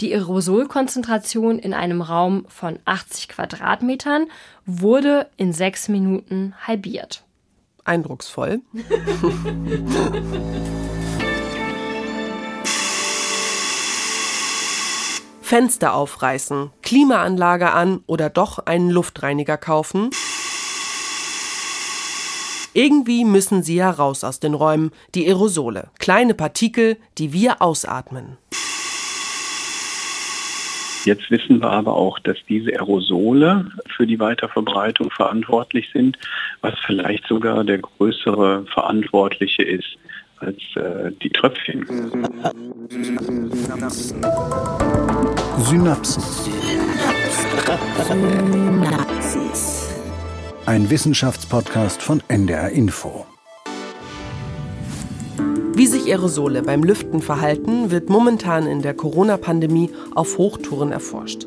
Die 0.00 0.14
Aerosolkonzentration 0.14 1.58
in 1.58 1.74
einem 1.74 2.00
Raum 2.00 2.46
von 2.48 2.78
80 2.86 3.28
Quadratmetern 3.28 4.28
wurde 4.64 5.28
in 5.36 5.52
sechs 5.52 5.88
Minuten 5.88 6.54
halbiert. 6.66 7.22
Eindrucksvoll. 7.84 8.62
Fenster 15.42 15.94
aufreißen, 15.94 16.70
Klimaanlage 16.80 17.72
an 17.72 18.02
oder 18.06 18.30
doch 18.30 18.60
einen 18.60 18.88
Luftreiniger 18.88 19.58
kaufen? 19.58 20.10
Irgendwie 22.72 23.24
müssen 23.24 23.64
sie 23.64 23.74
ja 23.74 23.90
raus 23.90 24.22
aus 24.22 24.38
den 24.38 24.54
Räumen, 24.54 24.92
die 25.16 25.26
Aerosole, 25.26 25.90
kleine 25.98 26.34
Partikel, 26.34 26.98
die 27.18 27.32
wir 27.32 27.60
ausatmen. 27.60 28.38
Jetzt 31.04 31.30
wissen 31.30 31.60
wir 31.60 31.70
aber 31.70 31.94
auch, 31.94 32.18
dass 32.18 32.36
diese 32.48 32.72
Aerosole 32.72 33.70
für 33.96 34.06
die 34.06 34.18
Weiterverbreitung 34.18 35.10
verantwortlich 35.10 35.88
sind, 35.92 36.18
was 36.60 36.74
vielleicht 36.86 37.26
sogar 37.26 37.64
der 37.64 37.78
größere 37.78 38.64
Verantwortliche 38.66 39.62
ist 39.62 39.96
als 40.38 40.58
äh, 40.76 41.10
die 41.22 41.30
Tröpfchen. 41.30 41.86
Synapsen. 42.88 44.22
Synapsis. 45.58 46.50
Ein 50.66 50.90
Wissenschaftspodcast 50.90 52.02
von 52.02 52.22
NDR 52.28 52.70
Info. 52.70 53.26
Wie 55.80 55.86
sich 55.86 56.08
Aerosole 56.08 56.60
beim 56.60 56.82
Lüften 56.82 57.22
verhalten, 57.22 57.90
wird 57.90 58.10
momentan 58.10 58.66
in 58.66 58.82
der 58.82 58.92
Corona-Pandemie 58.92 59.88
auf 60.14 60.36
Hochtouren 60.36 60.92
erforscht. 60.92 61.46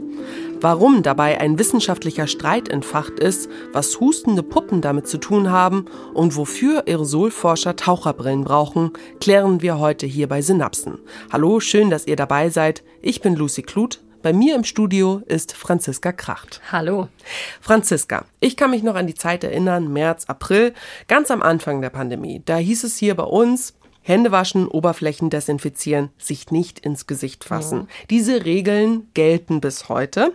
Warum 0.59 1.03
dabei 1.03 1.39
ein 1.39 1.59
wissenschaftlicher 1.59 2.25
Streit 2.25 2.67
entfacht 2.67 3.19
ist, 3.19 3.47
was 3.73 3.99
hustende 3.99 4.41
Puppen 4.41 4.81
damit 4.81 5.07
zu 5.07 5.19
tun 5.19 5.51
haben 5.51 5.85
und 6.15 6.35
wofür 6.35 6.85
Aerosolforscher 6.87 7.75
Taucherbrillen 7.75 8.43
brauchen, 8.43 8.93
klären 9.21 9.61
wir 9.61 9.77
heute 9.77 10.07
hier 10.07 10.27
bei 10.27 10.41
Synapsen. 10.41 10.97
Hallo, 11.31 11.59
schön, 11.59 11.91
dass 11.91 12.07
ihr 12.07 12.15
dabei 12.15 12.49
seid. 12.49 12.81
Ich 13.03 13.21
bin 13.21 13.35
Lucy 13.35 13.61
Kluth. 13.61 14.01
Bei 14.23 14.33
mir 14.33 14.55
im 14.55 14.63
Studio 14.63 15.21
ist 15.27 15.53
Franziska 15.53 16.11
Kracht. 16.11 16.59
Hallo. 16.71 17.07
Franziska, 17.61 18.25
ich 18.39 18.57
kann 18.57 18.71
mich 18.71 18.81
noch 18.81 18.95
an 18.95 19.05
die 19.05 19.13
Zeit 19.13 19.43
erinnern, 19.43 19.93
März, 19.93 20.25
April, 20.25 20.73
ganz 21.07 21.29
am 21.29 21.43
Anfang 21.43 21.81
der 21.81 21.91
Pandemie. 21.91 22.41
Da 22.43 22.57
hieß 22.57 22.83
es 22.83 22.97
hier 22.97 23.13
bei 23.13 23.25
uns, 23.25 23.75
Hände 24.03 24.31
waschen, 24.31 24.67
Oberflächen 24.67 25.29
desinfizieren, 25.29 26.09
sich 26.17 26.51
nicht 26.51 26.79
ins 26.79 27.07
Gesicht 27.07 27.43
fassen. 27.43 27.79
Mhm. 27.79 27.87
Diese 28.09 28.45
Regeln 28.45 29.07
gelten 29.13 29.61
bis 29.61 29.89
heute. 29.89 30.33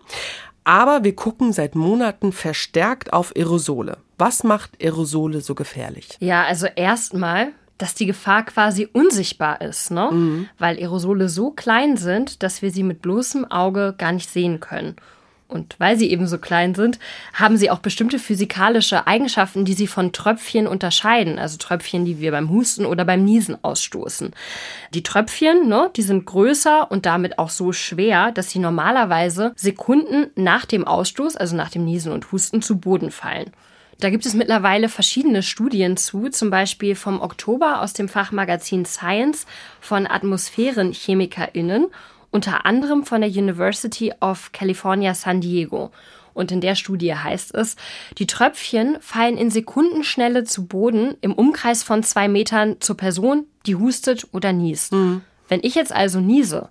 Aber 0.65 1.05
wir 1.05 1.15
gucken 1.15 1.53
seit 1.53 1.75
Monaten 1.75 2.33
verstärkt 2.33 3.13
auf 3.13 3.33
Aerosole. 3.37 3.99
Was 4.19 4.43
macht 4.43 4.83
Aerosole 4.83 5.41
so 5.41 5.55
gefährlich? 5.55 6.09
Ja, 6.21 6.45
also 6.45 6.67
erstmal, 6.67 7.53
dass 7.79 7.95
die 7.95 8.07
Gefahr 8.07 8.45
quasi 8.45 8.89
unsichtbar 8.93 9.61
ist, 9.61 9.91
ne? 9.91 10.11
Mhm. 10.11 10.49
Weil 10.59 10.77
Aerosole 10.77 11.29
so 11.29 11.53
klein 11.53 11.97
sind, 11.97 12.43
dass 12.43 12.61
wir 12.61 12.71
sie 12.71 12.83
mit 12.83 13.01
bloßem 13.01 13.45
Auge 13.51 13.95
gar 13.97 14.13
nicht 14.13 14.29
sehen 14.29 14.61
können. 14.61 14.97
Und 15.49 15.77
weil 15.79 15.97
sie 15.97 16.11
eben 16.11 16.27
so 16.27 16.37
klein 16.37 16.75
sind, 16.75 16.99
haben 17.33 17.57
sie 17.57 17.71
auch 17.71 17.79
bestimmte 17.79 18.19
physikalische 18.19 19.07
Eigenschaften, 19.07 19.65
die 19.65 19.73
sie 19.73 19.87
von 19.87 20.13
Tröpfchen 20.13 20.67
unterscheiden. 20.67 21.39
Also 21.39 21.57
Tröpfchen, 21.57 22.05
die 22.05 22.21
wir 22.21 22.33
beim 22.33 22.51
Husten 22.51 22.85
oder 22.85 23.07
beim 23.07 23.25
Niesen 23.25 23.57
ausstoßen. 23.65 24.33
Die 24.93 25.03
Tröpfchen, 25.03 25.67
ne, 25.67 25.91
die 25.97 26.03
sind 26.03 26.27
größer 26.27 26.91
und 26.91 27.07
damit 27.07 27.39
auch 27.39 27.49
so 27.49 27.73
schwer, 27.73 28.31
dass 28.31 28.51
sie 28.51 28.59
normalerweise 28.59 29.53
Sekunden 29.57 30.27
nach 30.35 30.67
dem 30.67 30.87
Ausstoß, 30.87 31.37
also 31.37 31.57
nach 31.57 31.71
dem 31.71 31.87
Niesen 31.87 32.13
und 32.13 32.31
Husten, 32.31 32.61
zu 32.61 32.79
Boden 32.79 33.11
fallen. 33.11 33.51
Da 34.01 34.11
gibt 34.11 34.27
es 34.27 34.35
mittlerweile 34.35 34.89
verschiedene 34.89 35.43
Studien 35.43 35.97
zu, 35.97 36.29
zum 36.29 36.51
Beispiel 36.51 36.95
vom 36.95 37.21
Oktober 37.21 37.81
aus 37.81 37.95
dem 37.95 38.09
Fachmagazin 38.09 38.85
Science 38.85 39.47
von 39.81 40.07
AtmosphärenchemikerInnen 40.07 41.87
unter 42.31 42.67
anderem 42.67 43.05
von 43.05 43.21
der 43.21 43.31
University 43.31 44.13
of 44.21 44.53
California 44.53 45.15
San 45.15 45.41
Diego. 45.41 45.91
Und 46.35 46.53
in 46.53 46.61
der 46.61 46.77
Studie 46.77 47.15
heißt 47.15 47.55
es, 47.55 47.75
die 48.19 48.27
Tröpfchen 48.27 48.99
fallen 49.01 49.37
in 49.37 49.51
Sekundenschnelle 49.51 50.45
zu 50.45 50.67
Boden 50.67 51.17
im 51.21 51.33
Umkreis 51.33 51.83
von 51.83 52.05
zwei 52.05 52.29
Metern 52.29 52.77
zur 52.81 52.97
Person, 52.97 53.47
die 53.67 53.75
hustet 53.75 54.29
oder 54.33 54.53
niest. 54.53 54.93
Mhm. 54.93 55.23
Wenn 55.49 55.61
ich 55.65 55.75
jetzt 55.75 55.93
also 55.93 56.21
niese, 56.21 56.69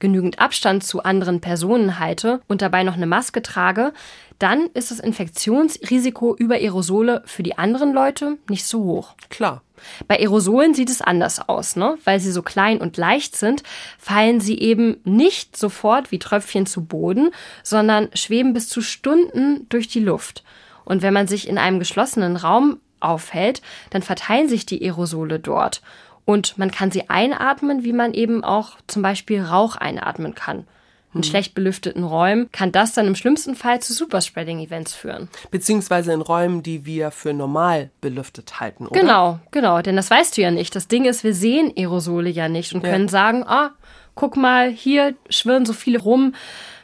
genügend 0.00 0.40
Abstand 0.40 0.82
zu 0.82 1.02
anderen 1.02 1.40
Personen 1.40 1.98
halte 1.98 2.40
und 2.48 2.62
dabei 2.62 2.82
noch 2.82 2.94
eine 2.94 3.06
Maske 3.06 3.42
trage, 3.42 3.92
dann 4.40 4.70
ist 4.74 4.90
das 4.90 5.00
Infektionsrisiko 5.00 6.34
über 6.34 6.56
Aerosole 6.56 7.22
für 7.26 7.42
die 7.42 7.58
anderen 7.58 7.92
Leute 7.92 8.38
nicht 8.48 8.64
so 8.64 8.82
hoch. 8.82 9.14
Klar. 9.28 9.62
Bei 10.08 10.18
Aerosolen 10.18 10.74
sieht 10.74 10.90
es 10.90 11.00
anders 11.00 11.48
aus, 11.48 11.76
ne? 11.76 11.96
Weil 12.04 12.20
sie 12.20 12.32
so 12.32 12.42
klein 12.42 12.80
und 12.80 12.96
leicht 12.96 13.36
sind, 13.36 13.62
fallen 13.98 14.40
sie 14.40 14.58
eben 14.58 14.98
nicht 15.04 15.56
sofort 15.56 16.10
wie 16.10 16.18
Tröpfchen 16.18 16.66
zu 16.66 16.84
Boden, 16.84 17.30
sondern 17.62 18.08
schweben 18.14 18.52
bis 18.52 18.68
zu 18.68 18.82
Stunden 18.82 19.66
durch 19.68 19.88
die 19.88 20.00
Luft. 20.00 20.44
Und 20.84 21.02
wenn 21.02 21.14
man 21.14 21.28
sich 21.28 21.48
in 21.48 21.56
einem 21.56 21.78
geschlossenen 21.78 22.36
Raum 22.36 22.80
aufhält, 23.00 23.62
dann 23.90 24.02
verteilen 24.02 24.48
sich 24.48 24.66
die 24.66 24.82
Aerosole 24.82 25.38
dort. 25.38 25.82
Und 26.30 26.58
man 26.58 26.70
kann 26.70 26.92
sie 26.92 27.10
einatmen, 27.10 27.82
wie 27.82 27.92
man 27.92 28.14
eben 28.14 28.44
auch 28.44 28.76
zum 28.86 29.02
Beispiel 29.02 29.42
Rauch 29.42 29.74
einatmen 29.74 30.36
kann 30.36 30.64
in 31.12 31.18
mhm. 31.18 31.24
schlecht 31.24 31.56
belüfteten 31.56 32.04
Räumen, 32.04 32.48
kann 32.52 32.70
das 32.70 32.92
dann 32.92 33.08
im 33.08 33.16
schlimmsten 33.16 33.56
Fall 33.56 33.80
zu 33.80 33.92
Superspreading-Events 33.92 34.94
führen. 34.94 35.28
Beziehungsweise 35.50 36.12
in 36.12 36.20
Räumen, 36.20 36.62
die 36.62 36.86
wir 36.86 37.10
für 37.10 37.32
normal 37.32 37.90
belüftet 38.00 38.60
halten, 38.60 38.86
oder? 38.86 39.00
Genau, 39.00 39.40
genau. 39.50 39.82
Denn 39.82 39.96
das 39.96 40.08
weißt 40.08 40.36
du 40.36 40.42
ja 40.42 40.52
nicht. 40.52 40.76
Das 40.76 40.86
Ding 40.86 41.06
ist, 41.06 41.24
wir 41.24 41.34
sehen 41.34 41.72
Aerosole 41.76 42.30
ja 42.30 42.48
nicht 42.48 42.72
und 42.76 42.84
ja. 42.84 42.92
können 42.92 43.08
sagen, 43.08 43.42
ah, 43.44 43.70
guck 44.14 44.36
mal, 44.36 44.70
hier 44.70 45.14
schwirren 45.30 45.66
so 45.66 45.72
viele 45.72 45.98
rum. 45.98 46.36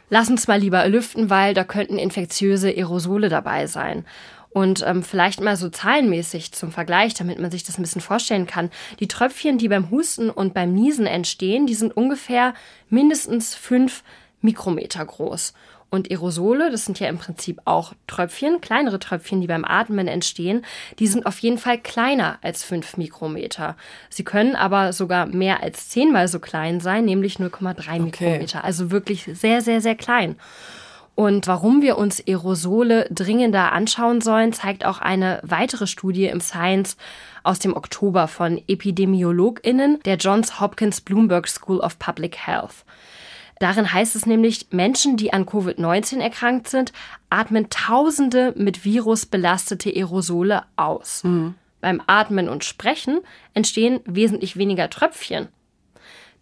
Lass 0.09 0.29
uns 0.29 0.49
mal 0.49 0.59
lieber 0.59 0.85
lüften, 0.89 1.29
weil 1.29 1.53
da 1.53 1.63
könnten 1.63 1.97
infektiöse 1.97 2.67
Aerosole 2.67 3.29
dabei 3.29 3.65
sein. 3.67 4.03
Und 4.49 4.83
ähm, 4.85 5.03
vielleicht 5.03 5.41
mal 5.41 5.55
so 5.55 5.69
zahlenmäßig 5.69 6.51
zum 6.51 6.71
Vergleich, 6.71 7.13
damit 7.13 7.39
man 7.39 7.51
sich 7.51 7.63
das 7.63 7.77
ein 7.77 7.83
bisschen 7.83 8.01
vorstellen 8.01 8.47
kann. 8.47 8.71
Die 8.99 9.07
Tröpfchen, 9.07 9.57
die 9.57 9.67
beim 9.67 9.91
Husten 9.91 10.29
und 10.29 10.53
beim 10.53 10.73
Niesen 10.73 11.05
entstehen, 11.05 11.67
die 11.67 11.75
sind 11.75 11.95
ungefähr 11.95 12.53
mindestens 12.89 13.53
fünf 13.53 14.03
Mikrometer 14.41 15.05
groß. 15.05 15.53
Und 15.89 16.11
Aerosole, 16.11 16.69
das 16.69 16.83
sind 16.83 16.99
ja 16.99 17.07
im 17.07 17.17
Prinzip 17.17 17.61
auch 17.63 17.93
Tröpfchen, 18.07 18.59
kleinere 18.59 18.99
Tröpfchen, 18.99 19.39
die 19.39 19.47
beim 19.47 19.63
Atmen 19.63 20.09
entstehen, 20.09 20.65
die 20.99 21.07
sind 21.07 21.25
auf 21.25 21.39
jeden 21.39 21.57
Fall 21.57 21.77
kleiner 21.77 22.39
als 22.41 22.63
fünf 22.63 22.97
Mikrometer. 22.97 23.77
Sie 24.09 24.25
können 24.25 24.55
aber 24.55 24.91
sogar 24.91 25.27
mehr 25.27 25.63
als 25.63 25.87
zehnmal 25.87 26.27
so 26.27 26.39
klein 26.39 26.81
sein, 26.81 27.05
nämlich 27.05 27.37
0,3 27.37 27.79
okay. 27.79 27.99
Mikrometer. 27.99 28.65
Also 28.65 28.91
wirklich 28.91 29.29
sehr, 29.31 29.61
sehr, 29.61 29.79
sehr 29.79 29.95
klein. 29.95 30.35
Und 31.17 31.47
warum 31.47 31.81
wir 31.81 31.97
uns 31.97 32.21
Aerosole 32.27 33.07
dringender 33.09 33.71
anschauen 33.71 34.21
sollen, 34.21 34.53
zeigt 34.53 34.85
auch 34.85 34.99
eine 34.99 35.39
weitere 35.41 35.87
Studie 35.87 36.27
im 36.27 36.39
Science 36.39 36.95
aus 37.41 37.57
dem 37.57 37.75
Oktober 37.75 38.27
von 38.27 38.61
EpidemiologInnen 38.67 39.99
der 40.05 40.17
Johns 40.17 40.59
Hopkins 40.59 41.01
Bloomberg 41.01 41.47
School 41.47 41.79
of 41.79 41.97
Public 41.97 42.37
Health. 42.37 42.85
Darin 43.57 43.91
heißt 43.91 44.15
es 44.15 44.27
nämlich, 44.27 44.67
Menschen, 44.69 45.17
die 45.17 45.33
an 45.33 45.47
Covid-19 45.47 46.19
erkrankt 46.19 46.67
sind, 46.67 46.93
atmen 47.31 47.71
Tausende 47.71 48.53
mit 48.55 48.85
Virus 48.85 49.25
belastete 49.25 49.89
Aerosole 49.89 50.65
aus. 50.75 51.23
Mhm. 51.23 51.55
Beim 51.81 51.99
Atmen 52.05 52.47
und 52.47 52.63
Sprechen 52.63 53.21
entstehen 53.55 54.01
wesentlich 54.05 54.55
weniger 54.55 54.87
Tröpfchen. 54.91 55.47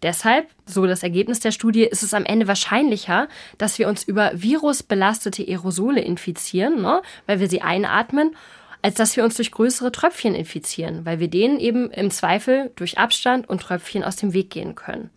Deshalb, 0.02 0.48
so 0.66 0.86
das 0.86 1.02
Ergebnis 1.02 1.40
der 1.40 1.52
Studie, 1.52 1.84
ist 1.84 2.02
es 2.02 2.14
am 2.14 2.24
Ende 2.24 2.46
wahrscheinlicher, 2.46 3.28
dass 3.58 3.78
wir 3.78 3.88
uns 3.88 4.04
über 4.04 4.30
virusbelastete 4.34 5.42
Aerosole 5.42 6.00
infizieren, 6.00 6.82
ne, 6.82 7.02
weil 7.26 7.40
wir 7.40 7.48
sie 7.48 7.62
einatmen, 7.62 8.36
als 8.82 8.94
dass 8.94 9.16
wir 9.16 9.24
uns 9.24 9.36
durch 9.36 9.50
größere 9.50 9.90
Tröpfchen 9.90 10.34
infizieren, 10.34 11.04
weil 11.04 11.18
wir 11.18 11.28
denen 11.28 11.58
eben 11.58 11.90
im 11.90 12.10
Zweifel 12.10 12.70
durch 12.76 12.98
Abstand 12.98 13.48
und 13.48 13.62
Tröpfchen 13.62 14.04
aus 14.04 14.16
dem 14.16 14.32
Weg 14.32 14.50
gehen 14.50 14.74
können. 14.74 15.10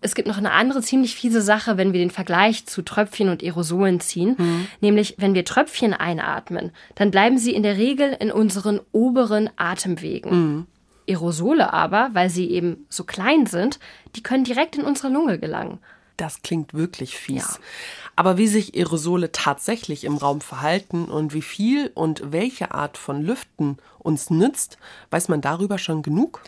Es 0.00 0.14
gibt 0.14 0.28
noch 0.28 0.38
eine 0.38 0.52
andere 0.52 0.82
ziemlich 0.82 1.14
fiese 1.14 1.40
Sache, 1.40 1.78
wenn 1.78 1.92
wir 1.92 2.00
den 2.00 2.10
Vergleich 2.10 2.66
zu 2.66 2.82
Tröpfchen 2.82 3.28
und 3.28 3.42
Aerosolen 3.42 4.00
ziehen, 4.00 4.36
mhm. 4.38 4.66
nämlich 4.80 5.14
wenn 5.18 5.34
wir 5.34 5.44
Tröpfchen 5.44 5.94
einatmen, 5.94 6.72
dann 6.94 7.10
bleiben 7.10 7.38
sie 7.38 7.54
in 7.54 7.62
der 7.62 7.76
Regel 7.76 8.16
in 8.18 8.30
unseren 8.30 8.80
oberen 8.92 9.50
Atemwegen. 9.56 10.30
Mhm. 10.30 10.66
Aerosole 11.08 11.72
aber, 11.72 12.10
weil 12.12 12.30
sie 12.30 12.50
eben 12.50 12.86
so 12.88 13.04
klein 13.04 13.46
sind, 13.46 13.78
die 14.14 14.22
können 14.22 14.44
direkt 14.44 14.76
in 14.76 14.84
unsere 14.84 15.08
Lunge 15.08 15.38
gelangen. 15.38 15.78
Das 16.16 16.42
klingt 16.42 16.72
wirklich 16.72 17.16
fies. 17.16 17.58
Ja. 17.58 17.64
Aber 18.16 18.38
wie 18.38 18.46
sich 18.46 18.74
Aerosole 18.74 19.32
tatsächlich 19.32 20.04
im 20.04 20.16
Raum 20.16 20.40
verhalten 20.40 21.04
und 21.06 21.34
wie 21.34 21.42
viel 21.42 21.90
und 21.94 22.32
welche 22.32 22.72
Art 22.72 22.96
von 22.96 23.22
Lüften 23.22 23.76
uns 23.98 24.30
nützt, 24.30 24.78
weiß 25.10 25.28
man 25.28 25.42
darüber 25.42 25.78
schon 25.78 26.02
genug? 26.02 26.42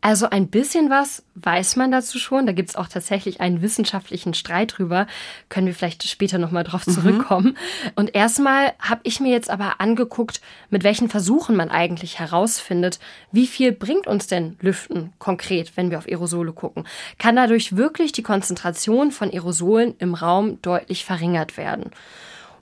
Also 0.00 0.30
ein 0.30 0.48
bisschen 0.48 0.90
was 0.90 1.24
weiß 1.34 1.76
man 1.76 1.90
dazu 1.90 2.18
schon. 2.18 2.46
Da 2.46 2.52
gibt 2.52 2.70
es 2.70 2.76
auch 2.76 2.88
tatsächlich 2.88 3.40
einen 3.40 3.62
wissenschaftlichen 3.62 4.32
Streit 4.34 4.78
drüber. 4.78 5.06
Können 5.48 5.66
wir 5.66 5.74
vielleicht 5.74 6.06
später 6.08 6.38
nochmal 6.38 6.64
drauf 6.64 6.86
mhm. 6.86 6.92
zurückkommen. 6.92 7.46
Mhm. 7.46 7.90
Und 7.96 8.14
erstmal 8.14 8.74
habe 8.78 9.00
ich 9.04 9.20
mir 9.20 9.32
jetzt 9.32 9.50
aber 9.50 9.80
angeguckt, 9.80 10.40
mit 10.70 10.84
welchen 10.84 11.08
Versuchen 11.08 11.56
man 11.56 11.70
eigentlich 11.70 12.18
herausfindet, 12.18 13.00
wie 13.32 13.46
viel 13.46 13.72
bringt 13.72 14.06
uns 14.06 14.28
denn 14.28 14.56
Lüften 14.60 15.12
konkret, 15.18 15.76
wenn 15.76 15.90
wir 15.90 15.98
auf 15.98 16.06
Aerosole 16.06 16.52
gucken. 16.52 16.86
Kann 17.18 17.36
dadurch 17.36 17.76
wirklich 17.76 18.12
die 18.12 18.22
Konzentration 18.22 19.10
von 19.10 19.30
Aerosolen 19.30 19.94
im 19.98 20.14
Raum 20.14 20.62
deutlich 20.62 21.04
verringert 21.04 21.56
werden? 21.56 21.90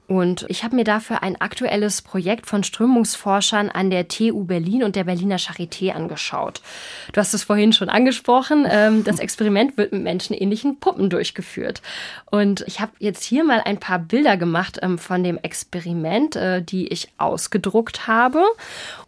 Und 0.09 0.47
ich 0.49 0.63
habe 0.63 0.77
mir 0.77 0.85
dafür 0.85 1.23
ein 1.23 1.41
aktuelles 1.41 2.03
Projekt 2.03 2.47
von 2.47 2.63
Strömungsforschern 2.63 3.71
an 3.71 3.91
der 3.91 4.09
TU 4.09 4.45
Berlin 4.45 4.85
und 4.85 4.95
der 4.95 5.05
Berliner 5.05 5.37
Charité 5.37 5.91
angeschaut. 5.91 6.61
Du 7.13 7.21
hast 7.21 7.35
es 7.35 7.43
vorhin 7.43 7.73
schon 7.73 7.89
angesprochen. 7.89 8.67
Ähm, 8.71 9.03
das 9.03 9.19
Experiment 9.19 9.77
wird 9.77 9.93
mit 9.93 10.03
menschenähnlichen 10.03 10.79
Puppen 10.79 11.11
durchgeführt. 11.11 11.83
Und 12.31 12.65
ich 12.69 12.81
habe 12.81 12.93
jetzt 12.99 13.25
hier 13.25 13.45
mal 13.45 13.61
ein 13.65 13.79
paar 13.79 13.99
Bilder 13.99 14.37
gemacht 14.37 14.79
ähm, 14.83 14.99
von 14.99 15.25
dem 15.25 15.39
Experiment, 15.39 16.37
äh, 16.37 16.63
die 16.63 16.87
ich 16.89 17.09
ausgedruckt 17.19 18.07
habe. 18.07 18.43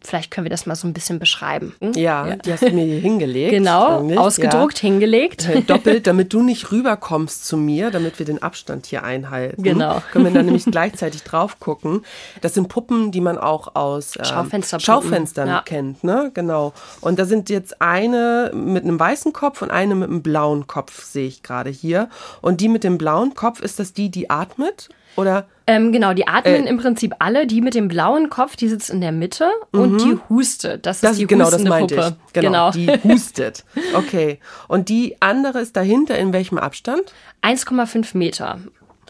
Vielleicht 0.01 0.31
können 0.31 0.45
wir 0.47 0.51
das 0.51 0.67
mal 0.67 0.75
so 0.75 0.89
ein 0.89 0.93
bisschen 0.93 1.19
beschreiben. 1.19 1.75
Hm? 1.81 1.93
Ja, 1.93 2.27
ja, 2.27 2.37
die 2.37 2.53
hast 2.53 2.63
du 2.63 2.71
mir 2.71 2.85
hier 2.85 3.01
hingelegt. 3.01 3.51
Genau, 3.51 3.99
damit, 3.99 4.19
ausgedruckt, 4.19 4.83
ja. 4.83 4.89
hingelegt. 4.89 5.49
Äh, 5.49 5.63
doppelt, 5.63 6.07
damit 6.09 6.33
du 6.33 6.43
nicht 6.43 6.73
rüberkommst 6.73 7.47
zu 7.47 7.57
mir, 7.57 7.91
damit 7.91 8.19
wir 8.19 8.27
den 8.27 8.43
Abstand 8.43 8.87
hier 8.87 9.05
einhalten. 9.05 9.63
Genau. 9.63 10.03
Können 10.13 10.25
wir 10.25 10.33
dann 10.33 10.47
nämlich 10.47 10.65
gleichzeitig 10.89 11.23
drauf 11.23 11.61
gucken. 11.61 12.05
Das 12.41 12.55
sind 12.55 12.69
Puppen, 12.69 13.13
die 13.13 13.21
man 13.21 13.39
auch 13.39 13.75
aus 13.75 14.17
ähm, 14.17 14.25
Schaufenster 14.25 14.81
Schaufenstern 14.81 15.49
ja. 15.49 15.63
kennt, 15.63 16.05
ne? 16.05 16.31
Genau. 16.35 16.73
Und 17.01 17.19
da 17.19 17.25
sind 17.25 17.51
jetzt 17.51 17.81
eine 17.81 18.51
mit 18.55 18.85
einem 18.85 18.99
weißen 18.99 19.33
Kopf 19.33 19.63
und 19.63 19.71
eine 19.71 19.95
mit 19.95 20.09
einem 20.09 20.23
blauen 20.23 20.67
Kopf, 20.67 21.05
sehe 21.05 21.27
ich 21.27 21.43
gerade 21.43 21.71
hier. 21.71 22.09
Und 22.41 22.61
die 22.61 22.69
mit 22.69 22.85
dem 22.85 22.99
blauen 22.99 23.35
Kopf, 23.35 23.61
ist 23.61 23.79
das 23.79 23.93
die, 23.93 24.11
die 24.11 24.31
atmet? 24.31 24.89
Oder? 25.17 25.47
Ähm, 25.67 25.91
genau, 25.91 26.15
die 26.15 26.29
atmen 26.29 26.67
äh, 26.67 26.71
im 26.71 26.79
Prinzip 26.79 27.15
alle. 27.19 27.47
Die 27.47 27.61
mit 27.61 27.75
dem 27.75 27.89
blauen 27.89 28.31
Kopf, 28.31 28.55
die 28.55 28.69
sitzt 28.69 28.89
in 28.89 29.01
der 29.01 29.11
Mitte 29.11 29.51
und 29.73 29.95
mhm. 29.95 29.99
die 29.99 30.19
hustet. 30.29 30.87
Das, 30.87 31.01
das 31.01 31.13
ist 31.13 31.21
die 31.21 31.27
genau, 31.27 31.47
hustende 31.47 31.71
das 31.71 31.81
Puppe. 31.81 32.17
Ich. 32.27 32.33
Genau, 32.35 32.71
genau, 32.71 32.71
die 32.71 32.87
hustet. 33.03 33.65
Okay. 33.95 34.39
Und 34.69 34.89
die 34.89 35.17
andere 35.21 35.59
ist 35.59 35.77
dahinter 35.77 36.17
in 36.17 36.33
welchem 36.33 36.57
Abstand? 36.57 37.13
1,5 37.43 38.17
Meter. 38.17 38.61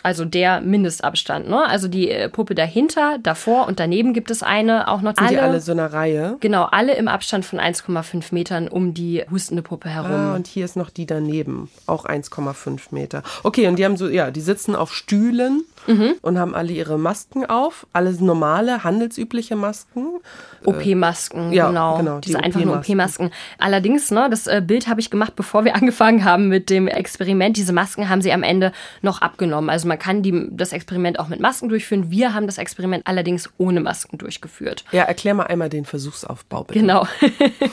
Also 0.03 0.25
der 0.25 0.61
Mindestabstand, 0.61 1.49
ne? 1.49 1.67
Also 1.67 1.89
die 1.89 2.11
äh, 2.11 2.29
Puppe 2.29 2.55
dahinter, 2.55 3.19
davor 3.23 3.67
und 3.67 3.81
daneben 3.81 4.13
gibt 4.13 4.31
es 4.31 4.43
eine 4.43 4.89
auch 4.89 5.01
noch. 5.01 5.15
Sind 5.17 5.27
alle, 5.27 5.37
die 5.37 5.39
alle 5.39 5.61
so 5.61 5.73
einer 5.73 5.93
Reihe? 5.93 6.37
Genau, 6.41 6.65
alle 6.65 6.95
im 6.95 7.09
Abstand 7.09 7.45
von 7.45 7.59
1,5 7.59 8.33
Metern 8.33 8.69
um 8.69 8.95
die 8.95 9.25
hustende 9.31 9.63
Puppe 9.63 9.89
herum. 9.89 10.11
Ah, 10.11 10.35
und 10.35 10.47
hier 10.47 10.65
ist 10.65 10.77
noch 10.77 10.91
die 10.91 11.07
daneben, 11.07 11.71
auch 11.87 12.05
1,5 12.05 12.81
Meter. 12.91 13.23
Okay, 13.43 13.67
und 13.67 13.79
die 13.79 13.85
haben 13.85 13.97
so, 13.97 14.09
ja, 14.09 14.31
die 14.31 14.41
sitzen 14.41 14.75
auf 14.75 14.95
Stühlen 14.95 15.65
mhm. 15.87 16.15
und 16.23 16.39
haben 16.39 16.55
alle 16.55 16.73
ihre 16.73 16.99
Masken 16.99 17.47
auf, 17.47 17.87
alles 17.93 18.21
normale, 18.21 18.85
handelsübliche 18.85 19.57
Masken. 19.57 20.21
OP-Masken, 20.65 21.53
ja, 21.53 21.69
genau. 21.69 21.99
genau 21.99 22.19
Diese 22.19 22.41
einfachen 22.41 22.69
OP-Masken. 22.69 23.31
Allerdings, 23.59 24.11
ne, 24.11 24.29
das 24.31 24.47
äh, 24.47 24.63
Bild 24.65 24.89
habe 24.89 25.01
ich 25.01 25.11
gemacht, 25.11 25.35
bevor 25.37 25.65
wir 25.65 25.75
angefangen 25.77 26.25
haben 26.25 26.49
mit 26.49 26.71
dem 26.71 26.89
Experiment. 26.89 27.57
Diese 27.57 27.73
Masken 27.73 28.09
haben 28.09 28.23
sie 28.23 28.33
am 28.33 28.43
Ende 28.43 28.73
noch 29.03 29.23
abgenommen. 29.23 29.71
Also 29.89 29.97
man 29.97 29.99
kann 29.99 30.23
die, 30.23 30.49
das 30.51 30.73
Experiment 30.73 31.19
auch 31.19 31.29
mit 31.29 31.41
Masken 31.41 31.71
durchführen. 31.71 32.11
Wir 32.11 32.35
haben 32.35 32.47
das 32.47 32.59
Experiment 32.59 33.07
allerdings 33.07 33.49
ohne 33.57 33.81
Masken 33.81 34.19
durchgeführt. 34.19 34.85
Ja, 34.93 35.05
erklär 35.05 35.33
mal 35.33 35.45
einmal 35.45 35.71
den 35.71 35.87
Versuchsaufbau 35.87 36.65
bitte. 36.65 36.81
Genau. 36.81 37.07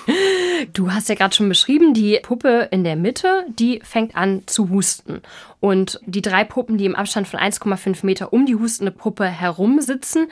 du 0.74 0.94
hast 0.94 1.10
ja 1.10 1.16
gerade 1.16 1.36
schon 1.36 1.50
beschrieben, 1.50 1.94
die 1.94 2.20
Puppe 2.24 2.70
in 2.72 2.86
der 2.86 2.96
Mitte, 2.96 3.46
die 3.60 3.82
fängt 3.84 4.16
an 4.16 4.44
zu 4.46 4.70
husten. 4.70 5.22
Und 5.60 6.00
die 6.06 6.22
drei 6.22 6.46
Puppen, 6.46 6.78
die 6.78 6.86
im 6.86 6.96
Abstand 6.96 7.28
von 7.28 7.40
1,5 7.40 8.06
Meter 8.06 8.32
um 8.32 8.46
die 8.46 8.56
hustende 8.56 8.92
Puppe 8.92 9.26
herum 9.26 9.82
sitzen, 9.82 10.28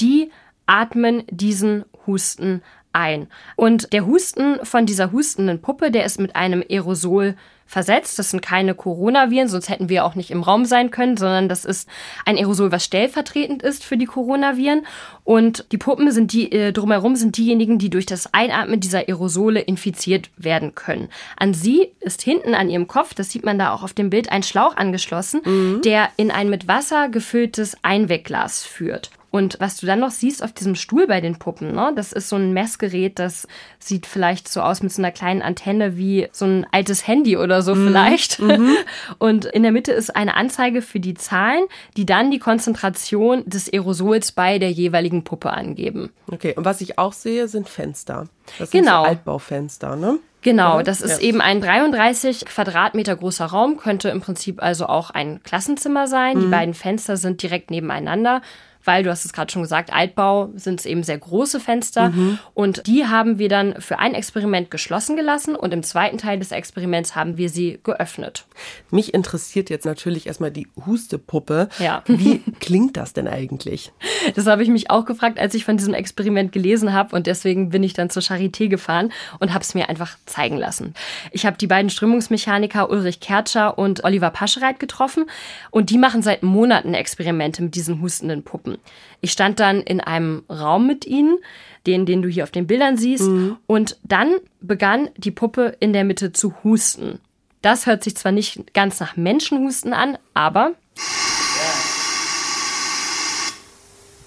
die 0.00 0.32
atmen 0.66 1.22
diesen 1.30 1.84
Husten 2.04 2.62
ein. 2.92 3.28
Und 3.54 3.92
der 3.92 4.06
Husten 4.06 4.64
von 4.64 4.86
dieser 4.86 5.12
hustenden 5.12 5.60
Puppe, 5.60 5.92
der 5.92 6.04
ist 6.04 6.18
mit 6.18 6.34
einem 6.34 6.64
Aerosol 6.68 7.36
versetzt. 7.68 8.18
Das 8.18 8.30
sind 8.30 8.40
keine 8.40 8.74
Coronaviren, 8.74 9.46
sonst 9.46 9.68
hätten 9.68 9.88
wir 9.88 10.04
auch 10.04 10.16
nicht 10.16 10.32
im 10.32 10.42
Raum 10.42 10.64
sein 10.64 10.90
können, 10.90 11.16
sondern 11.16 11.48
das 11.48 11.64
ist 11.64 11.88
ein 12.24 12.36
Aerosol, 12.36 12.72
was 12.72 12.84
stellvertretend 12.84 13.62
ist 13.62 13.84
für 13.84 13.96
die 13.96 14.06
Coronaviren. 14.06 14.86
Und 15.22 15.66
die 15.70 15.78
Puppen 15.78 16.10
sind 16.10 16.32
die 16.32 16.50
äh, 16.50 16.72
drumherum 16.72 17.14
sind 17.14 17.36
diejenigen, 17.36 17.78
die 17.78 17.90
durch 17.90 18.06
das 18.06 18.32
Einatmen 18.32 18.80
dieser 18.80 19.00
Aerosole 19.00 19.60
infiziert 19.60 20.30
werden 20.36 20.74
können. 20.74 21.10
An 21.36 21.52
sie 21.52 21.88
ist 22.00 22.22
hinten 22.22 22.54
an 22.54 22.70
ihrem 22.70 22.88
Kopf, 22.88 23.12
das 23.14 23.30
sieht 23.30 23.44
man 23.44 23.58
da 23.58 23.72
auch 23.72 23.82
auf 23.82 23.92
dem 23.92 24.08
Bild, 24.08 24.32
ein 24.32 24.42
Schlauch 24.42 24.76
angeschlossen, 24.76 25.42
mhm. 25.44 25.82
der 25.82 26.08
in 26.16 26.30
ein 26.30 26.48
mit 26.48 26.66
Wasser 26.66 27.10
gefülltes 27.10 27.76
Einwegglas 27.82 28.64
führt. 28.64 29.10
Und 29.30 29.58
was 29.60 29.76
du 29.76 29.86
dann 29.86 30.00
noch 30.00 30.10
siehst 30.10 30.42
auf 30.42 30.52
diesem 30.52 30.74
Stuhl 30.74 31.06
bei 31.06 31.20
den 31.20 31.38
Puppen, 31.38 31.74
ne, 31.74 31.92
das 31.94 32.12
ist 32.12 32.30
so 32.30 32.36
ein 32.36 32.52
Messgerät, 32.52 33.18
das 33.18 33.46
sieht 33.78 34.06
vielleicht 34.06 34.48
so 34.48 34.62
aus 34.62 34.82
mit 34.82 34.90
so 34.90 35.02
einer 35.02 35.12
kleinen 35.12 35.42
Antenne 35.42 35.98
wie 35.98 36.28
so 36.32 36.46
ein 36.46 36.66
altes 36.72 37.06
Handy 37.06 37.36
oder 37.36 37.60
so 37.60 37.74
mhm. 37.74 37.88
vielleicht. 37.88 38.40
Mhm. 38.40 38.74
Und 39.18 39.44
in 39.44 39.62
der 39.62 39.72
Mitte 39.72 39.92
ist 39.92 40.16
eine 40.16 40.34
Anzeige 40.34 40.80
für 40.80 40.98
die 40.98 41.14
Zahlen, 41.14 41.64
die 41.96 42.06
dann 42.06 42.30
die 42.30 42.38
Konzentration 42.38 43.44
des 43.44 43.70
Aerosols 43.70 44.32
bei 44.32 44.58
der 44.58 44.70
jeweiligen 44.70 45.24
Puppe 45.24 45.50
angeben. 45.50 46.10
Okay, 46.30 46.54
und 46.56 46.64
was 46.64 46.80
ich 46.80 46.98
auch 46.98 47.12
sehe, 47.12 47.48
sind 47.48 47.68
Fenster. 47.68 48.28
Das 48.58 48.70
sind 48.70 48.82
genau. 48.82 49.02
so 49.02 49.08
Altbaufenster, 49.10 49.96
ne? 49.96 50.18
Genau, 50.40 50.82
das 50.82 51.00
ist 51.00 51.20
ja. 51.20 51.28
eben 51.28 51.40
ein 51.40 51.60
33 51.60 52.46
Quadratmeter 52.46 53.16
großer 53.16 53.46
Raum, 53.46 53.76
könnte 53.76 54.08
im 54.08 54.20
Prinzip 54.20 54.62
also 54.62 54.86
auch 54.86 55.10
ein 55.10 55.42
Klassenzimmer 55.42 56.06
sein. 56.06 56.36
Mhm. 56.36 56.40
Die 56.42 56.46
beiden 56.46 56.74
Fenster 56.74 57.16
sind 57.16 57.42
direkt 57.42 57.70
nebeneinander 57.70 58.40
weil 58.88 59.02
du 59.02 59.10
hast 59.10 59.26
es 59.26 59.34
gerade 59.34 59.52
schon 59.52 59.60
gesagt, 59.60 59.92
Altbau 59.92 60.48
sind 60.54 60.80
es 60.80 60.86
eben 60.86 61.02
sehr 61.02 61.18
große 61.18 61.60
Fenster 61.60 62.08
mhm. 62.08 62.38
und 62.54 62.86
die 62.86 63.04
haben 63.04 63.38
wir 63.38 63.50
dann 63.50 63.78
für 63.82 63.98
ein 63.98 64.14
Experiment 64.14 64.70
geschlossen 64.70 65.14
gelassen 65.14 65.54
und 65.54 65.74
im 65.74 65.82
zweiten 65.82 66.16
Teil 66.16 66.38
des 66.38 66.52
Experiments 66.52 67.14
haben 67.14 67.36
wir 67.36 67.50
sie 67.50 67.80
geöffnet. 67.82 68.46
Mich 68.90 69.12
interessiert 69.12 69.68
jetzt 69.68 69.84
natürlich 69.84 70.26
erstmal 70.26 70.50
die 70.50 70.68
Hustepuppe. 70.86 71.68
Ja. 71.78 72.02
Wie 72.06 72.38
klingt 72.60 72.96
das 72.96 73.12
denn 73.12 73.28
eigentlich? 73.28 73.92
Das 74.34 74.46
habe 74.46 74.62
ich 74.62 74.70
mich 74.70 74.88
auch 74.88 75.04
gefragt, 75.04 75.38
als 75.38 75.52
ich 75.52 75.66
von 75.66 75.76
diesem 75.76 75.92
Experiment 75.92 76.50
gelesen 76.52 76.94
habe 76.94 77.14
und 77.14 77.26
deswegen 77.26 77.68
bin 77.68 77.82
ich 77.82 77.92
dann 77.92 78.08
zur 78.08 78.22
Charité 78.22 78.68
gefahren 78.68 79.12
und 79.38 79.52
habe 79.52 79.64
es 79.64 79.74
mir 79.74 79.90
einfach 79.90 80.16
zeigen 80.24 80.56
lassen. 80.56 80.94
Ich 81.30 81.44
habe 81.44 81.58
die 81.58 81.66
beiden 81.66 81.90
Strömungsmechaniker 81.90 82.88
Ulrich 82.88 83.20
Kertscher 83.20 83.76
und 83.76 84.02
Oliver 84.04 84.30
Paschereit 84.30 84.80
getroffen 84.80 85.26
und 85.70 85.90
die 85.90 85.98
machen 85.98 86.22
seit 86.22 86.42
Monaten 86.42 86.94
Experimente 86.94 87.62
mit 87.62 87.74
diesen 87.74 88.00
hustenden 88.00 88.44
Puppen. 88.44 88.77
Ich 89.20 89.32
stand 89.32 89.60
dann 89.60 89.80
in 89.80 90.00
einem 90.00 90.44
Raum 90.48 90.86
mit 90.86 91.06
ihnen, 91.06 91.38
den, 91.86 92.06
den 92.06 92.22
du 92.22 92.28
hier 92.28 92.44
auf 92.44 92.50
den 92.50 92.66
Bildern 92.66 92.96
siehst, 92.96 93.24
mhm. 93.24 93.56
und 93.66 93.98
dann 94.02 94.34
begann 94.60 95.10
die 95.16 95.30
Puppe 95.30 95.76
in 95.80 95.92
der 95.92 96.04
Mitte 96.04 96.32
zu 96.32 96.54
husten. 96.62 97.20
Das 97.62 97.86
hört 97.86 98.04
sich 98.04 98.16
zwar 98.16 98.32
nicht 98.32 98.74
ganz 98.74 99.00
nach 99.00 99.16
Menschenhusten 99.16 99.92
an, 99.92 100.18
aber. 100.34 100.72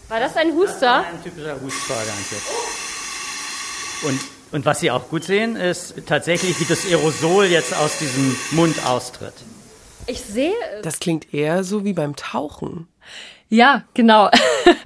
War 0.10 0.20
das 0.20 0.36
ein 0.36 0.52
Huster? 0.54 0.74
Das 0.74 0.82
war 0.82 1.06
ein 1.06 1.24
typischer 1.24 1.62
Hustvorgang 1.62 2.18
jetzt. 2.32 2.52
Und, 4.04 4.20
und 4.52 4.66
was 4.66 4.82
Sie 4.82 4.92
auch 4.92 5.08
gut 5.10 5.24
sehen, 5.24 5.56
ist 5.56 5.94
tatsächlich, 6.08 6.60
wie 6.60 6.66
das 6.66 6.86
Aerosol 6.86 7.46
jetzt 7.46 7.74
aus 7.74 8.00
diesem 8.00 8.36
Mund 8.52 8.86
austritt. 8.86 9.34
Ich 10.08 10.20
sehe. 10.22 10.54
Das 10.82 11.00
klingt 11.00 11.34
eher 11.34 11.64
so 11.64 11.86
wie 11.86 11.94
beim 11.94 12.16
Tauchen. 12.16 12.88
Ja, 13.52 13.84
genau. 13.94 14.30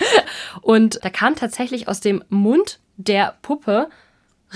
und 0.61 0.99
da 1.03 1.09
kam 1.11 1.35
tatsächlich 1.35 1.87
aus 1.87 1.99
dem 1.99 2.23
Mund 2.29 2.79
der 2.97 3.35
Puppe 3.43 3.89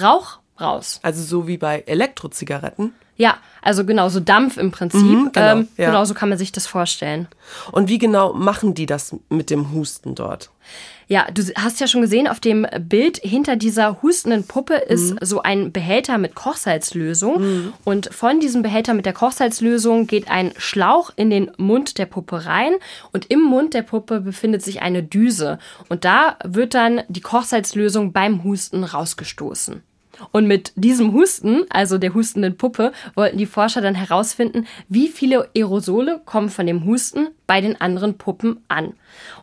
Rauch 0.02 0.40
raus. 0.60 1.00
Also 1.04 1.24
so 1.24 1.48
wie 1.48 1.58
bei 1.58 1.84
Elektrozigaretten? 1.86 2.94
Ja, 3.18 3.38
also 3.62 3.86
genau, 3.86 4.10
so 4.10 4.20
Dampf 4.20 4.58
im 4.58 4.72
Prinzip. 4.72 5.02
Mhm, 5.02 5.32
genau, 5.32 5.52
ähm, 5.52 5.68
ja. 5.78 5.88
genau, 5.88 6.06
so 6.06 6.14
kann 6.14 6.30
man 6.30 6.38
sich 6.38 6.52
das 6.52 6.66
vorstellen. 6.66 7.28
Und 7.72 7.88
wie 7.88 7.98
genau 7.98 8.34
machen 8.34 8.74
die 8.74 8.88
das 8.88 9.16
mit 9.30 9.50
dem 9.50 9.74
Husten 9.74 10.16
dort? 10.16 10.50
Ja, 11.12 11.28
du 11.34 11.42
hast 11.56 11.80
ja 11.80 11.88
schon 11.88 12.02
gesehen, 12.02 12.28
auf 12.28 12.40
dem 12.40 12.68
Bild 12.82 13.18
hinter 13.18 13.56
dieser 13.56 14.04
hustenden 14.04 14.46
Puppe 14.46 14.76
ist 14.76 15.16
mhm. 15.16 15.18
so 15.22 15.42
ein 15.42 15.72
Behälter 15.72 16.20
mit 16.20 16.36
Kochsalzlösung. 16.36 17.42
Mhm. 17.42 17.74
Und 17.84 18.14
von 18.14 18.40
diesem 18.40 18.62
Behälter 18.62 18.94
mit 18.94 19.08
der 19.08 19.14
Kochsalzlösung 19.14 20.06
geht 20.06 20.30
ein 20.30 20.54
Schlauch 20.58 21.10
in 21.16 21.32
den 21.32 21.50
Mund 21.58 21.98
der 21.98 22.06
Puppe 22.06 22.46
rein. 22.46 22.74
Und 23.12 23.32
im 23.32 23.42
Mund 23.42 23.74
der 23.74 23.82
Puppe 23.82 24.22
befindet 24.22 24.62
sich 24.62 24.84
eine 24.84 25.02
Düse. 25.02 25.58
Und 25.90 26.06
da 26.06 26.38
wird 26.44 26.76
dann 26.76 27.02
die 27.08 27.22
Kochsalzlösung 27.22 28.14
beim 28.14 28.44
Husten 28.44 28.84
rausgestoßen. 28.84 29.82
Und 30.32 30.48
mit 30.48 30.74
diesem 30.76 31.14
Husten, 31.14 31.66
also 31.70 31.98
der 31.98 32.14
hustenden 32.14 32.58
Puppe, 32.58 32.92
wollten 33.16 33.38
die 33.38 33.46
Forscher 33.46 33.82
dann 33.82 33.96
herausfinden, 33.96 34.68
wie 34.88 35.08
viele 35.08 35.50
Aerosole 35.56 36.22
kommen 36.26 36.50
von 36.50 36.68
dem 36.68 36.86
Husten 36.86 37.30
bei 37.48 37.62
den 37.62 37.80
anderen 37.80 38.18
Puppen 38.18 38.64
an. 38.68 38.94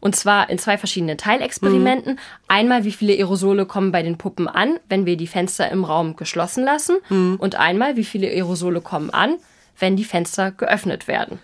Und 0.00 0.16
zwar 0.16 0.50
in 0.50 0.58
zwei 0.58 0.78
verschiedenen 0.78 1.18
Teilexperimenten. 1.18 2.14
Mhm. 2.14 2.18
Einmal, 2.48 2.84
wie 2.84 2.92
viele 2.92 3.14
Aerosole 3.14 3.66
kommen 3.66 3.92
bei 3.92 4.02
den 4.02 4.18
Puppen 4.18 4.48
an, 4.48 4.78
wenn 4.88 5.06
wir 5.06 5.16
die 5.16 5.26
Fenster 5.26 5.70
im 5.70 5.84
Raum 5.84 6.16
geschlossen 6.16 6.64
lassen. 6.64 6.98
Mhm. 7.08 7.36
Und 7.38 7.54
einmal, 7.56 7.96
wie 7.96 8.04
viele 8.04 8.28
Aerosole 8.28 8.80
kommen 8.80 9.10
an, 9.10 9.36
wenn 9.78 9.96
die 9.96 10.04
Fenster 10.04 10.50
geöffnet 10.50 11.08
werden. 11.08 11.38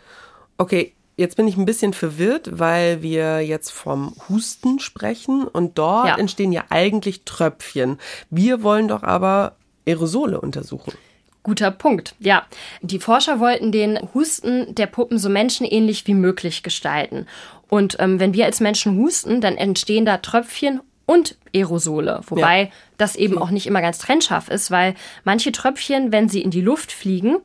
Okay, 0.58 0.94
Jetzt 1.14 1.36
bin 1.36 1.46
ich 1.46 1.58
ein 1.58 1.66
bisschen 1.66 1.92
verwirrt, 1.92 2.58
weil 2.58 3.02
wir 3.02 3.40
jetzt 3.40 3.70
vom 3.70 4.14
Husten 4.28 4.78
sprechen 4.78 5.44
und 5.46 5.76
dort 5.76 6.08
ja. 6.08 6.16
entstehen 6.16 6.52
ja 6.52 6.64
eigentlich 6.70 7.24
Tröpfchen. 7.24 7.98
Wir 8.30 8.62
wollen 8.62 8.88
doch 8.88 9.02
aber 9.02 9.56
Aerosole 9.86 10.40
untersuchen. 10.40 10.94
Guter 11.42 11.70
Punkt. 11.70 12.14
Ja, 12.18 12.46
die 12.80 13.00
Forscher 13.00 13.40
wollten 13.40 13.72
den 13.72 13.98
Husten 14.14 14.74
der 14.74 14.86
Puppen 14.86 15.18
so 15.18 15.28
menschenähnlich 15.28 16.06
wie 16.06 16.14
möglich 16.14 16.62
gestalten. 16.62 17.26
Und 17.72 17.96
ähm, 18.00 18.20
wenn 18.20 18.34
wir 18.34 18.44
als 18.44 18.60
Menschen 18.60 18.98
husten, 18.98 19.40
dann 19.40 19.56
entstehen 19.56 20.04
da 20.04 20.18
Tröpfchen 20.18 20.82
und 21.06 21.38
Aerosole, 21.54 22.20
wobei 22.26 22.64
ja. 22.64 22.68
das 22.98 23.16
eben 23.16 23.38
auch 23.38 23.48
nicht 23.48 23.66
immer 23.66 23.80
ganz 23.80 23.96
trennscharf 23.96 24.50
ist, 24.50 24.70
weil 24.70 24.94
manche 25.24 25.52
Tröpfchen, 25.52 26.12
wenn 26.12 26.28
sie 26.28 26.42
in 26.42 26.50
die 26.50 26.60
Luft 26.60 26.92
fliegen, 26.92 27.38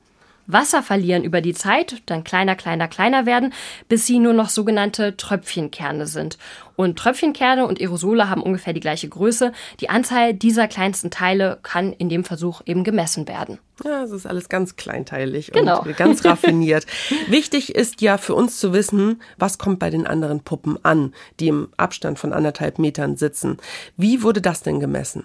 Wasser 0.48 0.82
verlieren 0.82 1.24
über 1.24 1.42
die 1.42 1.54
Zeit, 1.54 2.02
dann 2.06 2.24
kleiner, 2.24 2.56
kleiner, 2.56 2.88
kleiner 2.88 3.26
werden, 3.26 3.54
bis 3.90 4.06
sie 4.06 4.20
nur 4.20 4.34
noch 4.34 4.50
sogenannte 4.50 5.18
Tröpfchenkerne 5.18 6.08
sind. 6.08 6.38
Und 6.78 6.98
Tröpfchenkerne 6.98 7.68
und 7.68 7.82
Aerosole 7.82 8.30
haben 8.30 8.42
ungefähr 8.42 8.74
die 8.74 8.80
gleiche 8.80 9.10
Größe. 9.10 9.52
Die 9.80 9.90
Anzahl 9.90 10.34
dieser 10.34 10.68
kleinsten 10.68 11.10
Teile 11.10 11.60
kann 11.64 11.92
in 11.92 12.08
dem 12.08 12.24
Versuch 12.24 12.62
eben 12.66 12.84
gemessen 12.84 13.28
werden. 13.28 13.60
Ja, 13.84 14.04
es 14.04 14.12
ist 14.12 14.26
alles 14.26 14.48
ganz 14.48 14.76
kleinteilig 14.76 15.52
genau. 15.52 15.82
und 15.82 15.98
ganz 15.98 16.24
raffiniert. 16.24 16.86
Wichtig 17.28 17.76
ist 17.76 18.02
ja 18.02 18.18
für 18.18 18.36
uns 18.36 18.60
zu 18.60 18.74
wissen, 18.74 19.22
was 19.38 19.58
kommt 19.58 19.80
bei 19.80 19.90
den 19.90 20.08
anderen 20.08 20.42
Puppen 20.42 20.78
an, 20.84 21.14
die 21.40 21.48
im 21.48 21.70
Abstand 21.78 22.20
von 22.20 22.32
anderthalb 22.32 22.80
Metern 22.80 23.18
sitzen. 23.18 23.58
Wie 23.98 24.24
wurde 24.24 24.42
das 24.42 24.62
denn 24.62 24.80
gemessen? 24.80 25.24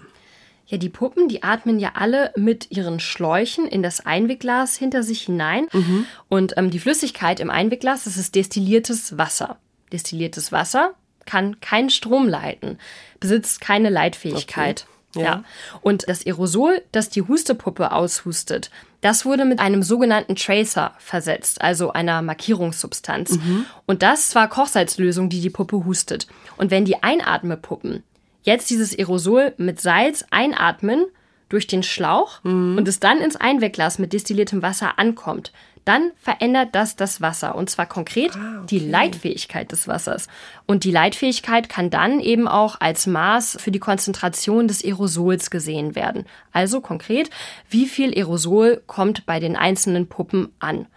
Ja, 0.65 0.77
die 0.77 0.89
Puppen, 0.89 1.27
die 1.27 1.43
atmen 1.43 1.79
ja 1.79 1.91
alle 1.95 2.31
mit 2.35 2.71
ihren 2.71 2.99
Schläuchen 2.99 3.67
in 3.67 3.83
das 3.83 4.05
Einwegglas 4.05 4.75
hinter 4.75 5.03
sich 5.03 5.23
hinein. 5.23 5.67
Mhm. 5.73 6.05
Und 6.29 6.53
ähm, 6.57 6.69
die 6.69 6.79
Flüssigkeit 6.79 7.39
im 7.39 7.49
Einwegglas, 7.49 8.05
das 8.05 8.17
ist 8.17 8.35
destilliertes 8.35 9.17
Wasser. 9.17 9.57
Destilliertes 9.91 10.51
Wasser 10.51 10.93
kann 11.25 11.59
keinen 11.59 11.89
Strom 11.89 12.27
leiten, 12.27 12.79
besitzt 13.19 13.61
keine 13.61 13.89
Leitfähigkeit. 13.89 14.85
Okay. 14.85 14.89
Ja. 15.15 15.23
ja. 15.23 15.43
Und 15.81 16.07
das 16.07 16.25
Aerosol, 16.25 16.81
das 16.91 17.09
die 17.09 17.21
Hustepuppe 17.21 17.91
aushustet, 17.91 18.71
das 19.01 19.25
wurde 19.25 19.45
mit 19.45 19.59
einem 19.59 19.83
sogenannten 19.83 20.35
Tracer 20.35 20.93
versetzt, 20.97 21.61
also 21.61 21.91
einer 21.91 22.21
Markierungssubstanz. 22.21 23.31
Mhm. 23.31 23.65
Und 23.85 24.01
das 24.01 24.33
war 24.33 24.47
Kochsalzlösung, 24.47 25.29
die 25.29 25.41
die 25.41 25.49
Puppe 25.49 25.85
hustet. 25.85 26.27
Und 26.57 26.71
wenn 26.71 26.85
die 26.85 27.03
Einatmepuppen 27.03 28.03
jetzt 28.43 28.69
dieses 28.69 28.97
Aerosol 28.97 29.53
mit 29.57 29.81
Salz 29.81 30.25
einatmen 30.29 31.05
durch 31.49 31.67
den 31.67 31.83
Schlauch 31.83 32.43
mhm. 32.43 32.77
und 32.77 32.87
es 32.87 32.99
dann 32.99 33.19
ins 33.19 33.35
Einwegglas 33.35 33.99
mit 33.99 34.13
destilliertem 34.13 34.61
Wasser 34.61 34.97
ankommt, 34.97 35.51
dann 35.85 36.11
verändert 36.15 36.69
das 36.71 36.95
das 36.95 37.21
Wasser 37.21 37.55
und 37.55 37.69
zwar 37.69 37.85
konkret 37.85 38.35
ah, 38.35 38.61
okay. 38.63 38.65
die 38.69 38.79
Leitfähigkeit 38.79 39.71
des 39.71 39.87
Wassers. 39.87 40.27
Und 40.65 40.85
die 40.85 40.91
Leitfähigkeit 40.91 41.67
kann 41.67 41.89
dann 41.89 42.19
eben 42.19 42.47
auch 42.47 42.79
als 42.79 43.05
Maß 43.05 43.57
für 43.59 43.71
die 43.71 43.79
Konzentration 43.79 44.67
des 44.67 44.83
Aerosols 44.83 45.49
gesehen 45.49 45.95
werden. 45.95 46.25
Also 46.53 46.79
konkret, 46.79 47.29
wie 47.69 47.85
viel 47.85 48.13
Aerosol 48.13 48.81
kommt 48.87 49.25
bei 49.25 49.39
den 49.39 49.55
einzelnen 49.55 50.07
Puppen 50.07 50.53
an. 50.59 50.87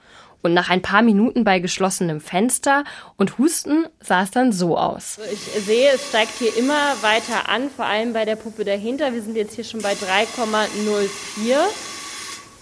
Und 0.46 0.54
nach 0.54 0.70
ein 0.70 0.80
paar 0.80 1.02
Minuten 1.02 1.42
bei 1.42 1.58
geschlossenem 1.58 2.20
Fenster 2.20 2.84
und 3.16 3.36
Husten 3.36 3.88
sah 4.00 4.22
es 4.22 4.30
dann 4.30 4.52
so 4.52 4.78
aus. 4.78 5.18
Ich 5.32 5.64
sehe, 5.64 5.90
es 5.90 6.06
steigt 6.06 6.38
hier 6.38 6.56
immer 6.56 6.94
weiter 7.00 7.48
an, 7.48 7.68
vor 7.68 7.84
allem 7.84 8.12
bei 8.12 8.24
der 8.24 8.36
Puppe 8.36 8.64
dahinter. 8.64 9.12
Wir 9.12 9.22
sind 9.22 9.34
jetzt 9.34 9.56
hier 9.56 9.64
schon 9.64 9.82
bei 9.82 9.94
3,04 9.94 11.56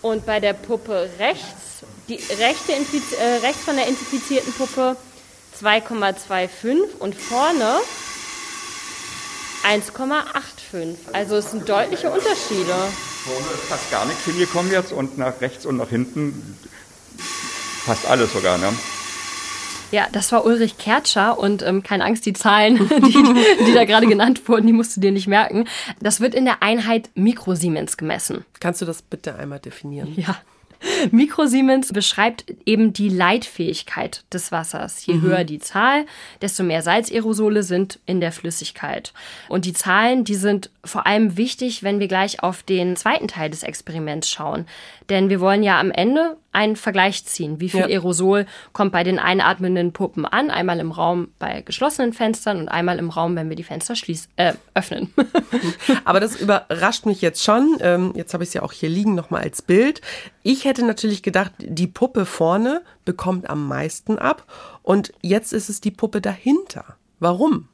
und 0.00 0.24
bei 0.24 0.40
der 0.40 0.54
Puppe 0.54 1.10
rechts, 1.18 1.84
die 2.08 2.14
rechte 2.14 2.72
Infiz 2.72 3.12
äh, 3.12 3.46
rechts 3.46 3.64
von 3.64 3.76
der 3.76 3.86
infizierten 3.86 4.54
Puppe 4.54 4.96
2,25 5.62 7.00
und 7.00 7.14
vorne 7.14 7.80
1,85. 9.62 10.96
Also 11.12 11.36
es 11.36 11.50
sind 11.50 11.68
deutliche 11.68 12.08
Unterschiede. 12.08 12.74
Vorne 13.24 13.46
ist 13.52 13.64
fast 13.68 13.90
gar 13.90 14.06
nichts 14.06 14.24
hingekommen 14.24 14.72
jetzt 14.72 14.90
und 14.90 15.18
nach 15.18 15.38
rechts 15.42 15.66
und 15.66 15.76
nach 15.76 15.90
hinten 15.90 16.58
Fast 17.84 18.06
alles 18.06 18.32
sogar, 18.32 18.56
ne? 18.56 18.72
Ja, 19.90 20.08
das 20.10 20.32
war 20.32 20.46
Ulrich 20.46 20.78
Kertscher 20.78 21.38
und 21.38 21.62
ähm, 21.62 21.82
keine 21.82 22.04
Angst, 22.04 22.24
die 22.24 22.32
Zahlen, 22.32 22.76
die, 22.88 23.64
die 23.66 23.74
da 23.74 23.84
gerade 23.84 24.06
genannt 24.06 24.48
wurden, 24.48 24.66
die 24.66 24.72
musst 24.72 24.96
du 24.96 25.00
dir 25.00 25.12
nicht 25.12 25.26
merken. 25.26 25.68
Das 26.00 26.20
wird 26.20 26.34
in 26.34 26.46
der 26.46 26.62
Einheit 26.62 27.10
Mikrosiemens 27.14 27.96
gemessen. 27.96 28.44
Kannst 28.58 28.80
du 28.80 28.86
das 28.86 29.02
bitte 29.02 29.36
einmal 29.36 29.60
definieren? 29.60 30.14
Ja. 30.16 30.36
Mikrosiemens 31.10 31.92
beschreibt 31.92 32.44
eben 32.66 32.92
die 32.92 33.08
Leitfähigkeit 33.08 34.24
des 34.32 34.52
Wassers. 34.52 35.04
Je 35.06 35.14
mhm. 35.14 35.22
höher 35.22 35.44
die 35.44 35.58
Zahl, 35.58 36.06
desto 36.42 36.62
mehr 36.62 36.82
Salzaerosole 36.82 37.62
sind 37.62 38.00
in 38.06 38.20
der 38.20 38.32
Flüssigkeit. 38.32 39.12
Und 39.48 39.64
die 39.64 39.72
Zahlen, 39.72 40.24
die 40.24 40.34
sind 40.34 40.70
vor 40.84 41.06
allem 41.06 41.36
wichtig, 41.36 41.82
wenn 41.82 42.00
wir 42.00 42.08
gleich 42.08 42.42
auf 42.42 42.62
den 42.62 42.96
zweiten 42.96 43.28
Teil 43.28 43.50
des 43.50 43.62
Experiments 43.62 44.30
schauen. 44.30 44.66
Denn 45.08 45.28
wir 45.28 45.40
wollen 45.40 45.62
ja 45.62 45.80
am 45.80 45.90
Ende 45.90 46.36
einen 46.54 46.76
Vergleich 46.76 47.24
ziehen. 47.24 47.60
Wie 47.60 47.68
viel 47.68 47.80
ja. 47.80 47.86
Aerosol 47.86 48.46
kommt 48.72 48.92
bei 48.92 49.04
den 49.04 49.18
einatmenden 49.18 49.92
Puppen 49.92 50.24
an? 50.24 50.50
Einmal 50.50 50.80
im 50.80 50.92
Raum 50.92 51.28
bei 51.38 51.62
geschlossenen 51.62 52.12
Fenstern 52.12 52.58
und 52.58 52.68
einmal 52.68 52.98
im 52.98 53.10
Raum, 53.10 53.36
wenn 53.36 53.48
wir 53.48 53.56
die 53.56 53.64
Fenster 53.64 53.96
schließen, 53.96 54.30
äh, 54.36 54.54
öffnen. 54.74 55.12
Aber 56.04 56.20
das 56.20 56.36
überrascht 56.36 57.06
mich 57.06 57.20
jetzt 57.20 57.42
schon. 57.42 57.76
Ähm, 57.80 58.12
jetzt 58.14 58.34
habe 58.34 58.44
ich 58.44 58.48
es 58.48 58.54
ja 58.54 58.62
auch 58.62 58.72
hier 58.72 58.88
liegen 58.88 59.14
nochmal 59.14 59.42
als 59.42 59.62
Bild. 59.62 60.00
Ich 60.42 60.64
hätte 60.64 60.84
natürlich 60.84 61.22
gedacht, 61.22 61.52
die 61.58 61.86
Puppe 61.86 62.26
vorne 62.26 62.82
bekommt 63.04 63.50
am 63.50 63.66
meisten 63.66 64.18
ab 64.18 64.44
und 64.82 65.12
jetzt 65.22 65.52
ist 65.52 65.68
es 65.68 65.80
die 65.80 65.90
Puppe 65.90 66.20
dahinter. 66.20 66.96
Warum? 67.20 67.68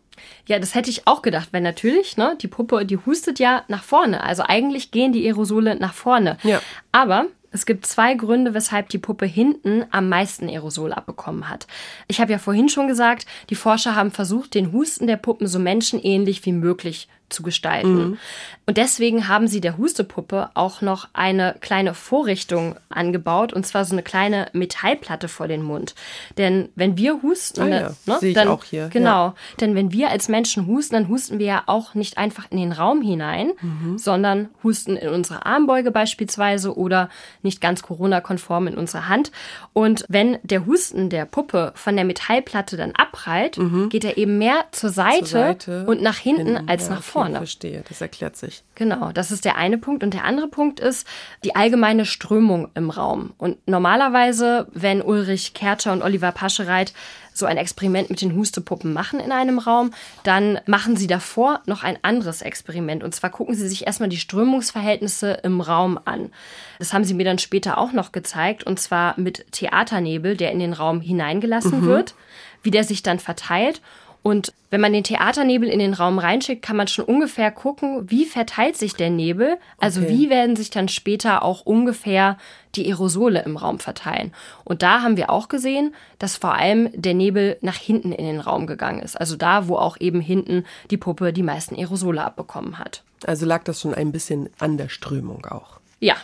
Ja, 0.46 0.58
das 0.58 0.74
hätte 0.74 0.90
ich 0.90 1.06
auch 1.06 1.22
gedacht, 1.22 1.48
weil 1.52 1.60
natürlich, 1.60 2.16
ne, 2.16 2.36
die 2.40 2.48
Puppe, 2.48 2.84
die 2.84 2.98
hustet 2.98 3.38
ja 3.38 3.64
nach 3.68 3.82
vorne. 3.82 4.22
Also 4.22 4.42
eigentlich 4.46 4.90
gehen 4.90 5.12
die 5.12 5.26
Aerosole 5.26 5.76
nach 5.76 5.94
vorne. 5.94 6.38
Ja. 6.42 6.60
Aber 6.92 7.26
es 7.50 7.66
gibt 7.66 7.86
zwei 7.86 8.14
Gründe, 8.14 8.54
weshalb 8.54 8.88
die 8.90 8.98
Puppe 8.98 9.26
hinten 9.26 9.84
am 9.90 10.08
meisten 10.08 10.48
Aerosol 10.48 10.92
abbekommen 10.92 11.48
hat. 11.48 11.66
Ich 12.06 12.20
habe 12.20 12.32
ja 12.32 12.38
vorhin 12.38 12.68
schon 12.68 12.88
gesagt, 12.88 13.26
die 13.50 13.54
Forscher 13.54 13.94
haben 13.94 14.10
versucht, 14.10 14.54
den 14.54 14.72
Husten 14.72 15.06
der 15.06 15.16
Puppen 15.16 15.46
so 15.46 15.58
menschenähnlich 15.58 16.44
wie 16.46 16.52
möglich 16.52 17.08
zu 17.30 17.42
gestalten. 17.42 17.94
Mhm. 17.94 18.18
Und 18.66 18.76
deswegen 18.76 19.26
haben 19.26 19.48
sie 19.48 19.60
der 19.60 19.78
Hustepuppe 19.78 20.50
auch 20.54 20.80
noch 20.80 21.08
eine 21.12 21.56
kleine 21.60 21.94
Vorrichtung 21.94 22.76
angebaut, 22.88 23.52
und 23.52 23.66
zwar 23.66 23.84
so 23.84 23.94
eine 23.94 24.02
kleine 24.02 24.48
Metallplatte 24.52 25.28
vor 25.28 25.48
den 25.48 25.62
Mund. 25.62 25.94
Denn 26.38 26.68
wenn 26.76 26.96
wir 26.96 27.22
husten, 27.22 27.62
ah, 27.62 27.68
ja. 27.68 27.92
ne, 28.06 28.18
Sehe 28.20 28.28
ich 28.30 28.34
dann, 28.34 28.48
auch 28.48 28.64
hier. 28.64 28.88
Genau. 28.88 29.26
Ja. 29.26 29.34
Denn 29.60 29.74
wenn 29.74 29.92
wir 29.92 30.10
als 30.10 30.28
Menschen 30.28 30.66
husten, 30.66 30.94
dann 30.94 31.08
husten 31.08 31.38
wir 31.38 31.46
ja 31.46 31.62
auch 31.66 31.94
nicht 31.94 32.18
einfach 32.18 32.50
in 32.50 32.58
den 32.58 32.72
Raum 32.72 33.02
hinein, 33.02 33.52
mhm. 33.60 33.98
sondern 33.98 34.50
husten 34.62 34.96
in 34.96 35.08
unsere 35.08 35.46
Armbeuge 35.46 35.90
beispielsweise 35.90 36.76
oder 36.76 37.08
nicht 37.42 37.60
ganz 37.60 37.82
Corona-konform 37.82 38.68
in 38.68 38.76
unsere 38.76 39.08
Hand. 39.08 39.32
Und 39.72 40.04
wenn 40.08 40.38
der 40.42 40.66
Husten 40.66 41.10
der 41.10 41.24
Puppe 41.24 41.72
von 41.74 41.96
der 41.96 42.04
Metallplatte 42.04 42.76
dann 42.76 42.92
abprallt, 42.92 43.58
mhm. 43.58 43.88
geht 43.88 44.04
er 44.04 44.16
eben 44.16 44.38
mehr 44.38 44.64
zur 44.72 44.90
Seite, 44.90 45.24
zur 45.24 45.40
Seite 45.40 45.86
und 45.86 46.02
nach 46.02 46.16
hinten, 46.16 46.46
hinten 46.46 46.68
als 46.68 46.88
ja, 46.88 46.94
nach 46.94 47.02
vorne 47.02 47.19
vorne. 47.22 47.38
Verstehe, 47.38 47.84
das 47.88 48.00
erklärt 48.00 48.36
sich. 48.36 48.62
Genau, 48.74 49.12
das 49.12 49.30
ist 49.30 49.44
der 49.44 49.56
eine 49.56 49.78
Punkt. 49.78 50.02
Und 50.02 50.14
der 50.14 50.24
andere 50.24 50.48
Punkt 50.48 50.80
ist 50.80 51.06
die 51.44 51.56
allgemeine 51.56 52.04
Strömung 52.04 52.68
im 52.74 52.90
Raum. 52.90 53.34
Und 53.38 53.58
normalerweise, 53.68 54.68
wenn 54.72 55.02
Ulrich 55.02 55.54
Kertscher 55.54 55.92
und 55.92 56.02
Oliver 56.02 56.32
Paschereit 56.32 56.92
so 57.32 57.46
ein 57.46 57.56
Experiment 57.56 58.10
mit 58.10 58.20
den 58.20 58.34
Hustepuppen 58.34 58.92
machen 58.92 59.20
in 59.20 59.32
einem 59.32 59.58
Raum, 59.58 59.92
dann 60.24 60.60
machen 60.66 60.96
sie 60.96 61.06
davor 61.06 61.60
noch 61.66 61.82
ein 61.82 61.98
anderes 62.02 62.42
Experiment. 62.42 63.02
Und 63.02 63.14
zwar 63.14 63.30
gucken 63.30 63.54
sie 63.54 63.68
sich 63.68 63.86
erstmal 63.86 64.08
die 64.08 64.18
Strömungsverhältnisse 64.18 65.32
im 65.42 65.60
Raum 65.60 65.98
an. 66.04 66.30
Das 66.78 66.92
haben 66.92 67.04
sie 67.04 67.14
mir 67.14 67.24
dann 67.24 67.38
später 67.38 67.78
auch 67.78 67.92
noch 67.92 68.12
gezeigt. 68.12 68.64
Und 68.64 68.78
zwar 68.78 69.18
mit 69.18 69.50
Theaternebel, 69.52 70.36
der 70.36 70.52
in 70.52 70.58
den 70.58 70.72
Raum 70.72 71.00
hineingelassen 71.00 71.82
mhm. 71.82 71.86
wird, 71.86 72.14
wie 72.62 72.70
der 72.70 72.84
sich 72.84 73.02
dann 73.02 73.18
verteilt 73.18 73.80
Und 74.22 74.52
wenn 74.68 74.80
man 74.82 74.92
den 74.92 75.02
Theaternebel 75.04 75.68
in 75.68 75.78
den 75.78 75.94
Raum 75.94 76.18
reinschickt, 76.18 76.62
kann 76.62 76.76
man 76.76 76.88
schon 76.88 77.06
ungefähr 77.06 77.50
gucken, 77.50 78.10
wie 78.10 78.26
verteilt 78.26 78.76
sich 78.76 78.94
der 78.94 79.10
Nebel. 79.10 79.56
Also 79.78 80.00
Okay. 80.02 80.10
wie 80.10 80.30
werden 80.30 80.56
sich 80.56 80.70
dann 80.70 80.88
später 80.88 81.42
auch 81.42 81.62
ungefähr 81.62 82.36
die 82.76 82.86
Aerosole 82.86 83.42
im 83.42 83.56
Raum 83.56 83.78
verteilen. 83.80 84.32
Und 84.64 84.82
da 84.82 85.02
haben 85.02 85.16
wir 85.16 85.30
auch 85.30 85.48
gesehen, 85.48 85.94
dass 86.18 86.36
vor 86.36 86.54
allem 86.54 86.90
der 86.92 87.14
Nebel 87.14 87.56
nach 87.62 87.76
hinten 87.76 88.12
in 88.12 88.24
den 88.26 88.40
Raum 88.40 88.66
gegangen 88.66 89.00
ist. 89.00 89.18
Also 89.18 89.36
da, 89.36 89.66
wo 89.68 89.76
auch 89.76 89.96
eben 89.98 90.20
hinten 90.20 90.64
die 90.90 90.98
Puppe 90.98 91.32
die 91.32 91.42
meisten 91.42 91.74
Aerosole 91.74 92.22
abbekommen 92.22 92.78
hat. 92.78 93.02
Also 93.26 93.46
lag 93.46 93.64
das 93.64 93.80
schon 93.80 93.94
ein 93.94 94.12
bisschen 94.12 94.50
an 94.58 94.76
der 94.76 94.88
Strömung 94.88 95.46
auch. 95.46 95.80
Ja, 95.98 96.14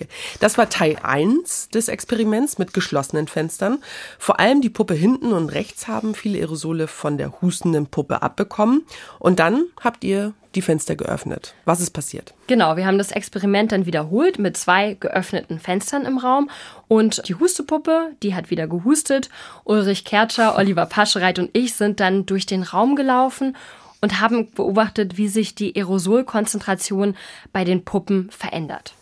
Okay. 0.00 0.08
Das 0.40 0.56
war 0.56 0.70
Teil 0.70 0.96
1 1.02 1.68
des 1.68 1.88
Experiments 1.88 2.58
mit 2.58 2.72
geschlossenen 2.72 3.28
Fenstern. 3.28 3.78
Vor 4.18 4.40
allem 4.40 4.62
die 4.62 4.70
Puppe 4.70 4.94
hinten 4.94 5.32
und 5.32 5.50
rechts 5.50 5.88
haben 5.88 6.14
viele 6.14 6.38
Aerosole 6.38 6.86
von 6.86 7.18
der 7.18 7.40
hustenden 7.42 7.86
Puppe 7.86 8.22
abbekommen. 8.22 8.86
Und 9.18 9.40
dann 9.40 9.64
habt 9.80 10.04
ihr 10.04 10.32
die 10.54 10.62
Fenster 10.62 10.96
geöffnet. 10.96 11.54
Was 11.64 11.80
ist 11.80 11.90
passiert? 11.90 12.34
Genau, 12.46 12.76
wir 12.76 12.86
haben 12.86 12.98
das 12.98 13.12
Experiment 13.12 13.72
dann 13.72 13.86
wiederholt 13.86 14.38
mit 14.38 14.56
zwei 14.56 14.94
geöffneten 14.94 15.60
Fenstern 15.60 16.06
im 16.06 16.18
Raum 16.18 16.50
und 16.88 17.28
die 17.28 17.34
Hustepuppe, 17.34 18.12
die 18.22 18.34
hat 18.34 18.50
wieder 18.50 18.66
gehustet. 18.66 19.28
Ulrich 19.64 20.04
Kertscher, 20.04 20.56
Oliver 20.56 20.86
Paschereit 20.86 21.38
und 21.38 21.50
ich 21.52 21.74
sind 21.74 22.00
dann 22.00 22.26
durch 22.26 22.46
den 22.46 22.64
Raum 22.64 22.96
gelaufen 22.96 23.56
und 24.00 24.20
haben 24.20 24.50
beobachtet, 24.50 25.18
wie 25.18 25.28
sich 25.28 25.54
die 25.54 25.76
Aerosolkonzentration 25.76 27.16
bei 27.52 27.64
den 27.64 27.84
Puppen 27.84 28.30
verändert. 28.30 28.94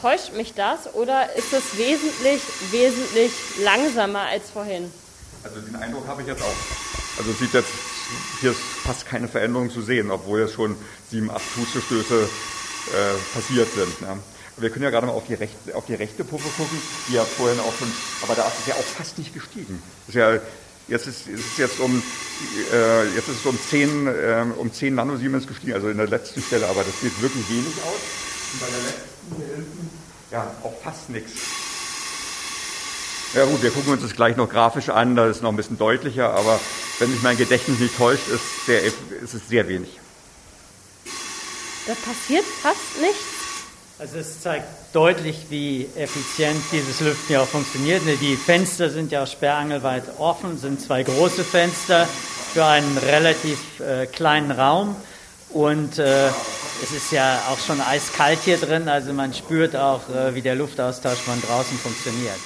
Täuscht 0.00 0.32
mich 0.34 0.54
das 0.54 0.92
oder 0.94 1.34
ist 1.36 1.52
es 1.52 1.76
wesentlich, 1.78 2.42
wesentlich 2.70 3.32
langsamer 3.62 4.20
als 4.20 4.50
vorhin? 4.50 4.90
Also 5.42 5.60
den 5.60 5.76
Eindruck 5.76 6.06
habe 6.06 6.22
ich 6.22 6.28
jetzt 6.28 6.42
auch. 6.42 6.54
Also 7.18 7.32
sieht 7.32 7.52
jetzt, 7.52 7.70
hier 8.40 8.50
ist 8.50 8.60
fast 8.84 9.06
keine 9.06 9.28
Veränderung 9.28 9.70
zu 9.70 9.82
sehen, 9.82 10.10
obwohl 10.10 10.40
jetzt 10.40 10.54
schon 10.54 10.76
sieben, 11.10 11.30
acht 11.30 11.42
Hustestöße 11.56 12.22
äh, 12.24 13.34
passiert 13.34 13.72
sind. 13.72 14.00
Ne? 14.00 14.18
Wir 14.56 14.70
können 14.70 14.84
ja 14.84 14.90
gerade 14.90 15.06
mal 15.06 15.12
auf 15.12 15.26
die, 15.26 15.34
rechte, 15.34 15.74
auf 15.74 15.86
die 15.86 15.94
rechte 15.94 16.24
Puppe 16.24 16.48
gucken, 16.56 16.80
die 17.08 17.14
ja 17.14 17.24
vorhin 17.24 17.58
auch 17.60 17.76
schon, 17.78 17.90
aber 18.22 18.34
da 18.34 18.46
ist 18.46 18.60
es 18.60 18.66
ja 18.66 18.74
auch 18.74 18.84
fast 18.84 19.18
nicht 19.18 19.34
gestiegen. 19.34 19.82
Ist 20.06 20.14
ja, 20.14 20.34
jetzt 20.88 21.06
ist, 21.06 21.28
es 21.28 21.40
ist 21.40 21.58
jetzt 21.58 21.80
um, 21.80 22.02
äh, 22.72 23.04
jetzt 23.14 23.28
ist 23.28 23.40
es 23.40 23.46
um 23.46 23.58
10, 23.58 24.06
äh, 24.06 24.44
um 24.56 24.72
10 24.72 24.94
Nanosiemens 24.94 25.46
gestiegen, 25.46 25.72
also 25.74 25.88
in 25.88 25.96
der 25.96 26.08
letzten 26.08 26.42
Stelle, 26.42 26.68
aber 26.68 26.84
das 26.84 27.00
sieht 27.00 27.20
wirklich 27.20 27.48
wenig 27.48 27.74
aus. 27.84 28.00
Und 28.52 28.60
bei 28.60 28.66
der 28.66 28.78
letzten 28.78 29.13
hinten, 29.30 29.90
ja, 30.30 30.50
auch 30.62 30.74
fast 30.82 31.10
nichts. 31.10 31.32
Ja 33.34 33.44
gut, 33.46 33.62
wir 33.62 33.70
gucken 33.70 33.92
uns 33.92 34.02
das 34.02 34.14
gleich 34.14 34.36
noch 34.36 34.48
grafisch 34.48 34.90
an, 34.90 35.16
da 35.16 35.26
ist 35.26 35.36
es 35.36 35.42
noch 35.42 35.50
ein 35.50 35.56
bisschen 35.56 35.78
deutlicher, 35.78 36.32
aber 36.34 36.60
wenn 37.00 37.10
mich 37.10 37.22
mein 37.22 37.36
Gedächtnis 37.36 37.80
nicht 37.80 37.96
täuscht, 37.96 38.28
ist, 38.28 38.66
sehr, 38.66 38.82
ist 38.82 39.34
es 39.34 39.48
sehr 39.48 39.66
wenig. 39.66 39.98
Da 41.86 41.94
passiert 41.94 42.44
fast 42.62 43.00
nichts. 43.00 43.34
Also 43.98 44.18
es 44.18 44.40
zeigt 44.40 44.66
deutlich, 44.92 45.46
wie 45.50 45.88
effizient 45.96 46.60
dieses 46.72 47.00
Lüften 47.00 47.32
ja 47.32 47.42
auch 47.42 47.48
funktioniert. 47.48 48.04
Ne, 48.04 48.16
Die 48.16 48.36
Fenster 48.36 48.90
sind 48.90 49.12
ja 49.12 49.26
sperrangelweit 49.26 50.04
offen, 50.18 50.58
sind 50.58 50.80
zwei 50.80 51.02
große 51.02 51.44
Fenster 51.44 52.08
für 52.52 52.64
einen 52.64 52.98
relativ 52.98 53.58
äh, 53.80 54.06
kleinen 54.06 54.50
Raum. 54.50 54.96
Und 55.54 55.98
äh, 55.98 56.28
es 56.82 56.92
ist 56.92 57.12
ja 57.12 57.40
auch 57.50 57.58
schon 57.58 57.80
eiskalt 57.80 58.40
hier 58.44 58.56
drin, 58.58 58.88
also 58.88 59.12
man 59.12 59.32
spürt 59.32 59.76
auch, 59.76 60.00
äh, 60.10 60.34
wie 60.34 60.42
der 60.42 60.56
Luftaustausch 60.56 61.18
von 61.18 61.40
draußen 61.40 61.78
funktioniert. 61.78 62.38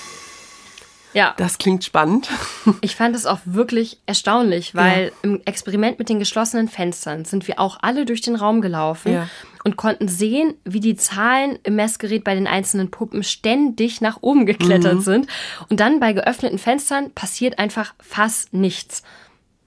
Ja, 1.15 1.35
Das 1.39 1.57
klingt 1.57 1.85
spannend. 1.85 2.29
ich 2.83 2.95
fand 2.95 3.17
es 3.17 3.25
auch 3.25 3.41
wirklich 3.47 3.99
erstaunlich, 4.05 4.75
weil 4.75 5.13
im 5.23 5.41
Experiment 5.47 5.99
mit 5.99 6.11
den 6.11 6.19
geschlossenen 6.19 6.69
Fenstern 6.69 7.25
sind 7.25 7.49
wir 7.49 7.59
auch 7.59 7.79
alle 7.81 8.05
durch 8.05 8.21
den 8.21 8.37
Raum 8.37 8.61
gelaufen 8.61 9.15
Ja. 9.15 9.29
und 9.65 9.77
konnten 9.79 10.07
sehen, 10.07 10.55
wie 10.65 10.81
die 10.81 10.97
Zahlen 10.97 11.59
im 11.63 11.77
Messgerät 11.77 12.25
bei 12.25 12.35
den 12.35 12.47
einzelnen 12.47 12.91
Puppen 12.91 13.23
ständig 13.25 14.03
nach 14.03 14.19
oben 14.21 14.45
geklettert 14.45 15.03
sind. 15.03 15.29
Und 15.71 15.81
dann 15.81 15.99
bei 15.99 16.13
geöffneten 16.13 16.59
Fenstern 16.59 17.11
passiert 17.13 17.59
einfach 17.59 17.95
fast 18.01 18.53
nichts. 18.53 19.03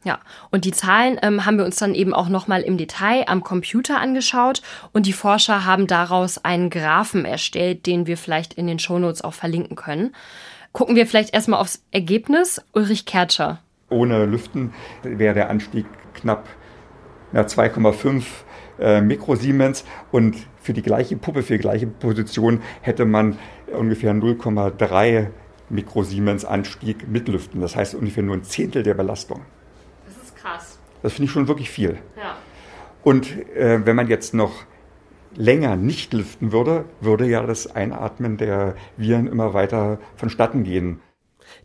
Ja, 0.03 0.19
und 0.49 0.65
die 0.65 0.71
Zahlen 0.71 1.19
ähm, 1.21 1.45
haben 1.45 1.57
wir 1.57 1.65
uns 1.65 1.75
dann 1.75 1.93
eben 1.93 2.13
auch 2.13 2.27
nochmal 2.27 2.61
im 2.61 2.77
Detail 2.77 3.25
am 3.27 3.43
Computer 3.43 3.99
angeschaut 3.99 4.63
und 4.93 5.05
die 5.05 5.13
Forscher 5.13 5.63
haben 5.65 5.85
daraus 5.85 6.43
einen 6.43 6.71
Graphen 6.71 7.23
erstellt, 7.23 7.85
den 7.85 8.07
wir 8.07 8.17
vielleicht 8.17 8.55
in 8.55 8.65
den 8.65 8.79
Shownotes 8.79 9.23
auch 9.23 9.33
verlinken 9.33 9.75
können. 9.75 10.15
Gucken 10.71 10.95
wir 10.95 11.05
vielleicht 11.05 11.33
erstmal 11.33 11.59
aufs 11.59 11.83
Ergebnis. 11.91 12.61
Ulrich 12.73 13.05
Kertscher. 13.05 13.59
Ohne 13.89 14.25
Lüften 14.25 14.73
wäre 15.03 15.35
der 15.35 15.49
Anstieg 15.49 15.85
knapp 16.13 16.47
na, 17.31 17.41
2,5 17.41 18.23
äh, 18.79 19.01
Mikrosiemens 19.01 19.85
und 20.11 20.35
für 20.59 20.73
die 20.73 20.81
gleiche 20.81 21.17
Puppe, 21.17 21.43
für 21.43 21.53
die 21.53 21.59
gleiche 21.59 21.87
Position 21.87 22.61
hätte 22.81 23.05
man 23.05 23.37
ungefähr 23.71 24.13
0,3 24.13 25.27
Mikrosiemens 25.69 26.45
Anstieg 26.45 27.07
mit 27.07 27.27
Lüften. 27.27 27.61
Das 27.61 27.75
heißt 27.75 27.95
ungefähr 27.95 28.23
nur 28.23 28.35
ein 28.35 28.43
Zehntel 28.43 28.83
der 28.83 28.93
Belastung. 28.93 29.41
Das 31.01 31.13
finde 31.13 31.25
ich 31.25 31.31
schon 31.31 31.47
wirklich 31.47 31.69
viel. 31.69 31.97
Ja. 32.17 32.37
Und 33.03 33.31
äh, 33.55 33.85
wenn 33.85 33.95
man 33.95 34.07
jetzt 34.07 34.33
noch 34.33 34.51
länger 35.35 35.75
nicht 35.75 36.13
lüften 36.13 36.51
würde, 36.51 36.85
würde 36.99 37.25
ja 37.27 37.45
das 37.45 37.73
Einatmen 37.73 38.37
der 38.37 38.75
Viren 38.97 39.27
immer 39.27 39.53
weiter 39.53 39.99
vonstatten 40.15 40.63
gehen. 40.63 40.99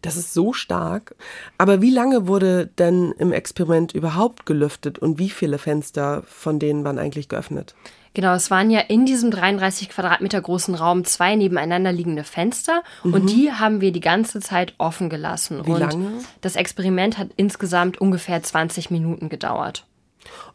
Das 0.07 0.17
ist 0.17 0.33
so 0.33 0.53
stark. 0.53 1.17
Aber 1.59 1.83
wie 1.83 1.91
lange 1.91 2.29
wurde 2.29 2.69
denn 2.79 3.13
im 3.19 3.33
Experiment 3.33 3.93
überhaupt 3.93 4.47
gelüftet 4.47 5.01
und 5.01 5.19
wie 5.19 5.31
viele 5.31 5.59
Fenster 5.59 6.23
von 6.27 6.61
denen 6.61 6.85
waren 6.85 7.01
eigentlich 7.01 7.29
geöffnet? 7.29 7.75
Genau, 8.15 8.33
es 8.33 8.51
waren 8.51 8.71
ja 8.71 8.81
in 8.81 9.05
diesem 9.05 9.31
33 9.31 9.91
Quadratmeter 9.91 10.41
großen 10.41 10.75
Raum 10.77 11.05
zwei 11.05 11.35
nebeneinander 11.35 11.93
liegende 11.93 12.25
Fenster 12.25 12.83
und 13.03 13.29
die 13.29 13.53
haben 13.53 13.81
wir 13.81 13.93
die 13.93 14.01
ganze 14.01 14.41
Zeit 14.41 14.75
offen 14.79 15.11
gelassen. 15.11 15.67
Wie 15.67 15.73
und 15.73 15.81
lange? 15.81 16.11
Das 16.41 16.57
Experiment 16.57 17.19
hat 17.19 17.29
insgesamt 17.37 18.01
ungefähr 18.01 18.43
20 18.43 18.91
Minuten 18.91 19.29
gedauert. 19.29 19.85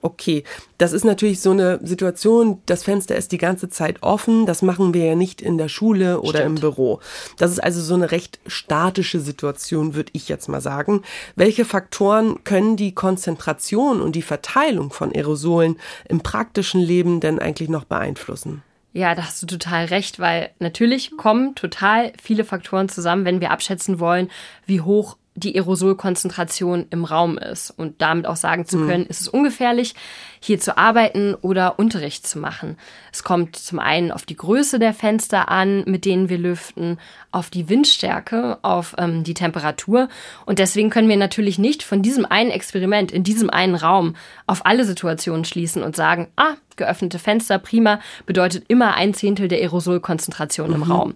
Okay, 0.02 0.44
das 0.78 0.94
ist 0.94 1.06
natürlich 1.06 1.42
so 1.42 1.52
eine 1.52 1.80
Situation, 1.84 2.62
das 2.66 2.84
Fenster 2.84 3.16
ist 3.16 3.32
die 3.32 3.38
ganze 3.38 3.70
Zeit 3.70 4.02
offen, 4.02 4.46
das 4.46 4.62
machen 4.62 4.94
wir 4.94 5.06
ja 5.06 5.16
nicht 5.16 5.42
in 5.42 5.58
der 5.58 5.68
Schule 5.68 6.22
oder 6.22 6.40
Stimmt. 6.40 6.58
im 6.58 6.62
Büro. 6.62 7.00
Das 7.38 7.52
ist 7.52 7.60
also 7.60 7.82
so 7.82 7.94
eine 7.94 8.12
recht 8.12 8.40
statische 8.48 9.20
Situation, 9.20 9.94
würde 9.94 10.12
ich 10.14 10.28
jetzt 10.28 10.50
mal 10.50 10.62
sagen. 10.62 11.04
Welche 11.36 11.66
Faktoren 11.66 12.44
können 12.44 12.78
die 12.78 12.94
Konzentration 12.94 14.02
und 14.02 14.16
die 14.16 14.22
Verteilung 14.22 14.92
von 14.92 15.12
Aerosolen 15.14 15.78
im 16.10 16.22
praktischen 16.22 16.82
Leben 16.82 17.20
denn 17.20 17.40
eigentlich 17.40 17.70
noch 17.70 17.86
beeinflussen? 17.86 18.64
Ja, 18.94 19.16
da 19.16 19.24
hast 19.24 19.42
du 19.42 19.48
total 19.48 19.86
recht, 19.86 20.20
weil 20.20 20.50
natürlich 20.60 21.16
kommen 21.16 21.56
total 21.56 22.12
viele 22.22 22.44
Faktoren 22.44 22.90
zusammen, 22.90 23.24
wenn 23.24 23.40
wir 23.40 23.52
abschätzen 23.52 24.00
wollen, 24.00 24.30
wie 24.66 24.82
hoch 24.82 25.18
die 25.36 25.56
Aerosolkonzentration 25.56 26.88
im 26.90 27.06
Raum 27.06 27.38
ist 27.38 27.72
und 27.72 28.02
damit 28.02 28.28
auch 28.28 28.36
sagen 28.36 28.66
zu 28.66 28.86
können, 28.86 29.06
ist 29.06 29.22
es 29.22 29.28
ungefährlich, 29.30 29.96
hier 30.42 30.60
zu 30.60 30.78
arbeiten 30.78 31.36
oder 31.36 31.80
Unterricht 31.80 32.28
zu 32.28 32.38
machen. 32.38 32.78
Es 33.14 33.24
kommt 33.24 33.56
zum 33.56 33.80
einen 33.80 34.12
auf 34.12 34.26
die 34.26 34.36
Größe 34.36 34.78
der 34.78 34.94
Fenster 34.94 35.48
an, 35.50 35.86
mit 35.86 36.04
denen 36.04 36.28
wir 36.28 36.38
lüften, 36.38 37.00
auf 37.32 37.50
die 37.50 37.70
Windstärke, 37.70 38.60
auf 38.62 38.94
ähm, 38.98 39.24
die 39.24 39.34
Temperatur 39.34 40.10
und 40.46 40.60
deswegen 40.60 40.90
können 40.90 41.08
wir 41.08 41.18
natürlich 41.18 41.58
nicht 41.58 41.84
von 41.84 42.02
diesem 42.02 42.26
einen 42.26 42.52
Experiment 42.52 43.14
in 43.14 43.24
diesem 43.24 43.50
einen 43.50 43.76
Raum 43.76 44.16
auf 44.48 44.66
alle 44.66 44.84
Situationen 44.84 45.46
schließen 45.46 45.82
und 45.82 45.96
sagen, 45.96 46.28
ah, 46.36 46.56
geöffnete 46.76 47.20
Fenster, 47.20 47.58
prima, 47.58 48.02
bedeutet 48.26 48.66
immer 48.68 48.96
ein 48.96 49.14
Zehntel 49.14 49.48
der 49.48 49.60
Aerosolkonzentration 49.60 50.74
im 50.74 50.84
Raum. 50.84 51.16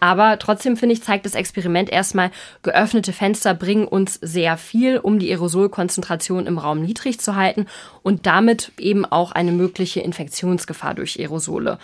Aber 0.00 0.38
trotzdem 0.38 0.76
finde 0.76 0.94
ich, 0.94 1.02
zeigt 1.02 1.24
das 1.24 1.34
Experiment 1.34 1.90
erstmal, 1.90 2.30
geöffnete 2.62 3.12
Fenster 3.12 3.54
bringen 3.54 3.88
uns 3.88 4.14
sehr 4.20 4.56
viel, 4.56 4.98
um 4.98 5.18
die 5.18 5.30
Aerosolkonzentration 5.30 6.46
im 6.46 6.58
Raum 6.58 6.82
niedrig 6.82 7.18
zu 7.18 7.34
halten 7.34 7.66
und 8.02 8.26
damit 8.26 8.72
eben 8.78 9.04
auch 9.06 9.32
eine 9.32 9.52
mögliche 9.52 10.00
Infektionsgefahr 10.00 10.94
durch 10.94 11.18
Aerosole. 11.18 11.78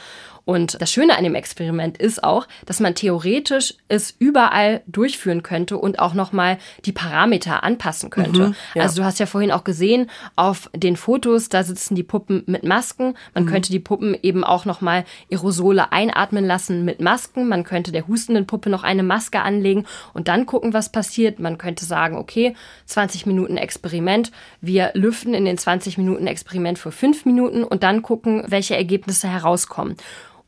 Und 0.45 0.81
das 0.81 0.91
Schöne 0.91 1.17
an 1.17 1.25
dem 1.25 1.35
Experiment 1.35 1.99
ist 1.99 2.25
auch, 2.25 2.49
dass 2.67 2.81
man 2.81 2.95
theoretisch 2.95 3.75
es 3.89 4.15
überall 4.19 4.83
durchführen 4.87 5.43
könnte 5.43 5.79
und 5.79 5.99
auch 5.99 6.15
nochmal 6.15 6.59
die 6.85 6.93
Parameter 6.93 7.63
anpassen 7.63 8.11
könnte. 8.11 8.55
ja. 8.75 8.83
Also 8.83 9.01
du 9.01 9.05
hast 9.05 9.21
ja 9.21 9.27
vorhin 9.27 9.53
auch 9.53 9.65
gesehen, 9.65 10.11
auf 10.37 10.69
den 10.75 10.97
Fotos, 10.97 11.49
da 11.49 11.63
sitzen 11.63 11.95
die 11.95 12.03
Puppen 12.03 12.43
mit 12.47 12.65
Masken. 12.65 13.15
Man 13.35 13.47
könnte 13.47 13.71
die 13.71 13.79
Puppen 13.79 14.17
eben 14.23 14.45
auch 14.45 14.65
nochmal 14.65 15.05
Aerosole 15.31 15.93
einatmen 15.93 16.45
lassen 16.45 16.85
mit 16.85 17.01
Masken. 17.01 17.49
Man 17.49 17.65
könnte 17.65 17.93
der 17.93 18.09
hustenden 18.09 18.47
Puppe 18.47 18.71
noch 18.71 18.83
eine 18.83 19.03
Maske 19.03 19.43
anlegen 19.43 19.85
und 20.13 20.29
dann 20.29 20.47
gucken, 20.47 20.73
was 20.73 20.91
passiert. 20.91 21.39
Man 21.39 21.59
könnte 21.59 21.85
sagen, 21.85 22.17
okay, 22.17 22.55
20 22.87 23.27
Minuten 23.27 23.57
Experiment. 23.57 24.33
Wir 24.61 24.91
lüften 24.95 25.35
in 25.35 25.45
den 25.45 25.59
20 25.59 25.99
Minuten 25.99 26.27
Experiment 26.27 26.79
für 26.79 26.93
fünf 26.93 27.25
Minuten 27.25 27.65
und 27.65 27.83
dann 27.83 28.03
gucken, 28.03 28.45
welche 28.49 28.77
Ergebnisse 28.77 29.29
herauskommen. 29.29 29.97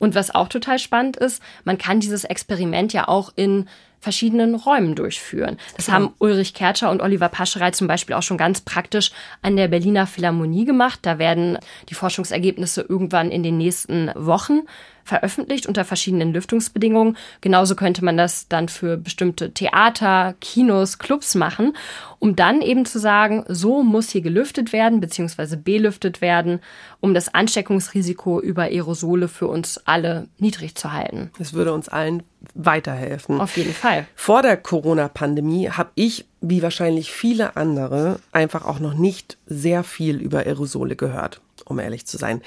Und 0.05 0.15
was 0.15 0.35
auch 0.35 0.49
total 0.49 0.79
spannend 0.79 1.17
ist, 1.17 1.43
man 1.65 1.79
kann 1.79 1.99
dieses 1.99 2.25
Experiment 2.25 2.93
ja 2.93 3.09
auch 3.09 3.33
in 3.37 3.71
verschiedenen 4.01 4.55
Räumen 4.55 4.95
durchführen. 4.95 5.57
Das 5.79 5.89
haben 5.89 6.13
Ulrich 6.19 6.53
Kertscher 6.53 6.91
und 6.91 7.01
Oliver 7.01 7.31
Pascherei 7.31 7.71
zum 7.71 7.87
Beispiel 7.87 8.15
auch 8.15 8.23
schon 8.23 8.37
ganz 8.37 8.61
praktisch 8.61 9.13
an 9.41 9.57
der 9.57 9.69
Berliner 9.69 10.07
Philharmonie 10.07 10.67
gemacht. 10.67 10.99
Da 11.01 11.19
werden 11.19 11.57
die 11.89 11.95
Forschungsergebnisse 11.95 12.83
irgendwann 12.87 13.31
in 13.31 13.43
den 13.43 13.57
nächsten 13.57 14.11
Wochen 14.15 14.65
veröffentlicht 15.05 15.67
unter 15.67 15.85
verschiedenen 15.85 16.33
Lüftungsbedingungen. 16.33 17.17
Genauso 17.41 17.77
könnte 17.77 18.05
man 18.05 18.17
das 18.17 18.49
dann 18.49 18.69
für 18.69 18.97
bestimmte 18.97 19.53
Theater, 19.53 20.35
Kinos, 20.41 20.99
Clubs 20.99 21.35
machen, 21.35 21.77
um 22.19 22.35
dann 22.37 22.63
eben 22.63 22.87
zu 22.87 22.99
sagen, 22.99 23.45
so 23.49 23.83
muss 23.83 24.11
hier 24.11 24.23
gelüftet 24.23 24.73
werden 24.73 25.01
bzw. 25.01 25.57
belüftet 25.57 26.21
werden, 26.21 26.61
um 27.01 27.15
das 27.15 27.35
Ansteckungsrisiko 27.35 28.41
über 28.41 28.63
Aerosole 28.63 29.29
für 29.29 29.47
uns 29.47 29.79
alle 29.85 30.29
niedrig 30.39 30.75
zu 30.75 30.93
halten. 30.93 31.31
Es 31.39 31.53
würde 31.53 31.73
uns 31.73 31.89
allen 31.89 32.23
weiterhelfen. 32.55 33.41
Auf 33.41 33.57
jeden 33.57 33.73
Fall. 33.73 34.07
Vor 34.15 34.43
der 34.43 34.57
Corona-Pandemie 34.57 35.71
habe 35.71 35.91
ich, 35.95 36.27
wie 36.41 36.63
wahrscheinlich 36.63 37.13
viele 37.13 37.57
andere, 37.57 38.21
einfach 38.33 38.65
auch 38.65 38.79
noch 38.79 38.95
nicht 38.95 39.39
sehr 39.47 39.85
viel 39.85 40.17
über 40.17 40.41
Aerosole 40.41 40.97
gehört 40.97 41.41
um 41.65 41.79
ehrlich 41.79 42.07
zu 42.07 42.17
sein. 42.17 42.43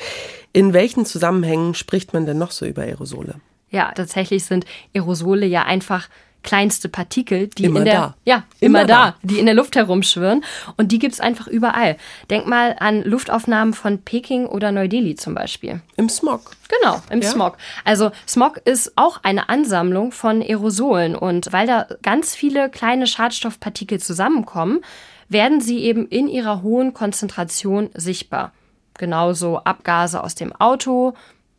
In 0.54 0.74
welchen 0.74 1.06
Zusammenhängen 1.06 1.74
spricht 1.74 2.14
man 2.14 2.26
denn 2.26 2.38
noch 2.38 2.52
so 2.52 2.66
über 2.66 2.84
Aerosole? 2.84 3.36
Ja, 3.70 3.92
tatsächlich 3.92 4.46
sind 4.46 4.66
Aerosole 4.94 5.46
ja 5.46 5.64
einfach 5.64 6.10
kleinste 6.48 6.88
Partikel, 6.88 7.48
die 7.48 7.66
immer 7.66 7.80
in 7.80 7.86
der 7.86 7.94
da. 7.94 8.16
ja 8.24 8.44
immer, 8.62 8.80
immer 8.80 8.88
da, 8.88 9.16
die 9.22 9.38
in 9.38 9.46
der 9.46 9.56
Luft 9.56 9.76
herumschwirren 9.76 10.46
und 10.78 10.94
die 10.94 11.00
gibt's 11.00 11.20
einfach 11.20 11.48
überall. 11.48 11.98
Denk 12.30 12.48
mal 12.48 12.78
an 12.80 13.04
Luftaufnahmen 13.04 13.74
von 13.74 14.00
Peking 14.00 14.46
oder 14.46 14.72
Neu-Delhi 14.72 15.16
zum 15.16 15.34
Beispiel. 15.36 15.82
Im 15.98 16.08
Smog. 16.08 16.52
Genau, 16.70 17.02
im 17.10 17.22
ja? 17.22 17.30
Smog. 17.30 17.58
Also 17.84 18.12
Smog 18.26 18.62
ist 18.64 18.94
auch 18.96 19.20
eine 19.24 19.50
Ansammlung 19.50 20.14
von 20.14 20.42
Aerosolen 20.42 21.16
und 21.16 21.52
weil 21.52 21.68
da 21.68 21.88
ganz 22.02 22.34
viele 22.34 22.70
kleine 22.70 23.08
Schadstoffpartikel 23.08 24.00
zusammenkommen, 24.00 24.80
werden 25.28 25.60
sie 25.60 25.80
eben 25.80 26.08
in 26.08 26.30
ihrer 26.30 26.62
hohen 26.62 26.94
Konzentration 26.94 27.90
sichtbar 27.94 28.54
genauso 28.98 29.60
Abgase 29.64 30.24
aus 30.24 30.36
dem 30.36 30.54
Auto, 30.54 31.14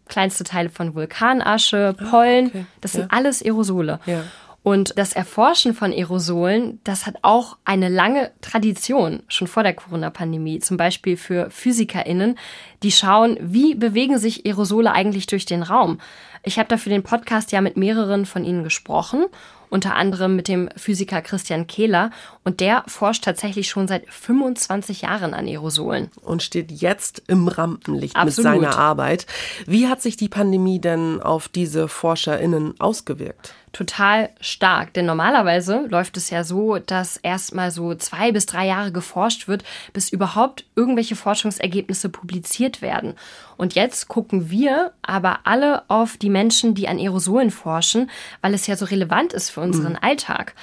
kleinste 0.08 0.44
Teile 0.44 0.70
von 0.70 0.94
Vulkanasche, 0.94 1.94
ah, 1.98 2.10
Pollen, 2.10 2.46
okay. 2.48 2.66
das 2.80 2.92
sind 2.92 3.02
ja. 3.02 3.08
alles 3.10 3.42
Aerosole. 3.42 4.00
Ja. 4.06 4.24
Und 4.64 4.98
das 4.98 5.14
Erforschen 5.14 5.72
von 5.72 5.92
Aerosolen, 5.92 6.80
das 6.84 7.06
hat 7.06 7.14
auch 7.22 7.56
eine 7.64 7.88
lange 7.88 8.32
Tradition, 8.42 9.22
schon 9.28 9.46
vor 9.46 9.62
der 9.62 9.72
Corona-Pandemie. 9.72 10.58
Zum 10.58 10.76
Beispiel 10.76 11.16
für 11.16 11.48
PhysikerInnen, 11.48 12.38
die 12.82 12.92
schauen, 12.92 13.38
wie 13.40 13.74
bewegen 13.74 14.18
sich 14.18 14.44
Aerosole 14.44 14.92
eigentlich 14.92 15.26
durch 15.26 15.46
den 15.46 15.62
Raum. 15.62 16.00
Ich 16.42 16.58
habe 16.58 16.68
da 16.68 16.76
für 16.76 16.90
den 16.90 17.02
Podcast 17.02 17.52
ja 17.52 17.60
mit 17.60 17.76
mehreren 17.76 18.26
von 18.26 18.44
ihnen 18.44 18.62
gesprochen 18.62 19.26
unter 19.70 19.94
anderem 19.94 20.36
mit 20.36 20.48
dem 20.48 20.68
Physiker 20.76 21.22
Christian 21.22 21.66
Kehler. 21.66 22.10
Und 22.44 22.60
der 22.60 22.84
forscht 22.86 23.24
tatsächlich 23.24 23.68
schon 23.68 23.88
seit 23.88 24.04
25 24.12 25.02
Jahren 25.02 25.34
an 25.34 25.46
Aerosolen. 25.46 26.10
Und 26.22 26.42
steht 26.42 26.70
jetzt 26.70 27.22
im 27.26 27.48
Rampenlicht 27.48 28.16
Absolut. 28.16 28.52
mit 28.52 28.62
seiner 28.62 28.78
Arbeit. 28.78 29.26
Wie 29.66 29.88
hat 29.88 30.02
sich 30.02 30.16
die 30.16 30.28
Pandemie 30.28 30.80
denn 30.80 31.20
auf 31.20 31.48
diese 31.48 31.88
ForscherInnen 31.88 32.80
ausgewirkt? 32.80 33.54
Total 33.78 34.30
stark. 34.40 34.92
Denn 34.94 35.06
normalerweise 35.06 35.86
läuft 35.88 36.16
es 36.16 36.30
ja 36.30 36.42
so, 36.42 36.78
dass 36.78 37.16
erstmal 37.16 37.70
so 37.70 37.94
zwei 37.94 38.32
bis 38.32 38.46
drei 38.46 38.66
Jahre 38.66 38.90
geforscht 38.90 39.46
wird, 39.46 39.62
bis 39.92 40.12
überhaupt 40.12 40.64
irgendwelche 40.74 41.14
Forschungsergebnisse 41.14 42.08
publiziert 42.08 42.82
werden. 42.82 43.14
Und 43.56 43.76
jetzt 43.76 44.08
gucken 44.08 44.50
wir 44.50 44.92
aber 45.02 45.40
alle 45.44 45.88
auf 45.88 46.16
die 46.16 46.28
Menschen, 46.28 46.74
die 46.74 46.88
an 46.88 46.98
Aerosolen 46.98 47.52
forschen, 47.52 48.10
weil 48.40 48.52
es 48.52 48.66
ja 48.66 48.74
so 48.74 48.84
relevant 48.84 49.32
ist 49.32 49.50
für 49.50 49.60
unseren 49.60 49.92
mhm. 49.92 49.98
Alltag. 50.00 50.54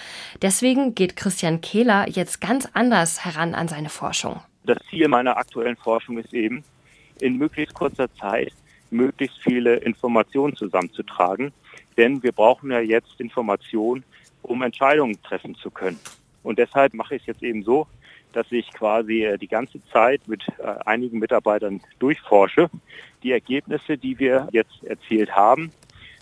Deswegen 0.41 0.93
geht 0.93 1.15
Christian 1.15 1.61
Kehler 1.61 2.09
jetzt 2.09 2.41
ganz 2.41 2.67
anders 2.73 3.23
heran 3.23 3.55
an 3.55 3.69
seine 3.69 3.89
Forschung. 3.89 4.41
Das 4.65 4.77
Ziel 4.89 5.07
meiner 5.07 5.37
aktuellen 5.37 5.77
Forschung 5.77 6.17
ist 6.17 6.33
eben, 6.33 6.63
in 7.21 7.37
möglichst 7.37 7.73
kurzer 7.73 8.13
Zeit 8.15 8.51
möglichst 8.91 9.37
viele 9.41 9.77
Informationen 9.77 10.55
zusammenzutragen 10.55 11.53
denn 11.97 12.23
wir 12.23 12.31
brauchen 12.31 12.71
ja 12.71 12.79
jetzt 12.79 13.19
Informationen, 13.19 14.03
um 14.41 14.61
Entscheidungen 14.61 15.21
treffen 15.23 15.55
zu 15.55 15.71
können. 15.71 15.99
Und 16.43 16.59
deshalb 16.59 16.93
mache 16.93 17.15
ich 17.15 17.21
es 17.21 17.27
jetzt 17.27 17.43
eben 17.43 17.63
so, 17.63 17.87
dass 18.33 18.51
ich 18.51 18.71
quasi 18.73 19.23
äh, 19.23 19.37
die 19.37 19.47
ganze 19.47 19.83
Zeit 19.87 20.27
mit 20.27 20.43
äh, 20.59 20.63
einigen 20.85 21.19
Mitarbeitern 21.19 21.81
durchforsche, 21.99 22.69
die 23.23 23.31
Ergebnisse, 23.31 23.97
die 23.97 24.19
wir 24.19 24.47
jetzt 24.51 24.83
erzielt 24.83 25.35
haben, 25.35 25.71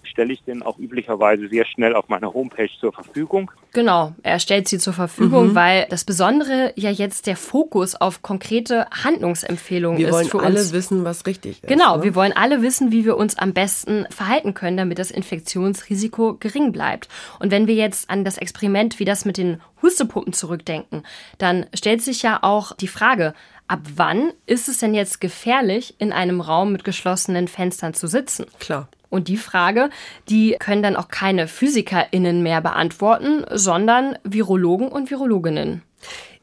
stelle 0.03 0.33
ich 0.33 0.43
den 0.43 0.63
auch 0.63 0.77
üblicherweise 0.77 1.47
sehr 1.47 1.65
schnell 1.65 1.95
auf 1.95 2.09
meiner 2.09 2.33
Homepage 2.33 2.69
zur 2.79 2.93
Verfügung. 2.93 3.51
Genau, 3.73 4.13
er 4.21 4.39
stellt 4.39 4.67
sie 4.67 4.77
zur 4.77 4.93
Verfügung, 4.93 5.49
mhm. 5.49 5.55
weil 5.55 5.87
das 5.89 6.03
Besondere 6.05 6.73
ja 6.75 6.91
jetzt 6.91 7.25
der 7.27 7.35
Fokus 7.35 7.95
auf 7.95 8.21
konkrete 8.21 8.87
Handlungsempfehlungen 9.03 9.97
wir 9.97 10.09
ist. 10.09 10.25
Wir 10.25 10.33
wollen 10.33 10.45
alle 10.45 10.71
wissen, 10.71 11.03
was 11.03 11.25
richtig 11.25 11.63
ist. 11.63 11.67
Genau, 11.67 11.97
ne? 11.97 12.03
wir 12.03 12.15
wollen 12.15 12.33
alle 12.33 12.61
wissen, 12.61 12.91
wie 12.91 13.05
wir 13.05 13.17
uns 13.17 13.37
am 13.37 13.53
besten 13.53 14.05
verhalten 14.09 14.53
können, 14.53 14.77
damit 14.77 14.99
das 14.99 15.11
Infektionsrisiko 15.11 16.35
gering 16.39 16.71
bleibt. 16.71 17.09
Und 17.39 17.51
wenn 17.51 17.67
wir 17.67 17.75
jetzt 17.75 18.09
an 18.09 18.23
das 18.23 18.37
Experiment 18.37 18.99
wie 18.99 19.05
das 19.05 19.25
mit 19.25 19.37
den 19.37 19.61
Hustepuppen 19.81 20.33
zurückdenken, 20.33 21.03
dann 21.37 21.65
stellt 21.73 22.01
sich 22.01 22.21
ja 22.21 22.39
auch 22.41 22.75
die 22.75 22.87
Frage, 22.87 23.33
ab 23.67 23.81
wann 23.95 24.33
ist 24.45 24.69
es 24.69 24.79
denn 24.79 24.93
jetzt 24.93 25.19
gefährlich, 25.19 25.95
in 25.97 26.13
einem 26.13 26.41
Raum 26.41 26.71
mit 26.71 26.83
geschlossenen 26.83 27.47
Fenstern 27.47 27.93
zu 27.93 28.07
sitzen? 28.07 28.45
Klar. 28.59 28.87
Und 29.13 29.27
die 29.27 29.37
Frage, 29.37 29.91
die 30.27 30.55
können 30.57 30.81
dann 30.81 30.95
auch 30.95 31.07
keine 31.07 31.47
PhysikerInnen 31.47 32.41
mehr 32.41 32.61
beantworten, 32.61 33.45
sondern 33.51 34.17
Virologen 34.23 34.87
und 34.87 35.11
Virologinnen. 35.11 35.83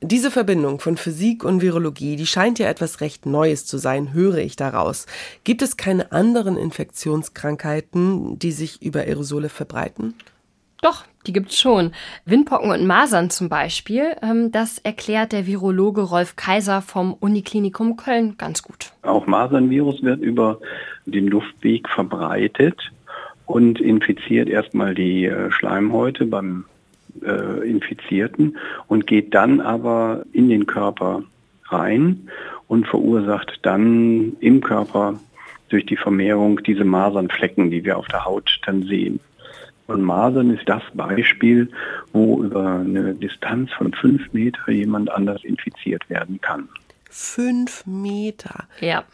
Diese 0.00 0.30
Verbindung 0.30 0.78
von 0.78 0.96
Physik 0.96 1.42
und 1.42 1.62
Virologie, 1.62 2.14
die 2.14 2.28
scheint 2.28 2.60
ja 2.60 2.68
etwas 2.68 3.00
recht 3.00 3.26
Neues 3.26 3.66
zu 3.66 3.76
sein, 3.76 4.12
höre 4.12 4.38
ich 4.38 4.54
daraus. 4.54 5.06
Gibt 5.42 5.62
es 5.62 5.76
keine 5.76 6.12
anderen 6.12 6.56
Infektionskrankheiten, 6.56 8.38
die 8.38 8.52
sich 8.52 8.80
über 8.82 9.00
Aerosole 9.00 9.48
verbreiten? 9.48 10.14
Doch, 10.80 11.06
die 11.26 11.32
gibt's 11.32 11.58
schon. 11.58 11.92
Windpocken 12.24 12.70
und 12.70 12.86
Masern 12.86 13.30
zum 13.30 13.48
Beispiel, 13.48 14.16
ähm, 14.22 14.52
das 14.52 14.78
erklärt 14.78 15.32
der 15.32 15.46
Virologe 15.46 16.02
Rolf 16.02 16.36
Kaiser 16.36 16.82
vom 16.82 17.14
Uniklinikum 17.14 17.96
Köln 17.96 18.36
ganz 18.38 18.62
gut. 18.62 18.92
Auch 19.02 19.26
Masernvirus 19.26 20.02
wird 20.02 20.20
über 20.20 20.60
den 21.06 21.26
Luftweg 21.26 21.88
verbreitet 21.88 22.90
und 23.46 23.80
infiziert 23.80 24.48
erstmal 24.48 24.94
die 24.94 25.26
äh, 25.26 25.50
Schleimhäute 25.50 26.26
beim 26.26 26.64
äh, 27.22 27.68
Infizierten 27.68 28.56
und 28.86 29.06
geht 29.06 29.34
dann 29.34 29.60
aber 29.60 30.24
in 30.32 30.48
den 30.48 30.66
Körper 30.66 31.24
rein 31.66 32.28
und 32.68 32.86
verursacht 32.86 33.58
dann 33.62 34.36
im 34.40 34.60
Körper 34.60 35.18
durch 35.68 35.86
die 35.86 35.96
Vermehrung 35.96 36.62
diese 36.62 36.84
Masernflecken, 36.84 37.70
die 37.70 37.84
wir 37.84 37.98
auf 37.98 38.08
der 38.08 38.24
Haut 38.24 38.60
dann 38.66 38.84
sehen. 38.84 39.20
Und 39.90 40.02
Masern 40.02 40.50
ist 40.50 40.68
das 40.68 40.82
Beispiel, 40.94 41.68
wo 42.12 42.44
über 42.44 42.78
eine 42.78 43.12
Distanz 43.14 43.70
von 43.72 43.92
fünf 43.92 44.32
Meter 44.32 44.70
jemand 44.70 45.10
anders 45.10 45.42
infiziert 45.42 46.08
werden 46.08 46.40
kann. 46.40 46.68
Fünf 47.10 47.84
Meter. 47.86 48.68
Ja. 48.80 49.04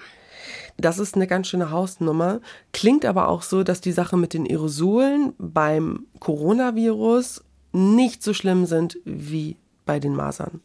Das 0.76 0.98
ist 0.98 1.14
eine 1.14 1.26
ganz 1.26 1.48
schöne 1.48 1.70
Hausnummer. 1.70 2.40
Klingt 2.74 3.06
aber 3.06 3.28
auch 3.28 3.40
so, 3.40 3.62
dass 3.62 3.80
die 3.80 3.92
Sache 3.92 4.18
mit 4.18 4.34
den 4.34 4.46
Aerosolen 4.46 5.32
beim 5.38 6.06
Coronavirus 6.20 7.42
nicht 7.72 8.22
so 8.22 8.34
schlimm 8.34 8.66
sind 8.66 8.98
wie 9.06 9.56
bei 9.86 9.98
den 9.98 10.14
Masern. 10.14 10.60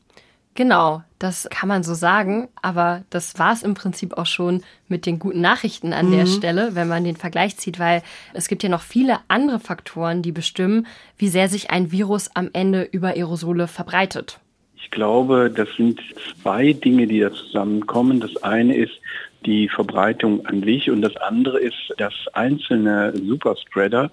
Genau, 0.53 1.01
das 1.17 1.47
kann 1.49 1.69
man 1.69 1.83
so 1.83 1.93
sagen, 1.93 2.49
aber 2.61 3.03
das 3.09 3.39
war 3.39 3.53
es 3.53 3.63
im 3.63 3.73
Prinzip 3.73 4.17
auch 4.17 4.25
schon 4.25 4.63
mit 4.89 5.05
den 5.05 5.17
guten 5.17 5.39
Nachrichten 5.39 5.93
an 5.93 6.07
mhm. 6.07 6.11
der 6.11 6.25
Stelle, 6.25 6.75
wenn 6.75 6.89
man 6.89 7.05
den 7.05 7.15
Vergleich 7.15 7.55
zieht, 7.55 7.79
weil 7.79 8.03
es 8.33 8.49
gibt 8.49 8.61
ja 8.63 8.69
noch 8.69 8.81
viele 8.81 9.19
andere 9.29 9.59
Faktoren, 9.59 10.21
die 10.21 10.33
bestimmen, 10.33 10.87
wie 11.17 11.29
sehr 11.29 11.47
sich 11.47 11.71
ein 11.71 11.91
Virus 11.91 12.29
am 12.33 12.49
Ende 12.51 12.83
über 12.83 13.09
Aerosole 13.09 13.67
verbreitet. 13.67 14.39
Ich 14.75 14.91
glaube, 14.91 15.49
das 15.55 15.69
sind 15.77 16.01
zwei 16.41 16.73
Dinge, 16.73 17.07
die 17.07 17.21
da 17.21 17.31
zusammenkommen. 17.31 18.19
Das 18.19 18.35
eine 18.43 18.75
ist 18.75 18.99
die 19.45 19.69
Verbreitung 19.69 20.45
an 20.47 20.63
sich 20.63 20.91
und 20.91 21.01
das 21.01 21.15
andere 21.17 21.59
ist, 21.59 21.93
dass 21.97 22.13
einzelne 22.33 23.13
Superspreader 23.15 24.11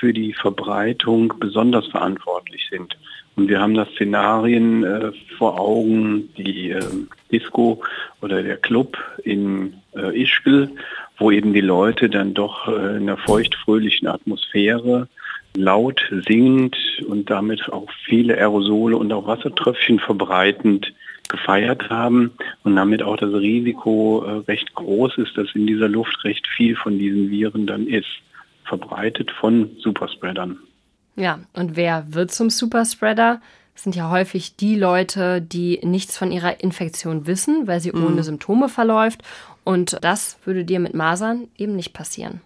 für 0.00 0.12
die 0.12 0.32
Verbreitung 0.32 1.32
besonders 1.38 1.86
verantwortlich 1.86 2.66
sind. 2.70 2.96
Und 3.36 3.48
wir 3.48 3.60
haben 3.60 3.74
da 3.74 3.86
Szenarien 3.94 4.82
äh, 4.82 5.12
vor 5.36 5.60
Augen, 5.60 6.30
die 6.36 6.70
äh, 6.70 6.82
Disco 7.30 7.82
oder 8.22 8.42
der 8.42 8.56
Club 8.56 8.96
in 9.24 9.74
äh, 9.94 10.22
Ischgl, 10.22 10.70
wo 11.18 11.30
eben 11.30 11.52
die 11.52 11.60
Leute 11.60 12.08
dann 12.08 12.32
doch 12.32 12.66
äh, 12.66 12.96
in 12.96 13.02
einer 13.02 13.18
feuchtfröhlichen 13.18 14.08
Atmosphäre 14.08 15.08
laut 15.54 16.00
singend 16.26 16.76
und 17.06 17.30
damit 17.30 17.70
auch 17.70 17.90
viele 18.04 18.36
Aerosole 18.36 18.96
und 18.96 19.12
auch 19.12 19.26
Wassertröpfchen 19.26 19.98
verbreitend 19.98 20.92
gefeiert 21.28 21.90
haben 21.90 22.32
und 22.64 22.76
damit 22.76 23.02
auch 23.02 23.16
das 23.16 23.32
Risiko 23.32 24.24
äh, 24.24 24.30
recht 24.50 24.74
groß 24.74 25.18
ist, 25.18 25.36
dass 25.36 25.54
in 25.54 25.66
dieser 25.66 25.88
Luft 25.88 26.24
recht 26.24 26.46
viel 26.46 26.76
von 26.76 26.98
diesen 26.98 27.30
Viren 27.30 27.66
dann 27.66 27.86
ist, 27.86 28.08
verbreitet 28.64 29.30
von 29.30 29.70
Superspreadern. 29.78 30.58
Ja, 31.16 31.40
und 31.54 31.76
wer 31.76 32.12
wird 32.12 32.30
zum 32.30 32.50
Superspreader? 32.50 33.40
Das 33.74 33.82
sind 33.82 33.96
ja 33.96 34.10
häufig 34.10 34.56
die 34.56 34.74
Leute, 34.74 35.42
die 35.42 35.80
nichts 35.82 36.16
von 36.16 36.32
ihrer 36.32 36.60
Infektion 36.60 37.26
wissen, 37.26 37.66
weil 37.66 37.80
sie 37.80 37.92
mhm. 37.92 38.06
ohne 38.06 38.22
Symptome 38.22 38.68
verläuft. 38.68 39.22
Und 39.64 39.98
das 40.02 40.38
würde 40.44 40.64
dir 40.64 40.78
mit 40.78 40.94
Masern 40.94 41.48
eben 41.56 41.74
nicht 41.74 41.92
passieren. 41.92 42.40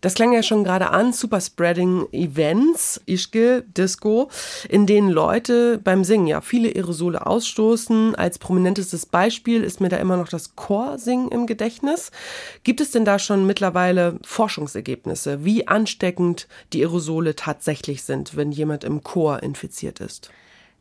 Das 0.00 0.14
klang 0.14 0.32
ja 0.32 0.42
schon 0.42 0.64
gerade 0.64 0.90
an, 0.90 1.12
Superspreading-Events, 1.12 3.02
Ischke, 3.06 3.64
Disco, 3.76 4.30
in 4.68 4.86
denen 4.86 5.10
Leute 5.10 5.78
beim 5.78 6.04
Singen 6.04 6.26
ja 6.26 6.40
viele 6.40 6.70
Aerosole 6.70 7.26
ausstoßen. 7.26 8.14
Als 8.14 8.38
prominentestes 8.38 9.04
Beispiel 9.04 9.62
ist 9.62 9.80
mir 9.80 9.90
da 9.90 9.98
immer 9.98 10.16
noch 10.16 10.28
das 10.28 10.56
Chorsingen 10.56 11.28
im 11.30 11.46
Gedächtnis. 11.46 12.12
Gibt 12.64 12.80
es 12.80 12.92
denn 12.92 13.04
da 13.04 13.18
schon 13.18 13.46
mittlerweile 13.46 14.18
Forschungsergebnisse, 14.22 15.44
wie 15.44 15.68
ansteckend 15.68 16.48
die 16.72 16.82
Aerosole 16.82 17.36
tatsächlich 17.36 18.02
sind, 18.02 18.36
wenn 18.36 18.52
jemand 18.52 18.84
im 18.84 19.02
Chor 19.02 19.42
infiziert 19.42 20.00
ist? 20.00 20.30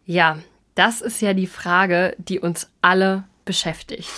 Ja, 0.06 0.38
das 0.76 1.02
ist 1.02 1.22
ja 1.22 1.34
die 1.34 1.48
Frage, 1.48 2.16
die 2.18 2.40
uns 2.40 2.70
alle 2.82 3.26
beschäftigt. 3.44 4.10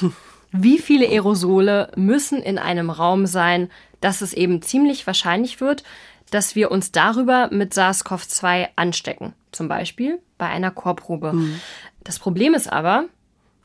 Wie 0.52 0.80
viele 0.80 1.08
Aerosole 1.08 1.92
müssen 1.96 2.42
in 2.42 2.58
einem 2.58 2.90
Raum 2.90 3.26
sein, 3.26 3.70
dass 4.02 4.22
es 4.22 4.34
eben 4.34 4.62
ziemlich 4.62 5.08
wahrscheinlich 5.08 5.62
wird, 5.62 5.84
dass 6.32 6.56
wir 6.56 6.72
uns 6.72 6.92
darüber 6.92 7.50
mit 7.52 7.74
SARS-CoV-2 7.74 8.70
anstecken. 8.76 9.34
Zum 9.52 9.68
Beispiel 9.68 10.20
bei 10.38 10.48
einer 10.48 10.72
Chorprobe. 10.72 11.34
Mhm. 11.34 11.62
Das 12.04 12.20
Problem 12.20 12.54
ist 12.54 12.72
aber, 12.72 13.06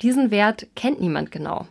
diesen 0.02 0.30
Wert 0.30 0.66
kennt 0.74 1.00
niemand 1.00 1.30
genau. 1.30 1.66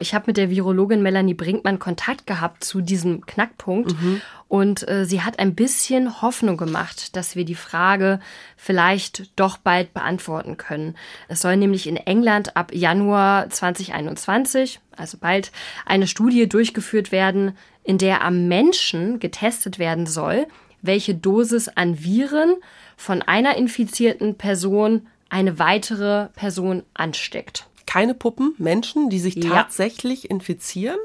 Ich 0.00 0.14
habe 0.14 0.24
mit 0.28 0.38
der 0.38 0.48
Virologin 0.48 1.02
Melanie 1.02 1.34
Brinkmann 1.34 1.78
Kontakt 1.78 2.26
gehabt 2.26 2.64
zu 2.64 2.80
diesem 2.80 3.26
Knackpunkt 3.26 3.92
mhm. 4.00 4.22
und 4.48 4.88
äh, 4.88 5.04
sie 5.04 5.20
hat 5.20 5.38
ein 5.38 5.54
bisschen 5.54 6.22
Hoffnung 6.22 6.56
gemacht, 6.56 7.14
dass 7.16 7.36
wir 7.36 7.44
die 7.44 7.54
Frage 7.54 8.18
vielleicht 8.56 9.38
doch 9.38 9.58
bald 9.58 9.92
beantworten 9.92 10.56
können. 10.56 10.96
Es 11.28 11.42
soll 11.42 11.58
nämlich 11.58 11.86
in 11.86 11.96
England 11.96 12.56
ab 12.56 12.72
Januar 12.74 13.50
2021, 13.50 14.80
also 14.96 15.18
bald, 15.18 15.52
eine 15.84 16.06
Studie 16.06 16.48
durchgeführt 16.48 17.12
werden, 17.12 17.56
in 17.84 17.98
der 17.98 18.24
am 18.24 18.48
Menschen 18.48 19.20
getestet 19.20 19.78
werden 19.78 20.06
soll, 20.06 20.46
welche 20.80 21.14
Dosis 21.14 21.68
an 21.68 22.02
Viren 22.02 22.54
von 22.96 23.20
einer 23.20 23.56
infizierten 23.56 24.36
Person 24.36 25.08
eine 25.28 25.58
weitere 25.58 26.28
Person 26.30 26.84
ansteckt 26.94 27.69
keine 27.90 28.14
Puppen, 28.14 28.54
Menschen, 28.58 29.10
die 29.10 29.18
sich 29.18 29.34
ja. 29.34 29.50
tatsächlich 29.50 30.30
infizieren? 30.30 30.98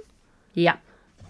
Ja. 0.54 0.78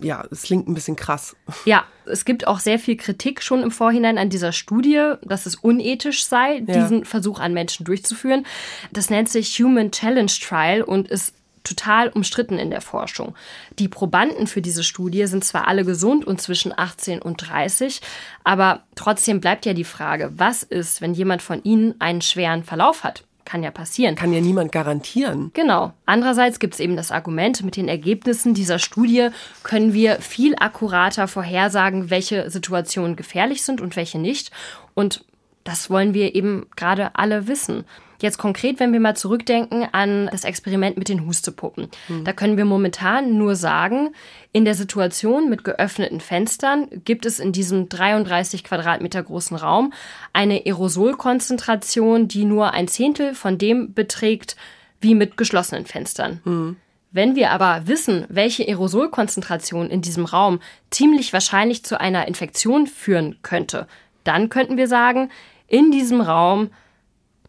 Ja, 0.01 0.25
es 0.29 0.41
klingt 0.41 0.67
ein 0.67 0.73
bisschen 0.73 0.97
krass. 0.97 1.37
Ja, 1.63 1.85
es 2.05 2.25
gibt 2.25 2.45
auch 2.45 2.59
sehr 2.59 2.77
viel 2.77 2.97
Kritik 2.97 3.41
schon 3.41 3.63
im 3.63 3.71
Vorhinein 3.71 4.17
an 4.17 4.29
dieser 4.29 4.51
Studie, 4.51 5.13
dass 5.21 5.45
es 5.45 5.55
unethisch 5.55 6.25
sei, 6.25 6.57
ja. 6.57 6.73
diesen 6.73 7.05
Versuch 7.05 7.39
an 7.39 7.53
Menschen 7.53 7.85
durchzuführen. 7.85 8.45
Das 8.91 9.09
nennt 9.09 9.29
sich 9.29 9.57
Human 9.57 9.91
Challenge 9.91 10.27
Trial 10.27 10.81
und 10.81 11.07
ist 11.07 11.33
total 11.63 12.09
umstritten 12.09 12.59
in 12.59 12.69
der 12.69 12.81
Forschung. 12.81 13.33
Die 13.79 13.87
Probanden 13.87 14.47
für 14.47 14.61
diese 14.61 14.83
Studie 14.83 15.25
sind 15.25 15.45
zwar 15.45 15.69
alle 15.69 15.85
gesund 15.85 16.27
und 16.27 16.41
zwischen 16.41 16.77
18 16.77 17.21
und 17.21 17.37
30, 17.37 18.01
aber 18.43 18.83
trotzdem 18.95 19.39
bleibt 19.39 19.65
ja 19.65 19.71
die 19.71 19.85
Frage, 19.85 20.33
was 20.35 20.63
ist, 20.63 20.99
wenn 20.99 21.13
jemand 21.13 21.41
von 21.41 21.63
ihnen 21.63 21.95
einen 21.99 22.21
schweren 22.21 22.65
Verlauf 22.65 23.05
hat? 23.05 23.23
Kann 23.45 23.63
ja 23.63 23.71
passieren. 23.71 24.15
Kann 24.15 24.33
ja 24.33 24.41
niemand 24.41 24.71
garantieren. 24.71 25.51
Genau. 25.53 25.93
Andererseits 26.05 26.59
gibt 26.59 26.73
es 26.73 26.79
eben 26.79 26.95
das 26.95 27.11
Argument, 27.11 27.63
mit 27.63 27.77
den 27.77 27.87
Ergebnissen 27.87 28.53
dieser 28.53 28.79
Studie 28.79 29.29
können 29.63 29.93
wir 29.93 30.19
viel 30.19 30.55
akkurater 30.59 31.27
vorhersagen, 31.27 32.09
welche 32.09 32.49
Situationen 32.49 33.15
gefährlich 33.15 33.63
sind 33.63 33.81
und 33.81 33.95
welche 33.95 34.19
nicht. 34.19 34.51
Und 34.95 35.23
das 35.65 35.89
wollen 35.89 36.13
wir 36.13 36.35
eben 36.35 36.67
gerade 36.77 37.15
alle 37.15 37.47
wissen. 37.47 37.83
Jetzt 38.21 38.37
konkret, 38.37 38.79
wenn 38.79 38.93
wir 38.93 39.01
mal 39.01 39.17
zurückdenken 39.17 39.87
an 39.91 40.29
das 40.31 40.45
Experiment 40.45 40.95
mit 40.95 41.09
den 41.09 41.25
Hustepuppen. 41.25 41.89
Mhm. 42.07 42.23
Da 42.23 42.31
können 42.31 42.55
wir 42.55 42.63
momentan 42.63 43.37
nur 43.37 43.55
sagen, 43.55 44.11
in 44.53 44.63
der 44.63 44.75
Situation 44.75 45.49
mit 45.49 45.65
geöffneten 45.65 46.21
Fenstern 46.21 46.87
gibt 47.03 47.25
es 47.25 47.39
in 47.39 47.51
diesem 47.51 47.89
33 47.89 48.63
Quadratmeter 48.63 49.21
großen 49.21 49.57
Raum 49.57 49.91
eine 50.31 50.65
Aerosolkonzentration, 50.65 52.29
die 52.29 52.45
nur 52.45 52.71
ein 52.71 52.87
Zehntel 52.87 53.35
von 53.35 53.57
dem 53.57 53.93
beträgt 53.93 54.55
wie 55.01 55.15
mit 55.15 55.35
geschlossenen 55.35 55.85
Fenstern. 55.85 56.41
Mhm. 56.45 56.77
Wenn 57.11 57.35
wir 57.35 57.51
aber 57.51 57.87
wissen, 57.87 58.25
welche 58.29 58.67
Aerosolkonzentration 58.67 59.89
in 59.89 60.01
diesem 60.01 60.25
Raum 60.25 60.59
ziemlich 60.89 61.33
wahrscheinlich 61.33 61.83
zu 61.83 61.99
einer 61.99 62.27
Infektion 62.27 62.87
führen 62.87 63.37
könnte, 63.41 63.87
dann 64.25 64.49
könnten 64.49 64.75
wir 64.75 64.87
sagen, 64.87 65.29
in 65.67 65.91
diesem 65.91 66.21
Raum, 66.21 66.69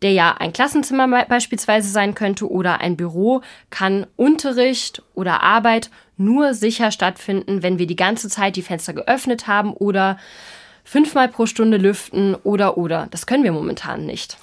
der 0.03 0.13
ja 0.13 0.33
ein 0.33 0.53
Klassenzimmer 0.53 1.09
beispielsweise 1.27 1.89
sein 1.89 2.15
könnte 2.15 2.51
oder 2.51 2.81
ein 2.81 2.97
Büro, 2.97 3.41
kann 3.71 4.07
Unterricht 4.17 5.03
oder 5.15 5.43
Arbeit 5.43 5.91
nur 6.17 6.55
sicher 6.55 6.91
stattfinden, 6.91 7.63
wenn 7.63 7.79
wir 7.79 7.87
die 7.87 7.97
ganze 7.97 8.29
Zeit 8.29 8.57
die 8.57 8.63
Fenster 8.63 8.93
geöffnet 8.93 9.47
haben 9.47 9.73
oder 9.73 10.19
fünfmal 10.85 11.29
pro 11.29 11.47
Stunde 11.47 11.77
lüften 11.77 12.35
oder 12.35 12.79
oder. 12.79 13.09
Das 13.11 13.27
können 13.27 13.45
wir 13.45 13.53
momentan 13.53 14.07
nicht. 14.07 14.39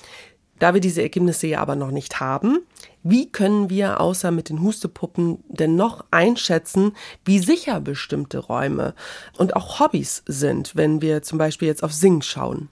Da 0.59 0.73
wir 0.73 0.81
diese 0.81 1.01
Ergebnisse 1.01 1.47
ja 1.47 1.59
aber 1.59 1.75
noch 1.75 1.91
nicht 1.91 2.19
haben, 2.19 2.59
wie 3.01 3.29
können 3.29 3.69
wir 3.69 3.99
außer 3.99 4.31
mit 4.31 4.49
den 4.49 4.61
Hustepuppen 4.61 5.43
denn 5.47 5.75
noch 5.75 6.05
einschätzen, 6.11 6.93
wie 7.25 7.39
sicher 7.39 7.81
bestimmte 7.81 8.39
Räume 8.39 8.93
und 9.37 9.55
auch 9.55 9.79
Hobbys 9.79 10.23
sind, 10.25 10.75
wenn 10.75 11.01
wir 11.01 11.21
zum 11.21 11.37
Beispiel 11.37 11.67
jetzt 11.67 11.83
auf 11.83 11.91
Sing 11.91 12.21
schauen? 12.21 12.69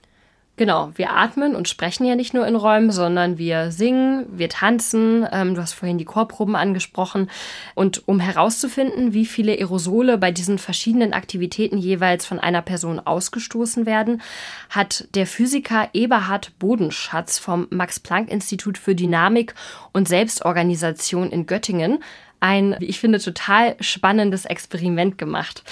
Genau, 0.62 0.92
wir 0.94 1.10
atmen 1.10 1.56
und 1.56 1.68
sprechen 1.68 2.04
ja 2.04 2.14
nicht 2.14 2.34
nur 2.34 2.46
in 2.46 2.54
Räumen, 2.54 2.92
sondern 2.92 3.36
wir 3.36 3.72
singen, 3.72 4.26
wir 4.30 4.48
tanzen. 4.48 5.26
Ähm, 5.32 5.56
du 5.56 5.60
hast 5.60 5.72
vorhin 5.72 5.98
die 5.98 6.04
Chorproben 6.04 6.54
angesprochen. 6.54 7.28
Und 7.74 8.06
um 8.06 8.20
herauszufinden, 8.20 9.12
wie 9.12 9.26
viele 9.26 9.54
Aerosole 9.54 10.18
bei 10.18 10.30
diesen 10.30 10.58
verschiedenen 10.58 11.14
Aktivitäten 11.14 11.78
jeweils 11.78 12.26
von 12.26 12.38
einer 12.38 12.62
Person 12.62 13.00
ausgestoßen 13.00 13.86
werden, 13.86 14.22
hat 14.70 15.08
der 15.16 15.26
Physiker 15.26 15.88
Eberhard 15.94 16.56
Bodenschatz 16.60 17.40
vom 17.40 17.66
Max-Planck-Institut 17.70 18.78
für 18.78 18.94
Dynamik 18.94 19.56
und 19.92 20.06
Selbstorganisation 20.06 21.32
in 21.32 21.46
Göttingen 21.46 21.98
ein, 22.38 22.76
wie 22.78 22.86
ich 22.86 23.00
finde, 23.00 23.18
total 23.18 23.74
spannendes 23.80 24.44
Experiment 24.44 25.18
gemacht. 25.18 25.64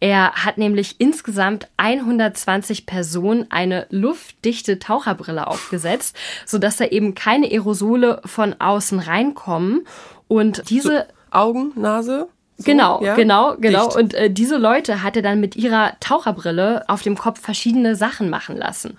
Er 0.00 0.32
hat 0.32 0.56
nämlich 0.56 0.96
insgesamt 0.98 1.68
120 1.76 2.86
Personen 2.86 3.46
eine 3.50 3.86
luftdichte 3.90 4.78
Taucherbrille 4.78 5.46
aufgesetzt, 5.46 6.16
sodass 6.46 6.78
da 6.78 6.86
eben 6.86 7.14
keine 7.14 7.46
Aerosole 7.46 8.22
von 8.24 8.56
außen 8.58 8.98
reinkommen. 8.98 9.86
Und 10.26 10.70
diese 10.70 11.06
so, 11.06 11.38
Augen, 11.38 11.72
Nase, 11.74 12.28
so, 12.56 12.64
genau, 12.64 13.02
ja? 13.02 13.14
genau, 13.14 13.56
genau. 13.58 13.84
Dicht. 13.84 13.96
Und 13.96 14.14
äh, 14.14 14.30
diese 14.30 14.56
Leute 14.56 15.02
hat 15.02 15.16
er 15.16 15.22
dann 15.22 15.38
mit 15.38 15.54
ihrer 15.54 15.92
Taucherbrille 16.00 16.84
auf 16.88 17.02
dem 17.02 17.18
Kopf 17.18 17.38
verschiedene 17.40 17.94
Sachen 17.94 18.30
machen 18.30 18.56
lassen. 18.56 18.96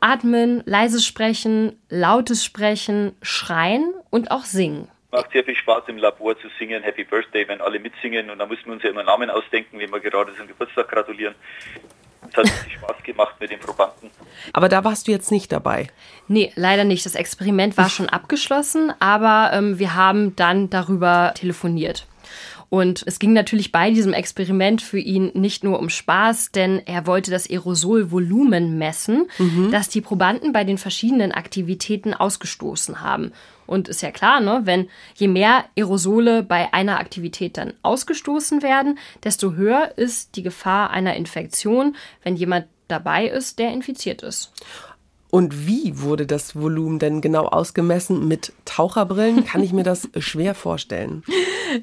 Atmen, 0.00 0.62
leises 0.66 1.06
Sprechen, 1.06 1.78
lautes 1.88 2.44
Sprechen, 2.44 3.12
Schreien 3.22 3.94
und 4.10 4.30
auch 4.30 4.44
Singen 4.44 4.88
macht 5.10 5.32
sehr 5.32 5.44
viel 5.44 5.56
Spaß 5.56 5.84
im 5.88 5.98
Labor 5.98 6.38
zu 6.38 6.48
singen, 6.58 6.82
Happy 6.82 7.04
Birthday, 7.04 7.46
wenn 7.48 7.60
alle 7.60 7.78
mitsingen 7.78 8.30
und 8.30 8.38
da 8.38 8.46
müssen 8.46 8.66
wir 8.66 8.72
uns 8.74 8.82
ja 8.82 8.90
immer 8.90 9.04
Namen 9.04 9.30
ausdenken, 9.30 9.78
wenn 9.78 9.90
wir 9.90 10.00
gerade 10.00 10.34
zum 10.36 10.46
Geburtstag 10.46 10.88
gratulieren. 10.88 11.34
Es 12.28 12.36
hat 12.36 12.44
richtig 12.44 12.74
Spaß 12.74 13.02
gemacht 13.04 13.36
mit 13.38 13.50
den 13.50 13.60
Probanden. 13.60 14.10
Aber 14.52 14.68
da 14.68 14.84
warst 14.84 15.06
du 15.06 15.12
jetzt 15.12 15.30
nicht 15.30 15.52
dabei? 15.52 15.88
Nee, 16.26 16.52
leider 16.56 16.84
nicht. 16.84 17.06
Das 17.06 17.14
Experiment 17.14 17.76
war 17.76 17.88
schon 17.88 18.08
abgeschlossen, 18.08 18.92
aber 18.98 19.50
ähm, 19.52 19.78
wir 19.78 19.94
haben 19.94 20.34
dann 20.34 20.68
darüber 20.68 21.32
telefoniert. 21.36 22.06
Und 22.68 23.04
es 23.06 23.20
ging 23.20 23.32
natürlich 23.32 23.70
bei 23.70 23.90
diesem 23.90 24.12
Experiment 24.12 24.82
für 24.82 24.98
ihn 24.98 25.30
nicht 25.34 25.62
nur 25.62 25.78
um 25.78 25.88
Spaß, 25.88 26.50
denn 26.50 26.82
er 26.84 27.06
wollte 27.06 27.30
das 27.30 27.48
Aerosolvolumen 27.48 28.76
messen, 28.76 29.28
mhm. 29.38 29.70
das 29.70 29.88
die 29.88 30.00
Probanden 30.00 30.52
bei 30.52 30.64
den 30.64 30.76
verschiedenen 30.76 31.30
Aktivitäten 31.30 32.12
ausgestoßen 32.12 33.02
haben. 33.02 33.32
Und 33.66 33.88
ist 33.88 34.02
ja 34.02 34.10
klar, 34.10 34.40
ne, 34.40 34.62
wenn 34.64 34.88
je 35.14 35.28
mehr 35.28 35.64
Aerosole 35.76 36.42
bei 36.42 36.72
einer 36.72 37.00
Aktivität 37.00 37.56
dann 37.56 37.74
ausgestoßen 37.82 38.62
werden, 38.62 38.98
desto 39.24 39.52
höher 39.52 39.92
ist 39.96 40.36
die 40.36 40.42
Gefahr 40.42 40.90
einer 40.90 41.16
Infektion, 41.16 41.96
wenn 42.22 42.36
jemand 42.36 42.66
dabei 42.88 43.26
ist, 43.26 43.58
der 43.58 43.72
infiziert 43.72 44.22
ist. 44.22 44.52
Und 45.28 45.66
wie 45.66 46.00
wurde 46.00 46.24
das 46.24 46.54
Volumen 46.54 46.98
denn 46.98 47.20
genau 47.20 47.46
ausgemessen? 47.46 48.28
Mit 48.28 48.52
Taucherbrillen 48.64 49.44
kann 49.44 49.62
ich 49.62 49.72
mir 49.72 49.82
das 49.82 50.08
schwer 50.18 50.54
vorstellen. 50.54 51.24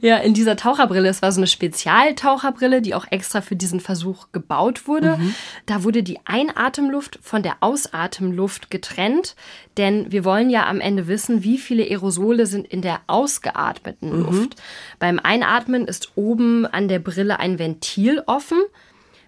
Ja, 0.02 0.18
in 0.18 0.34
dieser 0.34 0.56
Taucherbrille, 0.56 1.10
es 1.10 1.22
war 1.22 1.32
so 1.32 1.42
eine 1.42 1.48
Spezialtaucherbrille, 1.48 2.82
die 2.82 2.96
auch 2.96 3.06
extra 3.10 3.42
für 3.42 3.58
diesen 3.58 3.82
Versuch 3.82 4.28
gebaut 4.32 4.88
wurde. 4.88 5.18
Mhm. 5.18 5.36
Da 5.66 5.84
wurde 5.84 6.04
die 6.04 6.20
Einatemluft 6.26 7.20
von 7.22 7.44
der 7.44 7.58
Ausatemluft 7.60 8.72
getrennt, 8.72 9.36
denn 9.78 10.12
wir 10.12 10.24
wollen 10.24 10.50
ja 10.50 10.68
am 10.68 10.80
Ende 10.80 11.08
wissen, 11.08 11.44
wie 11.44 11.58
viele 11.58 11.84
Aerosole 11.84 12.46
sind 12.46 12.66
in 12.66 12.82
der 12.82 13.02
ausgeatmeten 13.08 14.18
mhm. 14.18 14.24
Luft. 14.24 14.56
Beim 15.00 15.20
Einatmen 15.20 15.86
ist 15.86 16.14
oben 16.16 16.66
an 16.66 16.88
der 16.88 17.00
Brille 17.00 17.40
ein 17.40 17.60
Ventil 17.60 18.24
offen. 18.26 18.60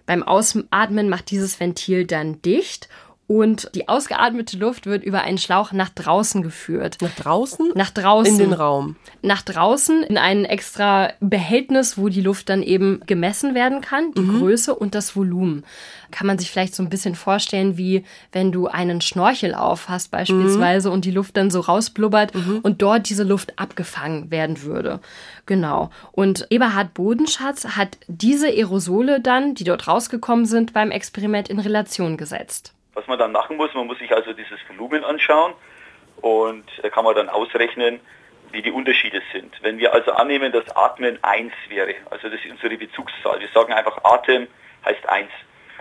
Beim 0.06 0.22
Ausatmen 0.22 1.08
macht 1.08 1.30
dieses 1.30 1.60
Ventil 1.60 2.06
dann 2.06 2.40
dicht 2.40 2.88
und 3.28 3.70
die 3.74 3.88
ausgeatmete 3.88 4.56
Luft 4.56 4.86
wird 4.86 5.02
über 5.02 5.22
einen 5.22 5.38
Schlauch 5.38 5.72
nach 5.72 5.88
draußen 5.88 6.42
geführt. 6.42 6.98
Nach 7.00 7.14
draußen? 7.14 7.72
Nach 7.74 7.90
draußen. 7.90 8.34
In 8.34 8.38
den 8.38 8.52
Raum. 8.52 8.94
Nach 9.20 9.42
draußen 9.42 10.04
in 10.04 10.16
ein 10.16 10.44
extra 10.44 11.12
Behältnis, 11.18 11.98
wo 11.98 12.08
die 12.08 12.20
Luft 12.20 12.48
dann 12.48 12.62
eben 12.62 13.00
gemessen 13.06 13.56
werden 13.56 13.80
kann, 13.80 14.12
die 14.14 14.20
mhm. 14.20 14.38
Größe 14.38 14.74
und 14.74 14.94
das 14.94 15.16
Volumen. 15.16 15.64
Kann 16.12 16.28
man 16.28 16.38
sich 16.38 16.52
vielleicht 16.52 16.76
so 16.76 16.84
ein 16.84 16.88
bisschen 16.88 17.16
vorstellen, 17.16 17.76
wie 17.76 18.04
wenn 18.30 18.52
du 18.52 18.68
einen 18.68 19.00
Schnorchel 19.00 19.56
auf 19.56 19.88
hast 19.88 20.12
beispielsweise 20.12 20.88
mhm. 20.88 20.94
und 20.94 21.04
die 21.04 21.10
Luft 21.10 21.36
dann 21.36 21.50
so 21.50 21.58
rausblubbert 21.58 22.32
mhm. 22.32 22.60
und 22.62 22.80
dort 22.80 23.08
diese 23.10 23.24
Luft 23.24 23.58
abgefangen 23.58 24.30
werden 24.30 24.62
würde. 24.62 25.00
Genau. 25.46 25.90
Und 26.12 26.46
Eberhard 26.50 26.94
Bodenschatz 26.94 27.64
hat 27.76 27.98
diese 28.06 28.46
Aerosole 28.46 29.20
dann, 29.20 29.56
die 29.56 29.64
dort 29.64 29.88
rausgekommen 29.88 30.46
sind, 30.46 30.72
beim 30.72 30.92
Experiment 30.92 31.48
in 31.48 31.58
Relation 31.58 32.16
gesetzt. 32.16 32.72
Was 32.96 33.06
man 33.06 33.18
dann 33.18 33.32
machen 33.32 33.58
muss, 33.58 33.74
man 33.74 33.86
muss 33.86 33.98
sich 33.98 34.10
also 34.10 34.32
dieses 34.32 34.58
Volumen 34.70 35.04
anschauen 35.04 35.52
und 36.22 36.64
da 36.80 36.88
kann 36.88 37.04
man 37.04 37.14
dann 37.14 37.28
ausrechnen, 37.28 38.00
wie 38.52 38.62
die 38.62 38.70
Unterschiede 38.70 39.20
sind. 39.34 39.54
Wenn 39.62 39.76
wir 39.76 39.92
also 39.92 40.12
annehmen, 40.12 40.50
dass 40.50 40.74
Atmen 40.74 41.22
1 41.22 41.52
wäre, 41.68 41.94
also 42.10 42.30
das 42.30 42.40
ist 42.42 42.50
unsere 42.50 42.74
Bezugszahl, 42.78 43.38
wir 43.38 43.48
sagen 43.48 43.74
einfach 43.74 44.02
Atem 44.02 44.48
heißt 44.86 45.06
1. 45.06 45.28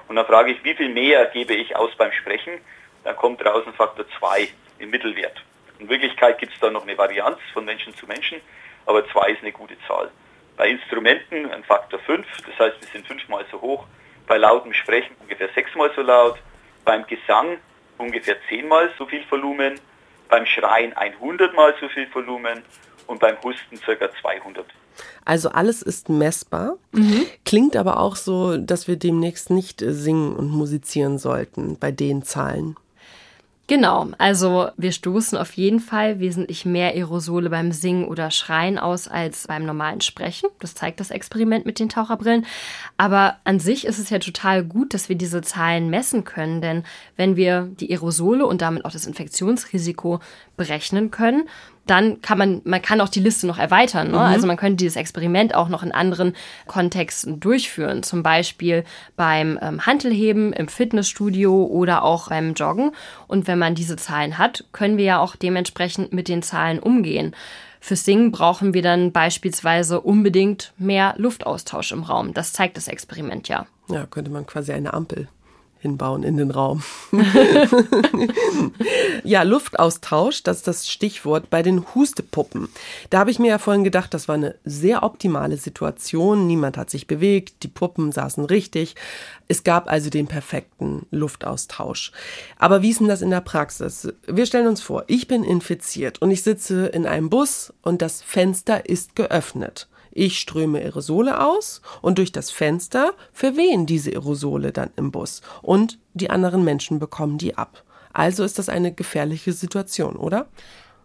Und 0.09 0.17
dann 0.17 0.25
frage 0.25 0.51
ich, 0.51 0.61
wie 0.65 0.75
viel 0.75 0.89
mehr 0.89 1.27
gebe 1.27 1.53
ich 1.53 1.73
aus 1.77 1.95
beim 1.95 2.11
Sprechen? 2.11 2.59
Dann 3.05 3.15
kommt 3.15 3.41
draußen 3.41 3.71
Faktor 3.75 4.05
2 4.19 4.49
im 4.79 4.89
Mittelwert. 4.89 5.41
In 5.79 5.87
Wirklichkeit 5.87 6.37
gibt 6.37 6.51
es 6.51 6.59
da 6.59 6.69
noch 6.69 6.83
eine 6.83 6.97
Varianz 6.97 7.39
von 7.53 7.63
Menschen 7.63 7.95
zu 7.95 8.07
Menschen, 8.07 8.41
aber 8.87 9.07
2 9.07 9.29
ist 9.29 9.41
eine 9.41 9.53
gute 9.53 9.77
Zahl. 9.87 10.11
Bei 10.57 10.67
Instrumenten 10.67 11.49
ein 11.49 11.63
Faktor 11.63 11.99
5, 11.99 12.27
das 12.45 12.59
heißt, 12.59 12.81
wir 12.81 12.87
sind 12.89 13.07
fünfmal 13.07 13.45
so 13.49 13.61
hoch. 13.61 13.85
Bei 14.27 14.35
lautem 14.35 14.73
Sprechen 14.73 15.15
ungefähr 15.21 15.47
sechsmal 15.55 15.91
so 15.95 16.01
laut 16.01 16.37
beim 16.85 17.05
Gesang 17.07 17.57
ungefähr 17.97 18.37
zehnmal 18.47 18.91
so 18.97 19.05
viel 19.05 19.23
Volumen, 19.29 19.79
beim 20.29 20.45
Schreien 20.45 20.93
100 20.93 21.53
mal 21.55 21.73
so 21.81 21.89
viel 21.89 22.07
Volumen 22.13 22.61
und 23.07 23.19
beim 23.19 23.35
Husten 23.43 23.77
circa 23.77 24.09
200. 24.21 24.65
Also 25.25 25.49
alles 25.49 25.81
ist 25.81 26.09
messbar. 26.09 26.77
Mhm. 26.91 27.25
Klingt 27.43 27.75
aber 27.75 27.99
auch 27.99 28.15
so, 28.15 28.57
dass 28.57 28.87
wir 28.87 28.95
demnächst 28.95 29.49
nicht 29.49 29.83
singen 29.85 30.35
und 30.35 30.49
musizieren 30.49 31.17
sollten 31.17 31.77
bei 31.77 31.91
den 31.91 32.23
Zahlen. 32.23 32.77
Genau, 33.67 34.09
also 34.19 34.69
wir 34.77 34.91
stoßen 34.91 35.39
auf 35.39 35.53
jeden 35.53 35.79
Fall 35.79 36.19
wesentlich 36.19 36.65
mehr 36.65 36.91
Aerosole 36.93 37.49
beim 37.49 37.71
Singen 37.71 38.05
oder 38.05 38.29
Schreien 38.29 38.77
aus 38.77 39.07
als 39.07 39.47
beim 39.47 39.65
normalen 39.65 40.01
Sprechen. 40.01 40.49
Das 40.59 40.75
zeigt 40.75 40.99
das 40.99 41.09
Experiment 41.09 41.65
mit 41.65 41.79
den 41.79 41.89
Taucherbrillen. 41.89 42.45
Aber 42.97 43.37
an 43.43 43.59
sich 43.59 43.85
ist 43.85 43.97
es 43.97 44.11
ja 44.11 44.19
total 44.19 44.63
gut, 44.63 44.93
dass 44.93 45.09
wir 45.09 45.15
diese 45.15 45.41
Zahlen 45.41 45.89
messen 45.89 46.23
können, 46.23 46.61
denn 46.61 46.83
wenn 47.15 47.37
wir 47.37 47.63
die 47.79 47.89
Aerosole 47.89 48.45
und 48.45 48.61
damit 48.61 48.85
auch 48.85 48.91
das 48.91 49.07
Infektionsrisiko 49.07 50.19
berechnen 50.57 51.11
können, 51.11 51.47
dann 51.85 52.21
kann 52.21 52.37
man, 52.37 52.61
man 52.63 52.81
kann 52.81 52.99
auch 52.99 53.09
die 53.09 53.19
Liste 53.19 53.45
noch 53.45 53.59
erweitern. 53.59 54.07
Ne? 54.07 54.17
Mhm. 54.17 54.23
Also 54.23 54.47
man 54.47 54.57
könnte 54.57 54.77
dieses 54.77 54.95
Experiment 54.95 55.53
auch 55.53 55.69
noch 55.69 55.83
in 55.83 55.91
anderen 55.91 56.35
Kontexten 56.65 57.39
durchführen. 57.39 58.01
Zum 58.01 58.23
Beispiel 58.23 58.83
beim 59.15 59.59
ähm, 59.61 59.85
Hantelheben 59.85 60.51
im 60.53 60.67
Fitnessstudio 60.67 61.65
oder 61.65 62.03
auch 62.03 62.29
beim 62.29 62.53
Joggen. 62.53 62.91
Und 63.27 63.47
wenn 63.47 63.59
man 63.59 63.75
diese 63.75 63.97
Zahlen 63.97 64.37
hat, 64.37 64.65
können 64.71 64.97
wir 64.97 65.05
ja 65.05 65.19
auch 65.19 65.35
dementsprechend 65.35 66.11
mit 66.11 66.27
den 66.27 66.41
Zahlen 66.41 66.79
umgehen. 66.79 67.35
Fürs 67.79 68.03
Singen 68.03 68.31
brauchen 68.31 68.73
wir 68.73 68.81
dann 68.81 69.11
beispielsweise 69.11 70.01
unbedingt 70.01 70.73
mehr 70.79 71.13
Luftaustausch 71.17 71.91
im 71.91 72.01
Raum. 72.01 72.33
Das 72.33 72.51
zeigt 72.51 72.77
das 72.77 72.87
Experiment 72.87 73.47
ja. 73.47 73.67
Ja, 73.89 74.07
könnte 74.07 74.31
man 74.31 74.47
quasi 74.47 74.71
eine 74.71 74.95
Ampel 74.95 75.27
hinbauen 75.85 76.23
in 76.23 76.37
den 76.37 76.49
Raum. 76.49 76.81
ja, 79.23 79.43
Luftaustausch, 79.43 80.41
das 80.41 80.57
ist 80.57 80.67
das 80.67 80.89
Stichwort 80.89 81.51
bei 81.51 81.61
den 81.61 81.85
Hustepuppen. 81.93 82.69
Da 83.11 83.19
habe 83.19 83.29
ich 83.29 83.37
mir 83.37 83.49
ja 83.49 83.57
vorhin 83.59 83.83
gedacht, 83.83 84.13
das 84.15 84.27
war 84.27 84.35
eine 84.35 84.55
sehr 84.65 85.03
optimale 85.03 85.57
Situation. 85.57 86.47
Niemand 86.47 86.75
hat 86.75 86.89
sich 86.89 87.05
bewegt, 87.05 87.61
die 87.61 87.67
Puppen 87.67 88.11
saßen 88.11 88.45
richtig. 88.45 88.95
Es 89.47 89.63
gab 89.63 89.89
also 89.89 90.09
den 90.09 90.25
perfekten 90.25 91.05
Luftaustausch. 91.11 92.11
Aber 92.57 92.81
wie 92.81 92.89
ist 92.89 92.99
denn 92.99 93.07
das 93.07 93.21
in 93.21 93.29
der 93.29 93.41
Praxis? 93.41 94.11
Wir 94.25 94.47
stellen 94.47 94.67
uns 94.67 94.81
vor, 94.81 95.03
ich 95.05 95.27
bin 95.27 95.43
infiziert 95.43 96.19
und 96.19 96.31
ich 96.31 96.41
sitze 96.41 96.87
in 96.87 97.05
einem 97.05 97.29
Bus 97.29 97.71
und 97.83 98.01
das 98.01 98.23
Fenster 98.23 98.89
ist 98.89 99.15
geöffnet. 99.15 99.87
Ich 100.17 100.39
ströme 100.39 100.79
Aerosole 100.79 101.45
aus 101.45 101.81
und 102.01 102.19
durch 102.19 102.31
das 102.31 102.49
Fenster 102.49 103.11
verwehen 103.33 103.85
diese 103.85 104.11
Aerosole 104.11 104.71
dann 104.71 104.91
im 104.95 105.11
Bus 105.11 105.41
und 105.61 105.99
die 106.13 106.29
anderen 106.29 106.63
Menschen 106.63 106.99
bekommen 106.99 107.37
die 107.37 107.57
ab. 107.57 107.83
Also 108.13 108.45
ist 108.45 108.57
das 108.57 108.69
eine 108.69 108.93
gefährliche 108.93 109.51
Situation, 109.51 110.15
oder? 110.15 110.47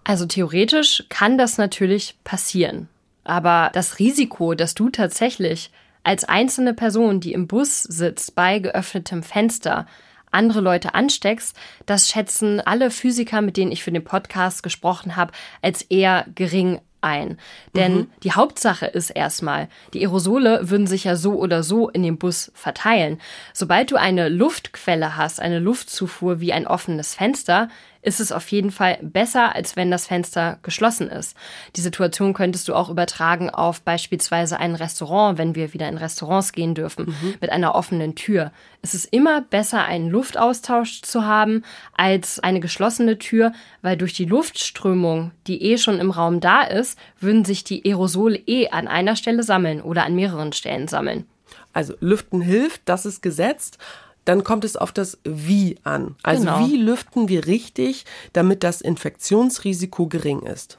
Also 0.05 0.27
theoretisch 0.27 1.05
kann 1.09 1.39
das 1.39 1.59
natürlich 1.59 2.19
passieren. 2.23 2.89
Aber 3.25 3.71
das 3.75 3.99
Risiko, 3.99 4.55
dass 4.55 4.75
du 4.75 4.91
tatsächlich 4.91 5.73
als 6.05 6.23
einzelne 6.23 6.73
Person, 6.73 7.19
die 7.19 7.33
im 7.33 7.49
Bus 7.49 7.83
sitzt, 7.83 8.37
bei 8.37 8.61
geöffnetem 8.61 9.25
Fenster, 9.25 9.87
andere 10.31 10.61
Leute 10.61 10.95
ansteckst, 10.95 11.57
das 11.85 12.09
schätzen 12.09 12.61
alle 12.61 12.93
Physiker, 12.93 13.41
mit 13.41 13.57
denen 13.57 13.73
ich 13.73 13.83
für 13.83 13.91
den 13.91 14.05
Podcast 14.05 14.63
gesprochen 14.63 15.17
habe, 15.17 15.33
als 15.63 15.83
eher 15.83 16.27
gering 16.37 16.81
ein. 17.01 17.39
Denn 17.75 17.95
mhm. 17.95 18.11
die 18.23 18.33
Hauptsache 18.33 18.87
ist 18.87 19.11
erstmal, 19.11 19.69
die 19.95 20.01
Aerosole 20.01 20.71
würden 20.71 20.87
sich 20.87 21.05
ja 21.05 21.17
so 21.17 21.35
oder 21.35 21.63
so 21.63 21.89
in 21.89 22.03
dem 22.03 22.19
Bus 22.19 22.51
verteilen. 22.55 23.21
Sobald 23.53 23.91
du 23.91 23.97
eine 23.97 24.29
Luftquelle 24.29 25.17
hast, 25.17 25.41
eine 25.41 25.59
Luftzufuhr 25.59 26.41
wie 26.41 26.53
ein 26.53 26.67
offenes 26.67 27.15
Fenster, 27.15 27.69
ist 28.03 28.21
es 28.21 28.33
auf 28.33 28.49
jeden 28.51 28.71
Fall 28.71 28.99
besser, 29.03 29.55
als 29.55 29.77
wenn 29.77 29.91
das 29.91 30.07
Fenster 30.07 30.59
geschlossen 30.63 31.09
ist. 31.09 31.37
Die 31.77 31.81
Situation 31.81 32.33
könntest 32.33 32.69
du 32.69 32.75
auch 32.75 32.89
übertragen 32.89 33.51
auf 33.51 33.83
beispielsweise 33.83 34.59
ein 34.59 34.75
Restaurant, 34.75 35.37
wenn 35.39 35.55
wir 35.55 35.75
wieder 35.75 35.89
in 35.89 35.99
Restaurants 35.99 36.53
gehen 36.53 36.75
dürfen, 36.75 37.07
mhm. 37.07 37.35
mit 37.41 37.51
einer 37.51 37.75
offenen 37.75 38.15
Tür. 38.15 38.53
Es 38.81 38.95
ist 38.95 39.07
immer 39.07 39.43
besser, 39.43 39.85
einen 39.85 40.09
Luftaustausch 40.09 41.03
zu 41.03 41.27
haben, 41.27 41.63
als 41.95 42.41
eine 42.41 42.61
geschlossene 42.61 43.19
Tür, 43.19 43.53
weil 43.83 43.99
durch 43.99 44.15
die 44.15 44.25
Luftströmung, 44.25 45.33
die 45.47 45.63
eh 45.63 45.77
schon 45.77 46.01
im 46.01 46.11
Raum 46.11 46.41
da 46.41 46.63
ist, 46.63 46.99
würden 47.19 47.45
sich 47.45 47.65
die 47.65 47.85
Aerosole 47.85 48.37
eh 48.47 48.69
an 48.71 48.89
einer 48.89 49.17
Stelle 49.17 49.43
sammeln 49.43 49.83
oder 49.83 50.05
an 50.05 50.15
mehreren 50.15 50.53
Stellen 50.55 50.89
sammeln. 50.89 51.27
Also 51.73 51.95
Lüften 52.01 52.41
hilft, 52.41 52.83
das 52.87 53.05
ist 53.07 53.23
gesetzt 53.23 53.79
dann 54.25 54.45
kommt 54.45 54.65
es 54.65 54.77
auf 54.77 54.93
das 54.93 55.19
Wie 55.25 55.79
an. 55.83 56.17
Also 56.23 56.45
genau. 56.45 56.67
wie 56.67 56.77
lüften 56.77 57.29
wir 57.29 57.47
richtig, 57.47 58.05
damit 58.33 58.63
das 58.63 58.81
Infektionsrisiko 58.81 60.07
gering 60.07 60.43
ist? 60.43 60.79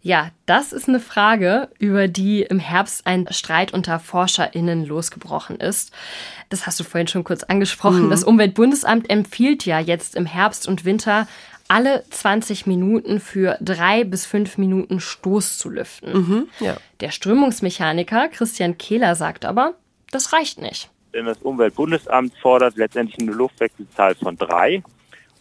Ja, 0.00 0.30
das 0.46 0.72
ist 0.72 0.88
eine 0.88 1.00
Frage, 1.00 1.68
über 1.78 2.08
die 2.08 2.42
im 2.42 2.60
Herbst 2.60 3.06
ein 3.06 3.26
Streit 3.30 3.74
unter 3.74 3.98
ForscherInnen 3.98 4.86
losgebrochen 4.86 5.56
ist. 5.56 5.92
Das 6.50 6.66
hast 6.66 6.78
du 6.78 6.84
vorhin 6.84 7.08
schon 7.08 7.24
kurz 7.24 7.42
angesprochen. 7.42 8.06
Mhm. 8.06 8.10
Das 8.10 8.24
Umweltbundesamt 8.24 9.10
empfiehlt 9.10 9.66
ja 9.66 9.80
jetzt 9.80 10.14
im 10.14 10.24
Herbst 10.24 10.68
und 10.68 10.84
Winter 10.84 11.26
alle 11.66 12.04
20 12.10 12.66
Minuten 12.66 13.20
für 13.20 13.58
drei 13.60 14.04
bis 14.04 14.24
fünf 14.24 14.56
Minuten 14.56 15.00
Stoß 15.00 15.58
zu 15.58 15.68
lüften. 15.68 16.12
Mhm, 16.12 16.48
ja. 16.60 16.76
Der 17.00 17.10
Strömungsmechaniker 17.10 18.28
Christian 18.28 18.78
Kehler 18.78 19.14
sagt 19.14 19.44
aber, 19.44 19.74
das 20.10 20.32
reicht 20.32 20.60
nicht 20.60 20.90
denn 21.14 21.26
das 21.26 21.38
Umweltbundesamt 21.38 22.34
fordert 22.38 22.76
letztendlich 22.76 23.18
eine 23.20 23.32
Luftwechselzahl 23.32 24.14
von 24.14 24.36
drei. 24.36 24.82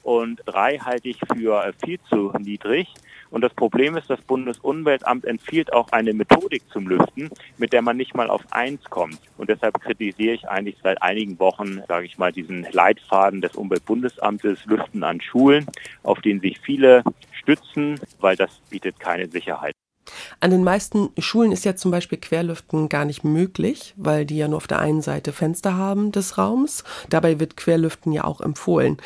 Und 0.04 0.42
drei 0.46 0.78
halte 0.78 1.10
ich 1.10 1.20
für 1.36 1.66
äh, 1.66 1.74
viel 1.84 2.00
zu 2.10 2.32
niedrig. 2.40 2.88
Und 3.30 3.42
das 3.42 3.54
Problem 3.54 3.98
ist, 3.98 4.10
das 4.10 4.22
Bundesumweltamt 4.22 5.26
empfiehlt 5.26 5.74
auch 5.74 5.90
eine 5.92 6.14
Methodik 6.14 6.64
zum 6.72 6.88
Lüften, 6.88 7.30
mit 7.58 7.74
der 7.74 7.82
man 7.82 7.98
nicht 7.98 8.16
mal 8.16 8.30
auf 8.30 8.42
eins 8.52 8.82
kommt. 8.86 9.20
Und 9.38 9.50
deshalb 9.50 9.82
kritisiere 9.82 10.34
ich 10.34 10.48
eigentlich 10.48 10.78
seit 10.82 11.02
einigen 11.02 11.38
Wochen, 11.40 11.84
sage 11.90 12.06
ich 12.06 12.18
mal, 12.18 12.32
diesen 12.32 12.66
Leitfaden 12.72 13.42
des 13.42 13.56
Umweltbundesamtes 13.56 14.66
Lüften 14.66 15.04
an 15.04 15.20
Schulen, 15.20 15.66
auf 16.04 16.22
den 16.22 16.40
sich 16.40 16.60
viele 16.60 17.04
stützen, 17.34 18.00
weil 18.22 18.38
das 18.38 18.62
bietet 18.70 19.00
keine 19.00 19.28
Sicherheit. 19.28 19.74
An 20.40 20.52
den 20.52 20.64
meisten 20.64 21.10
Schulen 21.18 21.52
ist 21.52 21.66
ja 21.66 21.76
zum 21.76 21.92
Beispiel 21.92 22.18
Querlüften 22.18 22.90
gar 22.90 23.06
nicht 23.06 23.24
möglich, 23.24 23.94
weil 23.98 24.26
die 24.26 24.38
ja 24.38 24.48
nur 24.48 24.58
auf 24.58 24.68
der 24.68 24.80
einen 24.80 25.02
Seite 25.02 25.34
Fenster 25.34 25.78
haben 25.78 26.12
des 26.12 26.38
Raums. 26.38 26.84
Dabei 27.10 27.40
wird 27.40 27.58
Querlüften 27.58 28.12
ja 28.12 28.24
auch 28.24 28.42
empfohlen. 28.42 28.98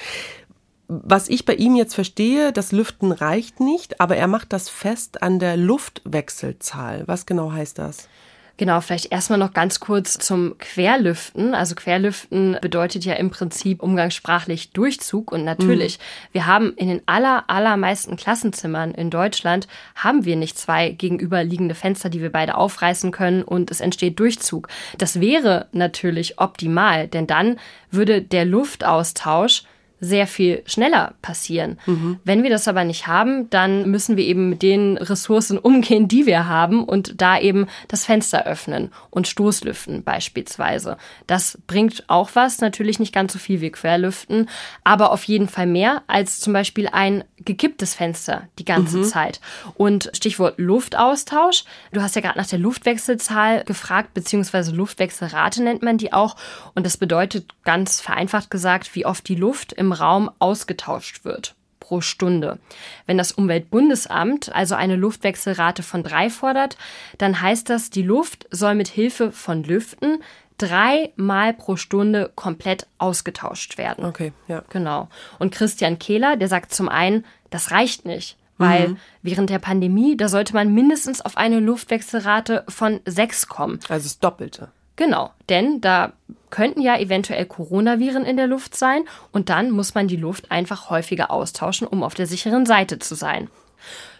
Was 0.87 1.29
ich 1.29 1.45
bei 1.45 1.55
ihm 1.55 1.75
jetzt 1.77 1.95
verstehe, 1.95 2.51
das 2.51 2.73
Lüften 2.73 3.13
reicht 3.13 3.61
nicht, 3.61 4.01
aber 4.01 4.17
er 4.17 4.27
macht 4.27 4.51
das 4.51 4.67
fest 4.67 5.23
an 5.23 5.39
der 5.39 5.55
Luftwechselzahl. 5.55 7.03
Was 7.07 7.25
genau 7.25 7.53
heißt 7.53 7.77
das? 7.77 8.09
Genau, 8.57 8.79
vielleicht 8.81 9.11
erstmal 9.11 9.39
noch 9.39 9.53
ganz 9.53 9.79
kurz 9.79 10.19
zum 10.19 10.57
Querlüften. 10.59 11.55
Also 11.55 11.73
Querlüften 11.73 12.57
bedeutet 12.61 13.05
ja 13.05 13.13
im 13.13 13.31
Prinzip 13.31 13.81
umgangssprachlich 13.81 14.71
Durchzug. 14.71 15.31
Und 15.31 15.43
natürlich, 15.43 15.97
mhm. 15.97 16.33
wir 16.33 16.45
haben 16.45 16.73
in 16.75 16.87
den 16.87 17.01
aller, 17.07 17.45
allermeisten 17.47 18.17
Klassenzimmern 18.17 18.93
in 18.93 19.09
Deutschland 19.09 19.67
haben 19.95 20.25
wir 20.25 20.35
nicht 20.35 20.59
zwei 20.59 20.89
gegenüberliegende 20.89 21.75
Fenster, 21.75 22.09
die 22.09 22.21
wir 22.21 22.31
beide 22.31 22.55
aufreißen 22.55 23.11
können 23.11 23.43
und 23.43 23.71
es 23.71 23.81
entsteht 23.81 24.19
Durchzug. 24.19 24.67
Das 24.97 25.19
wäre 25.19 25.67
natürlich 25.71 26.39
optimal, 26.39 27.07
denn 27.07 27.27
dann 27.27 27.57
würde 27.89 28.21
der 28.21 28.45
Luftaustausch 28.45 29.63
sehr 30.01 30.25
viel 30.25 30.63
schneller 30.65 31.13
passieren. 31.21 31.79
Mhm. 31.85 32.19
Wenn 32.23 32.41
wir 32.41 32.49
das 32.49 32.67
aber 32.67 32.83
nicht 32.83 33.05
haben, 33.05 33.49
dann 33.51 33.89
müssen 33.89 34.17
wir 34.17 34.25
eben 34.25 34.49
mit 34.49 34.63
den 34.63 34.97
Ressourcen 34.97 35.59
umgehen, 35.59 36.07
die 36.07 36.25
wir 36.25 36.47
haben 36.47 36.83
und 36.83 37.21
da 37.21 37.39
eben 37.39 37.67
das 37.87 38.05
Fenster 38.05 38.45
öffnen 38.45 38.91
und 39.11 39.27
Stoßlüften 39.27 40.03
beispielsweise. 40.03 40.97
Das 41.27 41.59
bringt 41.67 42.03
auch 42.07 42.31
was, 42.33 42.61
natürlich 42.61 42.99
nicht 42.99 43.13
ganz 43.13 43.31
so 43.31 43.39
viel 43.39 43.61
wie 43.61 43.69
Querlüften, 43.69 44.49
aber 44.83 45.11
auf 45.11 45.23
jeden 45.25 45.47
Fall 45.47 45.67
mehr 45.67 46.01
als 46.07 46.39
zum 46.39 46.51
Beispiel 46.51 46.89
ein 46.91 47.23
gekipptes 47.45 47.93
Fenster 47.93 48.47
die 48.57 48.65
ganze 48.65 48.97
mhm. 48.97 49.03
Zeit. 49.03 49.39
Und 49.75 50.09
Stichwort 50.13 50.55
Luftaustausch. 50.57 51.63
Du 51.91 52.01
hast 52.01 52.15
ja 52.15 52.21
gerade 52.21 52.37
nach 52.37 52.47
der 52.47 52.59
Luftwechselzahl 52.59 53.63
gefragt, 53.63 54.13
beziehungsweise 54.13 54.71
Luftwechselrate 54.71 55.61
nennt 55.63 55.83
man 55.83 55.97
die 55.97 56.13
auch. 56.13 56.35
Und 56.73 56.85
das 56.85 56.97
bedeutet 56.97 57.49
ganz 57.63 58.01
vereinfacht 58.01 58.49
gesagt, 58.49 58.95
wie 58.95 59.05
oft 59.05 59.27
die 59.27 59.35
Luft 59.35 59.73
im 59.73 59.90
Raum 59.93 60.29
ausgetauscht 60.39 61.25
wird 61.25 61.55
pro 61.79 61.99
Stunde. 61.99 62.57
Wenn 63.05 63.17
das 63.17 63.33
Umweltbundesamt 63.33 64.55
also 64.55 64.75
eine 64.75 64.95
Luftwechselrate 64.95 65.83
von 65.83 66.03
drei 66.03 66.29
fordert, 66.29 66.77
dann 67.17 67.41
heißt 67.41 67.69
das, 67.69 67.89
die 67.89 68.03
Luft 68.03 68.47
soll 68.49 68.75
mit 68.75 68.87
Hilfe 68.87 69.33
von 69.33 69.63
Lüften 69.63 70.23
dreimal 70.57 71.53
pro 71.53 71.75
Stunde 71.75 72.31
komplett 72.35 72.87
ausgetauscht 72.97 73.77
werden. 73.77 74.05
Okay, 74.05 74.31
ja. 74.47 74.63
Genau. 74.69 75.09
Und 75.39 75.53
Christian 75.53 75.99
Kehler, 75.99 76.37
der 76.37 76.47
sagt 76.47 76.73
zum 76.73 76.87
einen, 76.87 77.25
das 77.49 77.71
reicht 77.71 78.05
nicht. 78.05 78.37
Weil 78.57 78.89
mhm. 78.89 78.97
während 79.23 79.49
der 79.49 79.57
Pandemie, 79.59 80.15
da 80.15 80.29
sollte 80.29 80.53
man 80.53 80.73
mindestens 80.73 81.19
auf 81.19 81.35
eine 81.35 81.59
Luftwechselrate 81.59 82.63
von 82.69 82.99
sechs 83.05 83.47
kommen. 83.47 83.79
Also 83.89 84.03
das 84.03 84.19
Doppelte. 84.19 84.69
Genau, 85.01 85.31
denn 85.49 85.81
da 85.81 86.13
könnten 86.51 86.79
ja 86.79 86.95
eventuell 86.95 87.47
Coronaviren 87.47 88.23
in 88.23 88.37
der 88.37 88.45
Luft 88.45 88.77
sein 88.77 89.05
und 89.31 89.49
dann 89.49 89.71
muss 89.71 89.95
man 89.95 90.07
die 90.07 90.15
Luft 90.15 90.51
einfach 90.51 90.91
häufiger 90.91 91.31
austauschen, 91.31 91.87
um 91.87 92.03
auf 92.03 92.13
der 92.13 92.27
sicheren 92.27 92.67
Seite 92.67 92.99
zu 92.99 93.15
sein. 93.15 93.49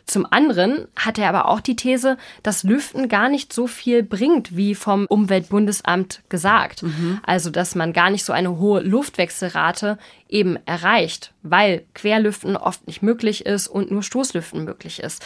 Zum 0.05 0.25
anderen 0.29 0.87
hat 0.95 1.17
er 1.17 1.29
aber 1.29 1.47
auch 1.47 1.59
die 1.59 1.75
These, 1.75 2.17
dass 2.43 2.63
Lüften 2.63 3.09
gar 3.09 3.29
nicht 3.29 3.53
so 3.53 3.67
viel 3.67 4.03
bringt, 4.03 4.55
wie 4.55 4.75
vom 4.75 5.05
Umweltbundesamt 5.05 6.21
gesagt. 6.29 6.83
Mhm. 6.83 7.19
Also, 7.23 7.49
dass 7.49 7.75
man 7.75 7.93
gar 7.93 8.09
nicht 8.09 8.25
so 8.25 8.33
eine 8.33 8.57
hohe 8.57 8.81
Luftwechselrate 8.81 9.97
eben 10.27 10.57
erreicht, 10.65 11.33
weil 11.43 11.83
Querlüften 11.93 12.55
oft 12.55 12.87
nicht 12.87 13.03
möglich 13.03 13.45
ist 13.45 13.67
und 13.67 13.91
nur 13.91 14.03
Stoßlüften 14.03 14.63
möglich 14.63 15.01
ist. 15.01 15.23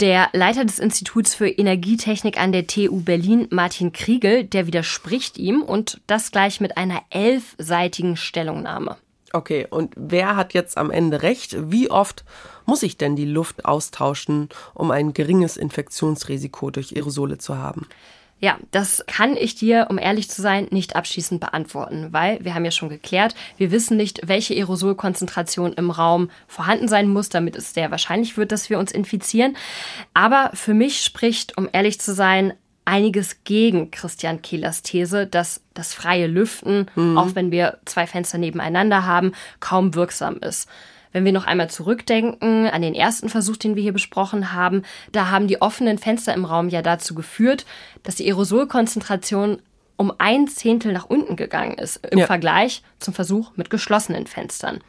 Der 0.00 0.28
Leiter 0.32 0.64
des 0.64 0.78
Instituts 0.78 1.34
für 1.34 1.48
Energietechnik 1.48 2.38
an 2.40 2.52
der 2.52 2.66
TU 2.66 3.00
Berlin, 3.00 3.48
Martin 3.50 3.92
Kriegel, 3.92 4.44
der 4.44 4.66
widerspricht 4.66 5.38
ihm 5.38 5.62
und 5.62 6.00
das 6.06 6.30
gleich 6.30 6.60
mit 6.60 6.76
einer 6.76 7.02
elfseitigen 7.10 8.16
Stellungnahme. 8.16 8.96
Okay, 9.32 9.66
und 9.68 9.94
wer 9.96 10.36
hat 10.36 10.52
jetzt 10.52 10.76
am 10.76 10.90
Ende 10.90 11.22
recht? 11.22 11.56
Wie 11.70 11.90
oft 11.90 12.24
muss 12.66 12.82
ich 12.82 12.96
denn 12.96 13.16
die 13.16 13.24
Luft 13.24 13.64
austauschen, 13.64 14.48
um 14.74 14.90
ein 14.90 15.12
geringes 15.12 15.56
Infektionsrisiko 15.56 16.70
durch 16.70 16.94
Aerosole 16.94 17.38
zu 17.38 17.58
haben? 17.58 17.86
Ja, 18.42 18.58
das 18.72 19.04
kann 19.06 19.36
ich 19.36 19.54
dir, 19.54 19.86
um 19.88 19.98
ehrlich 19.98 20.28
zu 20.28 20.42
sein, 20.42 20.66
nicht 20.72 20.96
abschließend 20.96 21.40
beantworten, 21.40 22.08
weil 22.10 22.44
wir 22.44 22.56
haben 22.56 22.64
ja 22.64 22.72
schon 22.72 22.88
geklärt, 22.88 23.36
wir 23.56 23.70
wissen 23.70 23.96
nicht, 23.96 24.26
welche 24.26 24.54
Aerosolkonzentration 24.54 25.74
im 25.74 25.92
Raum 25.92 26.28
vorhanden 26.48 26.88
sein 26.88 27.08
muss, 27.08 27.28
damit 27.28 27.54
es 27.54 27.72
sehr 27.72 27.92
wahrscheinlich 27.92 28.36
wird, 28.36 28.50
dass 28.50 28.68
wir 28.68 28.80
uns 28.80 28.90
infizieren. 28.90 29.56
Aber 30.12 30.50
für 30.54 30.74
mich 30.74 31.04
spricht, 31.04 31.56
um 31.56 31.68
ehrlich 31.72 32.00
zu 32.00 32.14
sein, 32.14 32.54
einiges 32.84 33.44
gegen 33.44 33.92
Christian 33.92 34.42
Kehlers 34.42 34.82
These, 34.82 35.28
dass 35.28 35.60
das 35.72 35.94
freie 35.94 36.26
Lüften, 36.26 36.90
mhm. 36.96 37.16
auch 37.16 37.36
wenn 37.36 37.52
wir 37.52 37.78
zwei 37.84 38.08
Fenster 38.08 38.38
nebeneinander 38.38 39.06
haben, 39.06 39.34
kaum 39.60 39.94
wirksam 39.94 40.38
ist. 40.38 40.68
Wenn 41.12 41.24
wir 41.24 41.32
noch 41.32 41.46
einmal 41.46 41.70
zurückdenken 41.70 42.66
an 42.66 42.82
den 42.82 42.94
ersten 42.94 43.28
Versuch, 43.28 43.56
den 43.56 43.76
wir 43.76 43.82
hier 43.82 43.92
besprochen 43.92 44.52
haben, 44.52 44.82
da 45.12 45.30
haben 45.30 45.46
die 45.46 45.60
offenen 45.60 45.98
Fenster 45.98 46.34
im 46.34 46.44
Raum 46.44 46.68
ja 46.68 46.82
dazu 46.82 47.14
geführt, 47.14 47.66
dass 48.02 48.16
die 48.16 48.26
Aerosolkonzentration 48.26 49.60
um 49.96 50.12
ein 50.18 50.48
Zehntel 50.48 50.92
nach 50.92 51.04
unten 51.04 51.36
gegangen 51.36 51.78
ist 51.78 52.04
im 52.10 52.18
ja. 52.18 52.26
Vergleich 52.26 52.82
zum 52.98 53.14
Versuch 53.14 53.52
mit 53.56 53.70
geschlossenen 53.70 54.26
Fenstern. 54.26 54.80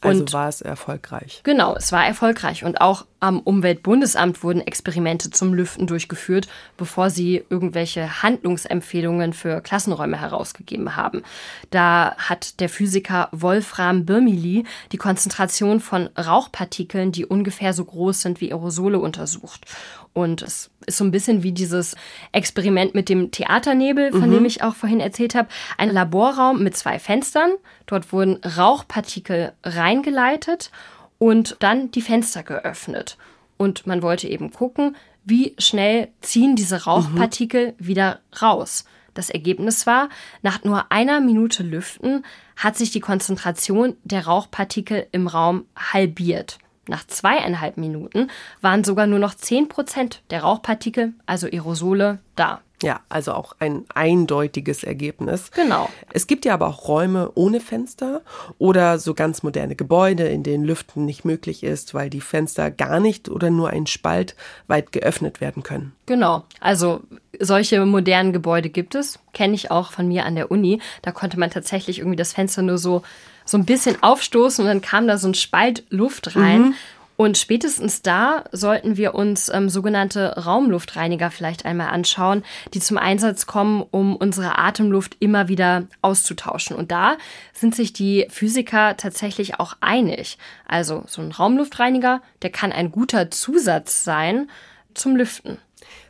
Also 0.00 0.32
war 0.32 0.48
es 0.48 0.62
erfolgreich. 0.62 1.40
Genau, 1.44 1.76
es 1.76 1.92
war 1.92 2.06
erfolgreich. 2.06 2.64
Und 2.64 2.80
auch 2.80 3.04
am 3.20 3.38
Umweltbundesamt 3.40 4.42
wurden 4.42 4.62
Experimente 4.62 5.30
zum 5.30 5.52
Lüften 5.52 5.86
durchgeführt, 5.86 6.48
bevor 6.78 7.10
sie 7.10 7.44
irgendwelche 7.50 8.22
Handlungsempfehlungen 8.22 9.34
für 9.34 9.60
Klassenräume 9.60 10.18
herausgegeben 10.18 10.96
haben. 10.96 11.22
Da 11.70 12.14
hat 12.16 12.60
der 12.60 12.70
Physiker 12.70 13.28
Wolfram 13.32 14.06
Birmili 14.06 14.64
die 14.92 14.96
Konzentration 14.96 15.80
von 15.80 16.08
Rauchpartikeln, 16.18 17.12
die 17.12 17.26
ungefähr 17.26 17.74
so 17.74 17.84
groß 17.84 18.22
sind 18.22 18.40
wie 18.40 18.52
Aerosole, 18.52 18.98
untersucht. 18.98 19.66
Und 20.12 20.42
es 20.42 20.70
ist 20.86 20.98
so 20.98 21.04
ein 21.04 21.12
bisschen 21.12 21.42
wie 21.42 21.52
dieses 21.52 21.94
Experiment 22.32 22.94
mit 22.94 23.08
dem 23.08 23.30
Theaternebel, 23.30 24.10
von 24.10 24.28
mhm. 24.28 24.34
dem 24.34 24.44
ich 24.44 24.62
auch 24.62 24.74
vorhin 24.74 25.00
erzählt 25.00 25.34
habe. 25.34 25.48
Ein 25.78 25.90
Laborraum 25.90 26.62
mit 26.62 26.76
zwei 26.76 26.98
Fenstern. 26.98 27.52
Dort 27.86 28.12
wurden 28.12 28.36
Rauchpartikel 28.44 29.52
reingeleitet 29.62 30.70
und 31.18 31.56
dann 31.60 31.90
die 31.92 32.02
Fenster 32.02 32.42
geöffnet. 32.42 33.18
Und 33.56 33.86
man 33.86 34.02
wollte 34.02 34.26
eben 34.26 34.52
gucken, 34.52 34.96
wie 35.24 35.54
schnell 35.58 36.08
ziehen 36.22 36.56
diese 36.56 36.84
Rauchpartikel 36.84 37.74
mhm. 37.78 37.86
wieder 37.86 38.20
raus. 38.40 38.84
Das 39.14 39.30
Ergebnis 39.30 39.86
war, 39.86 40.08
nach 40.42 40.64
nur 40.64 40.90
einer 40.90 41.20
Minute 41.20 41.62
Lüften 41.62 42.24
hat 42.56 42.76
sich 42.76 42.90
die 42.90 43.00
Konzentration 43.00 43.96
der 44.04 44.26
Rauchpartikel 44.26 45.06
im 45.12 45.26
Raum 45.26 45.66
halbiert. 45.76 46.58
Nach 46.90 47.06
zweieinhalb 47.06 47.76
Minuten 47.76 48.32
waren 48.62 48.82
sogar 48.82 49.06
nur 49.06 49.20
noch 49.20 49.34
10 49.34 49.68
Prozent 49.68 50.22
der 50.30 50.42
Rauchpartikel, 50.42 51.12
also 51.24 51.46
Aerosole, 51.46 52.18
da. 52.34 52.62
Ja, 52.82 52.98
also 53.08 53.32
auch 53.32 53.54
ein 53.60 53.84
eindeutiges 53.94 54.82
Ergebnis. 54.82 55.52
Genau. 55.52 55.88
Es 56.12 56.26
gibt 56.26 56.44
ja 56.44 56.54
aber 56.54 56.66
auch 56.66 56.88
Räume 56.88 57.30
ohne 57.36 57.60
Fenster 57.60 58.22
oder 58.58 58.98
so 58.98 59.14
ganz 59.14 59.44
moderne 59.44 59.76
Gebäude, 59.76 60.26
in 60.26 60.42
denen 60.42 60.64
Lüften 60.64 61.04
nicht 61.04 61.24
möglich 61.24 61.62
ist, 61.62 61.94
weil 61.94 62.10
die 62.10 62.20
Fenster 62.20 62.72
gar 62.72 62.98
nicht 62.98 63.28
oder 63.28 63.50
nur 63.50 63.70
ein 63.70 63.86
Spalt 63.86 64.34
weit 64.66 64.90
geöffnet 64.90 65.40
werden 65.40 65.62
können. 65.62 65.92
Genau. 66.06 66.42
Also 66.58 67.02
solche 67.38 67.86
modernen 67.86 68.32
Gebäude 68.32 68.68
gibt 68.68 68.96
es, 68.96 69.20
kenne 69.32 69.54
ich 69.54 69.70
auch 69.70 69.92
von 69.92 70.08
mir 70.08 70.24
an 70.24 70.34
der 70.34 70.50
Uni. 70.50 70.80
Da 71.02 71.12
konnte 71.12 71.38
man 71.38 71.50
tatsächlich 71.50 72.00
irgendwie 72.00 72.16
das 72.16 72.32
Fenster 72.32 72.62
nur 72.62 72.78
so 72.78 73.02
so 73.50 73.58
ein 73.58 73.64
bisschen 73.64 74.02
aufstoßen 74.02 74.64
und 74.64 74.68
dann 74.68 74.80
kam 74.80 75.08
da 75.08 75.18
so 75.18 75.28
ein 75.28 75.34
Spalt 75.34 75.84
Luft 75.90 76.36
rein. 76.36 76.60
Mhm. 76.60 76.74
Und 77.16 77.36
spätestens 77.36 78.00
da 78.00 78.44
sollten 78.50 78.96
wir 78.96 79.14
uns 79.14 79.50
ähm, 79.50 79.68
sogenannte 79.68 80.42
Raumluftreiniger 80.42 81.30
vielleicht 81.30 81.66
einmal 81.66 81.88
anschauen, 81.88 82.44
die 82.72 82.80
zum 82.80 82.96
Einsatz 82.96 83.44
kommen, 83.44 83.84
um 83.90 84.16
unsere 84.16 84.56
Atemluft 84.56 85.18
immer 85.20 85.48
wieder 85.48 85.82
auszutauschen. 86.00 86.74
Und 86.74 86.90
da 86.90 87.18
sind 87.52 87.74
sich 87.74 87.92
die 87.92 88.26
Physiker 88.30 88.96
tatsächlich 88.96 89.60
auch 89.60 89.76
einig. 89.82 90.38
Also 90.66 91.02
so 91.08 91.20
ein 91.20 91.32
Raumluftreiniger, 91.32 92.22
der 92.40 92.50
kann 92.50 92.72
ein 92.72 92.90
guter 92.90 93.30
Zusatz 93.30 94.02
sein 94.02 94.48
zum 94.94 95.14
Lüften. 95.14 95.58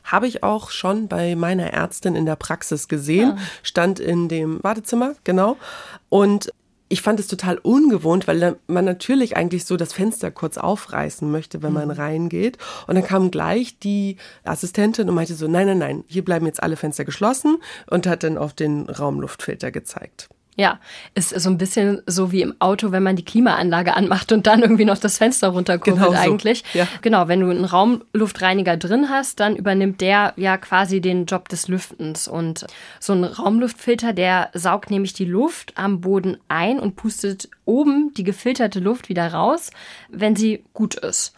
Habe 0.04 0.28
ich 0.28 0.44
auch 0.44 0.70
schon 0.70 1.08
bei 1.08 1.34
meiner 1.34 1.72
Ärztin 1.72 2.14
in 2.14 2.26
der 2.26 2.36
Praxis 2.36 2.86
gesehen. 2.86 3.30
Ja. 3.30 3.38
Stand 3.64 3.98
in 3.98 4.28
dem 4.28 4.62
Wartezimmer, 4.62 5.14
genau. 5.24 5.56
Und 6.08 6.52
ich 6.90 7.02
fand 7.02 7.20
es 7.20 7.28
total 7.28 7.56
ungewohnt, 7.58 8.26
weil 8.26 8.56
man 8.66 8.84
natürlich 8.84 9.36
eigentlich 9.36 9.64
so 9.64 9.76
das 9.76 9.92
Fenster 9.92 10.32
kurz 10.32 10.58
aufreißen 10.58 11.30
möchte, 11.30 11.62
wenn 11.62 11.72
man 11.72 11.86
mhm. 11.86 11.92
reingeht. 11.92 12.58
Und 12.88 12.96
dann 12.96 13.04
kam 13.04 13.30
gleich 13.30 13.78
die 13.78 14.16
Assistentin 14.42 15.08
und 15.08 15.14
meinte 15.14 15.34
so, 15.34 15.46
nein, 15.46 15.68
nein, 15.68 15.78
nein, 15.78 16.04
hier 16.08 16.24
bleiben 16.24 16.46
jetzt 16.46 16.62
alle 16.62 16.76
Fenster 16.76 17.04
geschlossen 17.04 17.58
und 17.88 18.08
hat 18.08 18.24
dann 18.24 18.36
auf 18.36 18.54
den 18.54 18.90
Raumluftfilter 18.90 19.70
gezeigt. 19.70 20.28
Ja, 20.60 20.78
ist 21.14 21.30
so 21.30 21.48
ein 21.48 21.56
bisschen 21.56 22.02
so 22.04 22.32
wie 22.32 22.42
im 22.42 22.54
Auto, 22.58 22.92
wenn 22.92 23.02
man 23.02 23.16
die 23.16 23.24
Klimaanlage 23.24 23.96
anmacht 23.96 24.30
und 24.30 24.46
dann 24.46 24.60
irgendwie 24.60 24.84
noch 24.84 24.98
das 24.98 25.16
Fenster 25.16 25.48
runterkurbelt 25.48 26.04
genau 26.04 26.12
so. 26.12 26.18
eigentlich. 26.18 26.64
Ja. 26.74 26.86
Genau, 27.00 27.28
wenn 27.28 27.40
du 27.40 27.48
einen 27.48 27.64
Raumluftreiniger 27.64 28.76
drin 28.76 29.08
hast, 29.08 29.40
dann 29.40 29.56
übernimmt 29.56 30.02
der 30.02 30.34
ja 30.36 30.58
quasi 30.58 31.00
den 31.00 31.24
Job 31.24 31.48
des 31.48 31.68
Lüftens. 31.68 32.28
Und 32.28 32.66
so 32.98 33.14
ein 33.14 33.24
Raumluftfilter, 33.24 34.12
der 34.12 34.50
saugt 34.52 34.90
nämlich 34.90 35.14
die 35.14 35.24
Luft 35.24 35.72
am 35.76 36.02
Boden 36.02 36.36
ein 36.48 36.78
und 36.78 36.94
pustet 36.94 37.48
oben 37.64 38.12
die 38.18 38.24
gefilterte 38.24 38.80
Luft 38.80 39.08
wieder 39.08 39.32
raus, 39.32 39.70
wenn 40.10 40.36
sie 40.36 40.62
gut 40.74 40.94
ist. 40.96 41.32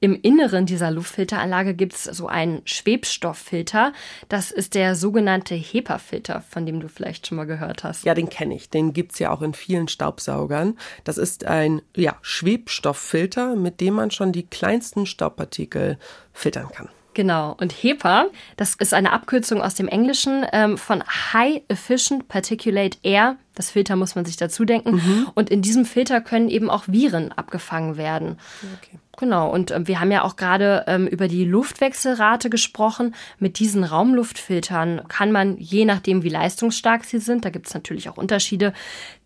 Im 0.00 0.18
Inneren 0.20 0.64
dieser 0.64 0.90
Luftfilteranlage 0.92 1.74
gibt 1.74 1.94
es 1.94 2.04
so 2.04 2.28
einen 2.28 2.62
Schwebstofffilter. 2.64 3.92
Das 4.28 4.52
ist 4.52 4.74
der 4.74 4.94
sogenannte 4.94 5.56
HEPA-Filter, 5.56 6.42
von 6.42 6.66
dem 6.66 6.78
du 6.78 6.88
vielleicht 6.88 7.26
schon 7.26 7.36
mal 7.36 7.46
gehört 7.46 7.82
hast. 7.82 8.04
Ja, 8.04 8.14
den 8.14 8.30
kenne 8.30 8.54
ich. 8.54 8.70
Den 8.70 8.92
gibt 8.92 9.12
es 9.12 9.18
ja 9.18 9.30
auch 9.30 9.42
in 9.42 9.54
vielen 9.54 9.88
Staubsaugern. 9.88 10.78
Das 11.02 11.18
ist 11.18 11.46
ein 11.46 11.82
ja, 11.96 12.16
Schwebstofffilter, 12.22 13.56
mit 13.56 13.80
dem 13.80 13.94
man 13.94 14.12
schon 14.12 14.30
die 14.30 14.46
kleinsten 14.46 15.04
Staubpartikel 15.04 15.98
filtern 16.32 16.68
kann. 16.72 16.88
Genau. 17.14 17.56
Und 17.58 17.72
HEPA, 17.72 18.28
das 18.56 18.76
ist 18.76 18.94
eine 18.94 19.12
Abkürzung 19.12 19.60
aus 19.60 19.74
dem 19.74 19.88
Englischen 19.88 20.46
ähm, 20.52 20.78
von 20.78 21.02
High 21.02 21.62
Efficient 21.66 22.28
Particulate 22.28 22.98
Air. 23.02 23.36
Das 23.56 23.70
Filter 23.70 23.96
muss 23.96 24.14
man 24.14 24.24
sich 24.24 24.36
dazu 24.36 24.64
denken. 24.64 24.92
Mhm. 24.92 25.26
Und 25.34 25.50
in 25.50 25.60
diesem 25.60 25.84
Filter 25.84 26.20
können 26.20 26.48
eben 26.48 26.70
auch 26.70 26.84
Viren 26.86 27.32
abgefangen 27.32 27.96
werden. 27.96 28.38
Okay. 28.76 29.00
Genau, 29.18 29.50
und 29.50 29.72
äh, 29.72 29.86
wir 29.86 29.98
haben 30.00 30.12
ja 30.12 30.22
auch 30.22 30.36
gerade 30.36 30.84
ähm, 30.86 31.08
über 31.08 31.26
die 31.26 31.44
Luftwechselrate 31.44 32.50
gesprochen. 32.50 33.16
Mit 33.40 33.58
diesen 33.58 33.82
Raumluftfiltern 33.82 35.02
kann 35.08 35.32
man, 35.32 35.58
je 35.58 35.84
nachdem 35.84 36.22
wie 36.22 36.28
leistungsstark 36.28 37.04
sie 37.04 37.18
sind, 37.18 37.44
da 37.44 37.50
gibt 37.50 37.66
es 37.66 37.74
natürlich 37.74 38.08
auch 38.08 38.16
Unterschiede, 38.16 38.72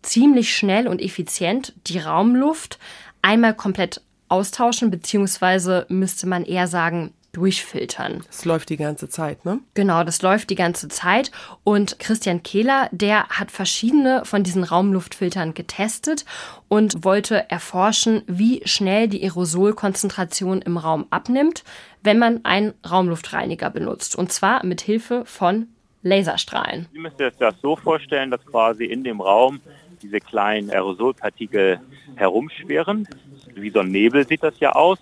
ziemlich 0.01 0.55
schnell 0.55 0.87
und 0.87 0.99
effizient 0.99 1.73
die 1.85 1.99
Raumluft 1.99 2.79
einmal 3.21 3.53
komplett 3.53 4.01
austauschen, 4.29 4.89
beziehungsweise 4.89 5.85
müsste 5.89 6.27
man 6.27 6.43
eher 6.43 6.65
sagen, 6.65 7.13
durchfiltern. 7.33 8.23
Das 8.27 8.45
läuft 8.45 8.69
die 8.69 8.77
ganze 8.77 9.09
Zeit, 9.09 9.43
ne? 9.43 9.59
Genau, 9.73 10.03
das 10.03 10.21
läuft 10.21 10.49
die 10.51 10.55
ganze 10.55 10.87
Zeit. 10.87 11.31
Und 11.63 11.99
Christian 11.99 12.43
Kehler, 12.43 12.89
der 12.91 13.27
hat 13.27 13.51
verschiedene 13.51 14.23
von 14.23 14.43
diesen 14.43 14.63
Raumluftfiltern 14.63 15.53
getestet 15.53 16.25
und 16.69 17.03
wollte 17.03 17.49
erforschen, 17.49 18.21
wie 18.27 18.61
schnell 18.65 19.07
die 19.07 19.23
Aerosolkonzentration 19.23 20.61
im 20.61 20.77
Raum 20.77 21.07
abnimmt, 21.09 21.63
wenn 22.03 22.19
man 22.19 22.45
einen 22.45 22.73
Raumluftreiniger 22.89 23.69
benutzt. 23.71 24.15
Und 24.15 24.31
zwar 24.31 24.63
mit 24.65 24.81
Hilfe 24.81 25.25
von 25.25 25.67
Laserstrahlen. 26.03 26.87
Sie 26.93 26.99
müssen 26.99 27.17
sich 27.17 27.33
das 27.39 27.55
so 27.61 27.75
vorstellen, 27.75 28.29
dass 28.29 28.45
quasi 28.45 28.85
in 28.85 29.03
dem 29.03 29.21
Raum 29.21 29.59
diese 30.03 30.19
kleinen 30.19 30.69
Aerosolpartikel 30.69 31.79
herumschwirren. 32.15 33.07
Wie 33.55 33.69
so 33.69 33.79
ein 33.79 33.91
Nebel 33.91 34.27
sieht 34.27 34.43
das 34.43 34.59
ja 34.59 34.73
aus 34.73 34.99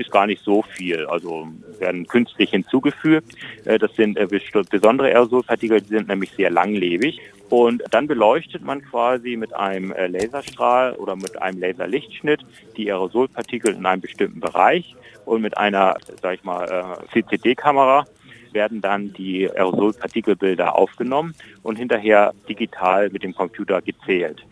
ist 0.00 0.10
gar 0.10 0.26
nicht 0.26 0.42
so 0.42 0.62
viel. 0.62 1.06
Also 1.06 1.48
werden 1.78 2.06
künstlich 2.06 2.50
hinzugefügt. 2.50 3.34
Äh, 3.64 3.78
das 3.78 3.94
sind 3.94 4.16
äh, 4.16 4.26
besondere 4.70 5.08
Aerosolpartikel, 5.08 5.80
die 5.80 5.88
sind 5.88 6.08
nämlich 6.08 6.30
sehr 6.32 6.50
langlebig. 6.50 7.20
Und 7.50 7.82
dann 7.90 8.06
beleuchtet 8.06 8.64
man 8.64 8.82
quasi 8.82 9.36
mit 9.36 9.54
einem 9.54 9.92
äh, 9.92 10.06
Laserstrahl 10.06 10.94
oder 10.94 11.14
mit 11.14 11.40
einem 11.40 11.60
Laserlichtschnitt 11.60 12.40
die 12.76 12.90
Aerosolpartikel 12.90 13.74
in 13.74 13.86
einem 13.86 14.00
bestimmten 14.00 14.40
Bereich 14.40 14.96
und 15.24 15.42
mit 15.42 15.56
einer, 15.56 15.96
sag 16.20 16.34
ich 16.34 16.44
mal, 16.44 16.98
CCD-Kamera 17.12 18.04
werden 18.52 18.82
dann 18.82 19.12
die 19.14 19.50
Aerosolpartikelbilder 19.50 20.76
aufgenommen 20.76 21.34
und 21.62 21.76
hinterher 21.76 22.34
digital 22.48 23.08
mit 23.10 23.22
dem 23.22 23.34
Computer 23.34 23.80
gezählt. 23.80 24.44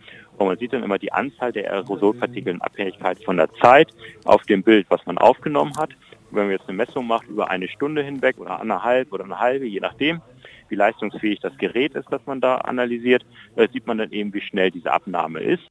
Und 0.43 0.49
man 0.49 0.57
sieht 0.57 0.73
dann 0.73 0.83
immer 0.83 0.99
die 0.99 1.13
Anzahl 1.13 1.53
der 1.53 1.71
Aerosolpartikel 1.71 2.53
in 2.53 2.61
Abhängigkeit 2.61 3.23
von 3.23 3.37
der 3.37 3.49
Zeit 3.61 3.93
auf 4.25 4.43
dem 4.43 4.61
Bild, 4.61 4.85
was 4.89 5.05
man 5.05 5.17
aufgenommen 5.17 5.73
hat. 5.77 5.91
Wenn 6.31 6.43
man 6.43 6.51
jetzt 6.51 6.67
eine 6.67 6.75
Messung 6.75 7.07
macht 7.07 7.27
über 7.27 7.49
eine 7.49 7.69
Stunde 7.69 8.03
hinweg 8.03 8.37
oder 8.37 8.59
anderthalb 8.59 9.13
oder 9.13 9.23
eine 9.23 9.39
halbe, 9.39 9.65
je 9.65 9.79
nachdem, 9.79 10.21
wie 10.67 10.75
leistungsfähig 10.75 11.39
das 11.39 11.57
Gerät 11.57 11.95
ist, 11.95 12.07
das 12.11 12.21
man 12.25 12.41
da 12.41 12.55
analysiert, 12.55 13.25
äh, 13.55 13.69
sieht 13.71 13.87
man 13.87 13.99
dann 13.99 14.11
eben, 14.11 14.33
wie 14.33 14.41
schnell 14.41 14.69
diese 14.69 14.91
Abnahme 14.91 15.39
ist. 15.39 15.63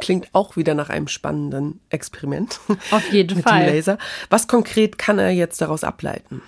Klingt 0.00 0.28
auch 0.32 0.56
wieder 0.56 0.74
nach 0.74 0.88
einem 0.88 1.08
spannenden 1.08 1.80
Experiment. 1.90 2.60
Auf 2.90 3.12
jeden 3.12 3.36
mit 3.36 3.46
Fall. 3.46 3.66
Dem 3.66 3.74
Laser. 3.74 3.98
Was 4.30 4.48
konkret 4.48 4.96
kann 4.96 5.18
er 5.18 5.30
jetzt 5.30 5.60
daraus 5.60 5.84
ableiten? 5.84 6.40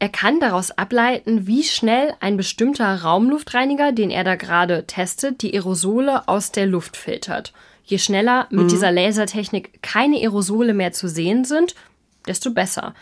Er 0.00 0.08
kann 0.08 0.38
daraus 0.38 0.70
ableiten, 0.70 1.46
wie 1.46 1.64
schnell 1.64 2.14
ein 2.20 2.36
bestimmter 2.36 3.02
Raumluftreiniger, 3.02 3.92
den 3.92 4.10
er 4.10 4.22
da 4.22 4.36
gerade 4.36 4.86
testet, 4.86 5.42
die 5.42 5.54
Aerosole 5.54 6.28
aus 6.28 6.52
der 6.52 6.66
Luft 6.66 6.96
filtert. 6.96 7.52
Je 7.84 7.98
schneller 7.98 8.46
mit 8.50 8.64
mhm. 8.64 8.68
dieser 8.68 8.92
Lasertechnik 8.92 9.82
keine 9.82 10.18
Aerosole 10.18 10.74
mehr 10.74 10.92
zu 10.92 11.08
sehen 11.08 11.44
sind, 11.44 11.74
desto 12.26 12.52
besser. 12.52 12.94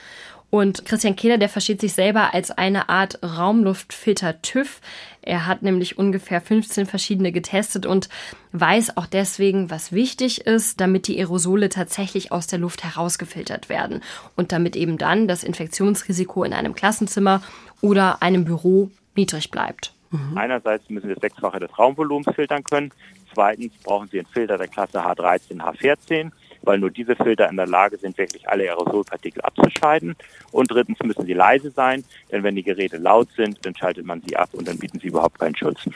Und 0.51 0.85
Christian 0.85 1.17
Kehler, 1.17 1.39
der 1.39 1.49
versteht 1.49 1.81
sich 1.81 1.93
selber 1.93 2.33
als 2.33 2.51
eine 2.51 2.89
Art 2.89 3.19
Raumluftfilter 3.23 4.43
TÜV. 4.43 4.81
Er 5.21 5.47
hat 5.47 5.63
nämlich 5.63 5.99
ungefähr 5.99 6.41
15 6.41 6.87
verschiedene 6.87 7.33
getestet 7.33 7.85
und 7.85 8.09
weiß 8.53 8.97
auch 8.97 9.07
deswegen, 9.07 9.71
was 9.71 9.93
wichtig 9.93 10.47
ist, 10.47 10.81
damit 10.81 11.09
die 11.09 11.19
Aerosole 11.19 11.69
tatsächlich 11.69 12.31
aus 12.31 12.47
der 12.47 12.61
Luft 12.61 12.85
herausgefiltert 12.85 13.69
werden 13.69 14.03
und 14.37 14.53
damit 14.53 14.77
eben 14.77 14.99
dann 14.99 15.27
das 15.27 15.43
Infektionsrisiko 15.43 16.45
in 16.45 16.53
einem 16.53 16.75
Klassenzimmer 16.75 17.43
oder 17.81 18.23
einem 18.23 18.45
Büro 18.45 18.91
niedrig 19.17 19.51
bleibt. 19.51 19.95
Mhm. 20.11 20.39
Einerseits 20.39 20.89
müssen 20.89 21.09
wir 21.09 21.17
sechsfache 21.21 21.59
des 21.59 21.77
Raumvolumens 21.77 22.29
filtern 22.35 22.63
können. 22.63 22.93
Zweitens 23.35 23.73
brauchen 23.83 24.09
Sie 24.09 24.21
einen 24.21 24.29
Filter 24.29 24.57
der 24.57 24.69
Klasse 24.69 25.05
H13, 25.05 25.59
H14 25.59 26.31
weil 26.67 26.79
nur 26.79 26.91
diese 26.91 27.17
Filter 27.17 27.49
in 27.49 27.57
der 27.57 27.67
Lage 27.67 27.97
sind, 27.97 28.19
wirklich 28.19 28.49
alle 28.49 28.65
Aerosolpartikel 28.65 29.41
abzuscheiden. 29.43 30.17
Und 30.53 30.71
drittens 30.71 30.99
müssen 31.03 31.25
sie 31.25 31.33
leise 31.33 31.71
sein, 31.71 32.05
denn 32.31 32.43
wenn 32.43 32.57
die 32.57 32.63
Geräte 32.63 32.99
laut 32.99 33.29
sind, 33.37 33.65
dann 33.65 33.75
schaltet 33.75 34.05
man 34.05 34.21
sie 34.27 34.37
ab 34.37 34.51
und 34.53 34.69
dann 34.69 34.79
bieten 34.79 34.99
sie 34.99 35.09
überhaupt 35.09 35.39
keinen 35.39 35.57
Schutz. 35.57 35.89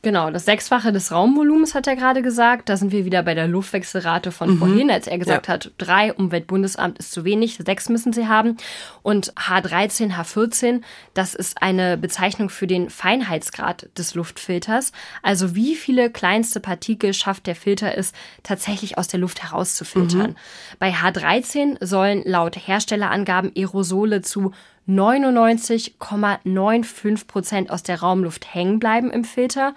Genau, 0.00 0.30
das 0.30 0.44
Sechsfache 0.44 0.92
des 0.92 1.10
Raumvolumens 1.10 1.74
hat 1.74 1.88
er 1.88 1.96
gerade 1.96 2.22
gesagt. 2.22 2.68
Da 2.68 2.76
sind 2.76 2.92
wir 2.92 3.04
wieder 3.04 3.24
bei 3.24 3.34
der 3.34 3.48
Luftwechselrate 3.48 4.30
von 4.30 4.50
mhm. 4.50 4.58
vorhin, 4.58 4.90
als 4.92 5.08
er 5.08 5.18
gesagt 5.18 5.48
ja. 5.48 5.54
hat, 5.54 5.72
drei 5.76 6.12
Umweltbundesamt 6.12 6.98
ist 6.98 7.10
zu 7.10 7.24
wenig, 7.24 7.58
sechs 7.64 7.88
müssen 7.88 8.12
sie 8.12 8.28
haben. 8.28 8.56
Und 9.02 9.34
H13, 9.34 10.16
H14, 10.16 10.82
das 11.14 11.34
ist 11.34 11.60
eine 11.62 11.96
Bezeichnung 11.96 12.48
für 12.48 12.68
den 12.68 12.90
Feinheitsgrad 12.90 13.88
des 13.98 14.14
Luftfilters. 14.14 14.92
Also 15.22 15.56
wie 15.56 15.74
viele 15.74 16.10
kleinste 16.10 16.60
Partikel 16.60 17.12
schafft 17.12 17.48
der 17.48 17.56
Filter 17.56 17.98
es, 17.98 18.12
tatsächlich 18.44 18.98
aus 18.98 19.08
der 19.08 19.18
Luft 19.18 19.42
herauszufiltern. 19.42 20.30
Mhm. 20.30 20.36
Bei 20.78 20.92
H13 20.92 21.84
sollen 21.84 22.22
laut 22.24 22.54
Herstellerangaben 22.56 23.50
Aerosole 23.56 24.22
zu 24.22 24.52
99,95 24.88 27.26
Prozent 27.26 27.70
aus 27.70 27.82
der 27.82 28.00
Raumluft 28.00 28.54
hängen 28.54 28.78
bleiben 28.78 29.10
im 29.10 29.24
Filter. 29.24 29.74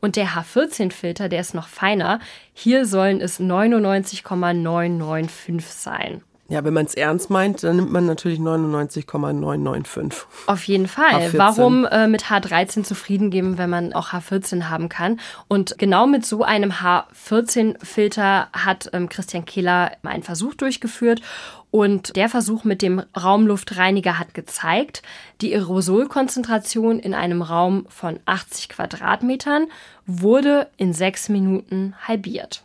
Und 0.00 0.16
der 0.16 0.28
H14-Filter, 0.28 1.28
der 1.28 1.40
ist 1.40 1.54
noch 1.54 1.68
feiner. 1.68 2.20
Hier 2.52 2.86
sollen 2.86 3.20
es 3.20 3.38
99,995 3.38 5.66
sein. 5.66 6.22
Ja, 6.48 6.62
wenn 6.62 6.74
man 6.74 6.84
es 6.84 6.94
ernst 6.94 7.30
meint, 7.30 7.62
dann 7.64 7.76
nimmt 7.76 7.90
man 7.90 8.04
natürlich 8.04 8.38
99,995. 8.38 10.26
Auf 10.46 10.64
jeden 10.64 10.88
Fall. 10.88 11.14
H14. 11.14 11.38
Warum 11.38 11.84
äh, 11.86 12.06
mit 12.06 12.24
H13 12.24 12.82
zufrieden 12.82 13.30
geben, 13.30 13.56
wenn 13.56 13.70
man 13.70 13.94
auch 13.94 14.08
H14 14.12 14.68
haben 14.68 14.90
kann? 14.90 15.20
Und 15.48 15.78
genau 15.78 16.06
mit 16.06 16.26
so 16.26 16.42
einem 16.42 16.70
H14-Filter 16.70 18.48
hat 18.52 18.90
ähm, 18.92 19.08
Christian 19.08 19.46
Kehler 19.46 19.92
einen 20.02 20.22
Versuch 20.22 20.54
durchgeführt 20.54 21.22
und 21.70 22.14
der 22.14 22.28
Versuch 22.28 22.64
mit 22.64 22.82
dem 22.82 23.02
Raumluftreiniger 23.20 24.18
hat 24.18 24.34
gezeigt, 24.34 25.02
die 25.40 25.54
Aerosolkonzentration 25.54 27.00
in 27.00 27.14
einem 27.14 27.40
Raum 27.42 27.86
von 27.88 28.20
80 28.26 28.68
Quadratmetern 28.68 29.66
wurde 30.06 30.68
in 30.76 30.92
sechs 30.92 31.28
Minuten 31.28 31.94
halbiert. 32.06 32.63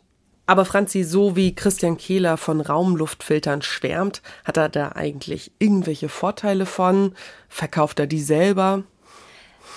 Aber 0.49 0.65
Franzi, 0.65 1.03
so 1.03 1.35
wie 1.35 1.53
Christian 1.53 1.95
Kehler 1.95 2.35
von 2.35 2.59
Raumluftfiltern 2.59 3.61
schwärmt, 3.61 4.23
hat 4.43 4.57
er 4.57 4.67
da 4.67 4.93
eigentlich 4.93 5.51
irgendwelche 5.59 6.09
Vorteile 6.09 6.65
von? 6.65 7.13
Verkauft 7.49 7.99
er 7.99 8.07
die 8.07 8.19
selber? 8.19 8.81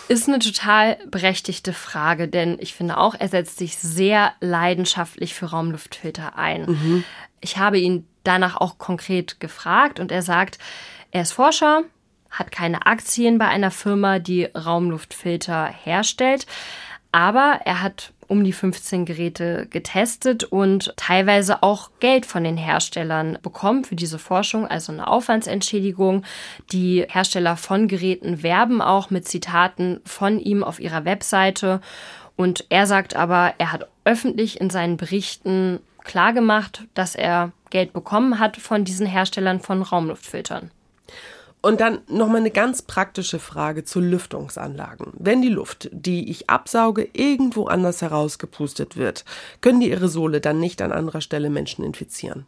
Ist 0.09 0.29
eine 0.29 0.39
total 0.39 0.97
berechtigte 1.11 1.75
Frage, 1.75 2.27
denn 2.27 2.57
ich 2.59 2.73
finde 2.73 2.97
auch, 2.97 3.15
er 3.15 3.29
setzt 3.29 3.59
sich 3.59 3.77
sehr 3.77 4.33
leidenschaftlich 4.41 5.35
für 5.35 5.51
Raumluftfilter 5.51 6.39
ein. 6.39 6.65
Mhm. 6.65 7.05
Ich 7.43 7.59
habe 7.59 7.79
ihn 7.79 8.07
danach 8.25 8.57
auch 8.57 8.79
konkret 8.79 9.41
gefragt 9.41 10.01
und 10.01 10.11
er 10.11 10.23
sagt, 10.23 10.57
er 11.11 11.21
ist 11.21 11.33
Forscher, 11.33 11.83
hat 12.31 12.51
keine 12.51 12.87
Aktien 12.87 13.37
bei 13.37 13.47
einer 13.47 13.73
Firma, 13.73 14.21
die 14.21 14.45
Raumluftfilter 14.45 15.67
herstellt, 15.67 16.47
aber 17.13 17.61
er 17.67 17.83
hat 17.83 18.15
um 18.29 18.45
die 18.45 18.53
15 18.53 19.05
Geräte 19.05 19.67
getestet 19.71 20.45
und 20.45 20.93
teilweise 20.97 21.63
auch 21.63 21.91
Geld 22.01 22.27
von 22.27 22.45
den 22.45 22.57
Herstellern 22.57 23.39
bekommen 23.43 23.85
für 23.85 23.97
diese 23.97 24.19
Forschung, 24.19 24.67
also 24.67 24.93
eine 24.93 25.07
Aufwandsentschädigung. 25.07 26.25
Die 26.73 27.07
Hersteller 27.09 27.57
von 27.57 27.89
Geräten 27.89 28.43
werben 28.43 28.81
auch 28.81 29.11
mit 29.11 29.29
Zitaten 29.29 30.01
von 30.05 30.39
ihm 30.39 30.65
auf 30.65 30.81
ihrer 30.81 31.05
Webseite. 31.05 31.81
Und 32.37 32.65
er 32.71 32.87
sagt 32.87 33.15
aber, 33.15 33.55
er 33.59 33.73
hat 33.73 33.89
öffentlich 34.05 34.61
in 34.61 34.71
seinen 34.71 34.97
Berichten 34.97 35.81
klargemacht, 36.05 36.85
dass 36.95 37.15
er 37.15 37.53
Geld 37.71 37.93
bekommen 37.93 38.39
hat 38.39 38.57
von 38.57 38.85
diesen 38.85 39.07
Herstellern 39.07 39.61
von 39.61 39.83
Raumluftfiltern. 39.83 40.71
Und 41.65 41.81
dann 41.81 42.01
nochmal 42.09 42.39
eine 42.39 42.51
ganz 42.51 42.83
praktische 42.83 43.39
Frage 43.39 43.85
zu 43.85 44.01
Lüftungsanlagen. 44.01 45.13
Wenn 45.17 45.43
die 45.43 45.49
Luft, 45.49 45.89
die 45.93 46.29
ich 46.29 46.51
absauge, 46.51 47.09
irgendwo 47.13 47.67
anders 47.67 48.03
herausgepustet 48.03 48.97
wird, 48.97 49.25
können 49.61 49.79
die 49.79 49.93
Aerosole 49.93 50.41
dann 50.41 50.59
nicht 50.59 50.83
an 50.83 50.91
anderer 50.91 51.21
Stelle 51.21 51.51
Menschen 51.51 51.85
infizieren? 51.85 52.47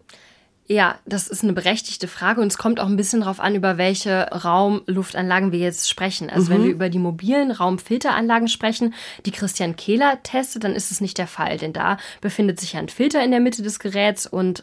Ja, 0.66 0.98
das 1.04 1.28
ist 1.28 1.42
eine 1.42 1.52
berechtigte 1.52 2.08
Frage 2.08 2.40
und 2.40 2.46
es 2.46 2.56
kommt 2.56 2.80
auch 2.80 2.86
ein 2.86 2.96
bisschen 2.96 3.20
darauf 3.20 3.38
an, 3.38 3.54
über 3.54 3.76
welche 3.76 4.28
Raumluftanlagen 4.32 5.52
wir 5.52 5.58
jetzt 5.58 5.90
sprechen. 5.90 6.30
Also 6.30 6.46
mhm. 6.46 6.54
wenn 6.54 6.64
wir 6.64 6.70
über 6.70 6.88
die 6.88 6.98
mobilen 6.98 7.50
Raumfilteranlagen 7.50 8.48
sprechen, 8.48 8.94
die 9.26 9.30
Christian 9.30 9.76
Kehler 9.76 10.22
testet, 10.22 10.64
dann 10.64 10.74
ist 10.74 10.90
es 10.90 11.02
nicht 11.02 11.18
der 11.18 11.26
Fall, 11.26 11.58
denn 11.58 11.74
da 11.74 11.98
befindet 12.22 12.60
sich 12.60 12.72
ja 12.72 12.80
ein 12.80 12.88
Filter 12.88 13.22
in 13.22 13.30
der 13.30 13.40
Mitte 13.40 13.62
des 13.62 13.78
Geräts 13.78 14.26
und 14.26 14.62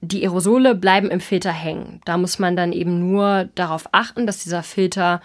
die 0.00 0.22
Aerosole 0.22 0.74
bleiben 0.74 1.10
im 1.10 1.20
Filter 1.20 1.52
hängen. 1.52 2.00
Da 2.06 2.16
muss 2.16 2.38
man 2.38 2.56
dann 2.56 2.72
eben 2.72 3.10
nur 3.10 3.48
darauf 3.54 3.88
achten, 3.92 4.26
dass 4.26 4.42
dieser 4.42 4.62
Filter 4.62 5.20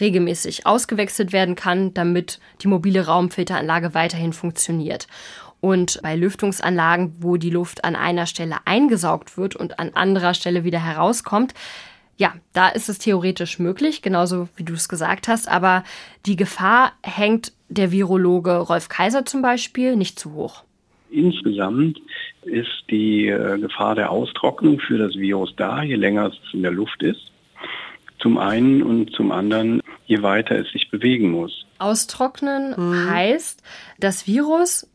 regelmäßig 0.00 0.66
ausgewechselt 0.66 1.32
werden 1.32 1.56
kann, 1.56 1.94
damit 1.94 2.40
die 2.62 2.68
mobile 2.68 3.06
Raumfilteranlage 3.06 3.94
weiterhin 3.94 4.32
funktioniert. 4.32 5.06
Und 5.64 5.98
bei 6.02 6.14
Lüftungsanlagen, 6.14 7.14
wo 7.20 7.38
die 7.38 7.48
Luft 7.48 7.86
an 7.86 7.96
einer 7.96 8.26
Stelle 8.26 8.56
eingesaugt 8.66 9.38
wird 9.38 9.56
und 9.56 9.78
an 9.78 9.92
anderer 9.94 10.34
Stelle 10.34 10.62
wieder 10.62 10.78
herauskommt, 10.78 11.54
ja, 12.18 12.34
da 12.52 12.68
ist 12.68 12.90
es 12.90 12.98
theoretisch 12.98 13.58
möglich, 13.58 14.02
genauso 14.02 14.50
wie 14.56 14.64
du 14.64 14.74
es 14.74 14.90
gesagt 14.90 15.26
hast, 15.26 15.48
aber 15.48 15.82
die 16.26 16.36
Gefahr 16.36 16.92
hängt 17.02 17.54
der 17.70 17.92
Virologe 17.92 18.58
Rolf 18.58 18.90
Kaiser 18.90 19.24
zum 19.24 19.40
Beispiel 19.40 19.96
nicht 19.96 20.18
zu 20.18 20.34
hoch. 20.34 20.64
Insgesamt 21.08 21.98
ist 22.42 22.84
die 22.90 23.28
äh, 23.28 23.58
Gefahr 23.58 23.94
der 23.94 24.10
Austrocknung 24.10 24.80
für 24.80 24.98
das 24.98 25.14
Virus 25.14 25.54
da, 25.56 25.82
je 25.82 25.94
länger 25.94 26.26
es 26.26 26.34
in 26.52 26.60
der 26.60 26.72
Luft 26.72 27.02
ist. 27.02 27.32
Zum 28.18 28.36
einen 28.36 28.82
und 28.82 29.12
zum 29.12 29.32
anderen, 29.32 29.80
je 30.04 30.20
weiter 30.20 30.58
es 30.58 30.70
sich 30.72 30.90
bewegen 30.90 31.30
muss. 31.30 31.64
Austrocknen 31.78 32.74
mhm. 32.76 33.10
heißt, 33.10 33.62
das 33.98 34.26
Virus 34.26 34.86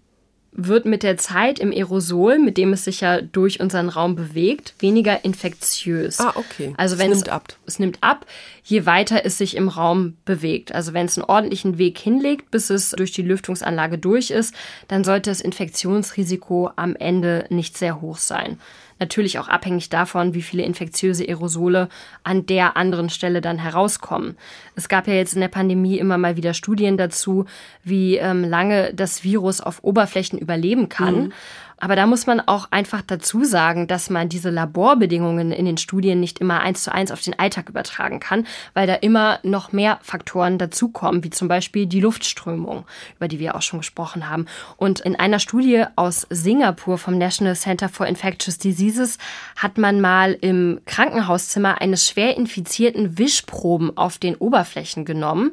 wird 0.51 0.85
mit 0.85 1.03
der 1.03 1.17
Zeit 1.17 1.59
im 1.59 1.71
Aerosol, 1.71 2.39
mit 2.39 2.57
dem 2.57 2.73
es 2.73 2.83
sich 2.83 3.01
ja 3.01 3.21
durch 3.21 3.59
unseren 3.59 3.89
Raum 3.89 4.15
bewegt, 4.15 4.73
weniger 4.79 5.23
infektiös. 5.23 6.19
Ah, 6.19 6.33
okay. 6.35 6.73
Also 6.77 6.97
wenn 6.97 7.11
es 7.11 7.19
nimmt 7.19 7.29
ab. 7.29 7.55
Es 7.65 7.79
nimmt 7.79 7.97
ab, 8.01 8.25
je 8.63 8.85
weiter 8.85 9.25
es 9.25 9.37
sich 9.37 9.55
im 9.55 9.69
Raum 9.69 10.17
bewegt. 10.25 10.73
Also 10.73 10.93
wenn 10.93 11.05
es 11.05 11.17
einen 11.17 11.25
ordentlichen 11.25 11.77
Weg 11.77 11.97
hinlegt, 11.99 12.51
bis 12.51 12.69
es 12.69 12.91
durch 12.91 13.11
die 13.11 13.21
Lüftungsanlage 13.21 13.97
durch 13.97 14.31
ist, 14.31 14.55
dann 14.87 15.03
sollte 15.03 15.29
das 15.29 15.41
Infektionsrisiko 15.41 16.71
am 16.75 16.95
Ende 16.95 17.45
nicht 17.49 17.77
sehr 17.77 18.01
hoch 18.01 18.17
sein 18.17 18.57
natürlich 18.99 19.39
auch 19.39 19.47
abhängig 19.47 19.89
davon, 19.89 20.33
wie 20.33 20.41
viele 20.41 20.63
infektiöse 20.63 21.23
Aerosole 21.27 21.89
an 22.23 22.45
der 22.45 22.77
anderen 22.77 23.09
Stelle 23.09 23.41
dann 23.41 23.57
herauskommen. 23.57 24.37
Es 24.75 24.89
gab 24.89 25.07
ja 25.07 25.13
jetzt 25.13 25.33
in 25.33 25.41
der 25.41 25.47
Pandemie 25.47 25.97
immer 25.97 26.17
mal 26.17 26.35
wieder 26.37 26.53
Studien 26.53 26.97
dazu, 26.97 27.45
wie 27.83 28.17
ähm, 28.17 28.43
lange 28.43 28.93
das 28.93 29.23
Virus 29.23 29.61
auf 29.61 29.83
Oberflächen 29.83 30.39
überleben 30.39 30.89
kann. 30.89 31.15
Mhm. 31.15 31.33
Aber 31.79 31.95
da 31.95 32.05
muss 32.05 32.27
man 32.27 32.39
auch 32.41 32.67
einfach 32.71 33.01
dazu 33.01 33.43
sagen, 33.43 33.87
dass 33.87 34.09
man 34.09 34.29
diese 34.29 34.49
Laborbedingungen 34.49 35.51
in 35.51 35.65
den 35.65 35.77
Studien 35.77 36.19
nicht 36.19 36.39
immer 36.39 36.59
eins 36.61 36.83
zu 36.83 36.93
eins 36.93 37.11
auf 37.11 37.21
den 37.21 37.37
Alltag 37.39 37.69
übertragen 37.69 38.19
kann, 38.19 38.45
weil 38.73 38.87
da 38.87 38.95
immer 38.95 39.39
noch 39.43 39.71
mehr 39.71 39.99
Faktoren 40.01 40.57
dazukommen, 40.57 41.23
wie 41.23 41.29
zum 41.29 41.47
Beispiel 41.47 41.85
die 41.85 42.01
Luftströmung, 42.01 42.85
über 43.17 43.27
die 43.27 43.39
wir 43.39 43.55
auch 43.55 43.61
schon 43.61 43.79
gesprochen 43.79 44.29
haben. 44.29 44.45
Und 44.77 44.99
in 44.99 45.15
einer 45.15 45.39
Studie 45.39 45.85
aus 45.95 46.27
Singapur 46.29 46.97
vom 46.97 47.17
National 47.17 47.55
Center 47.55 47.89
for 47.89 48.07
Infectious 48.07 48.57
Diseases 48.57 49.17
hat 49.55 49.77
man 49.77 50.01
mal 50.01 50.33
im 50.41 50.81
Krankenhauszimmer 50.85 51.81
eines 51.81 52.07
schwer 52.07 52.35
infizierten 52.37 53.17
Wischproben 53.17 53.95
auf 53.95 54.17
den 54.17 54.35
Oberflächen 54.35 55.05
genommen 55.05 55.51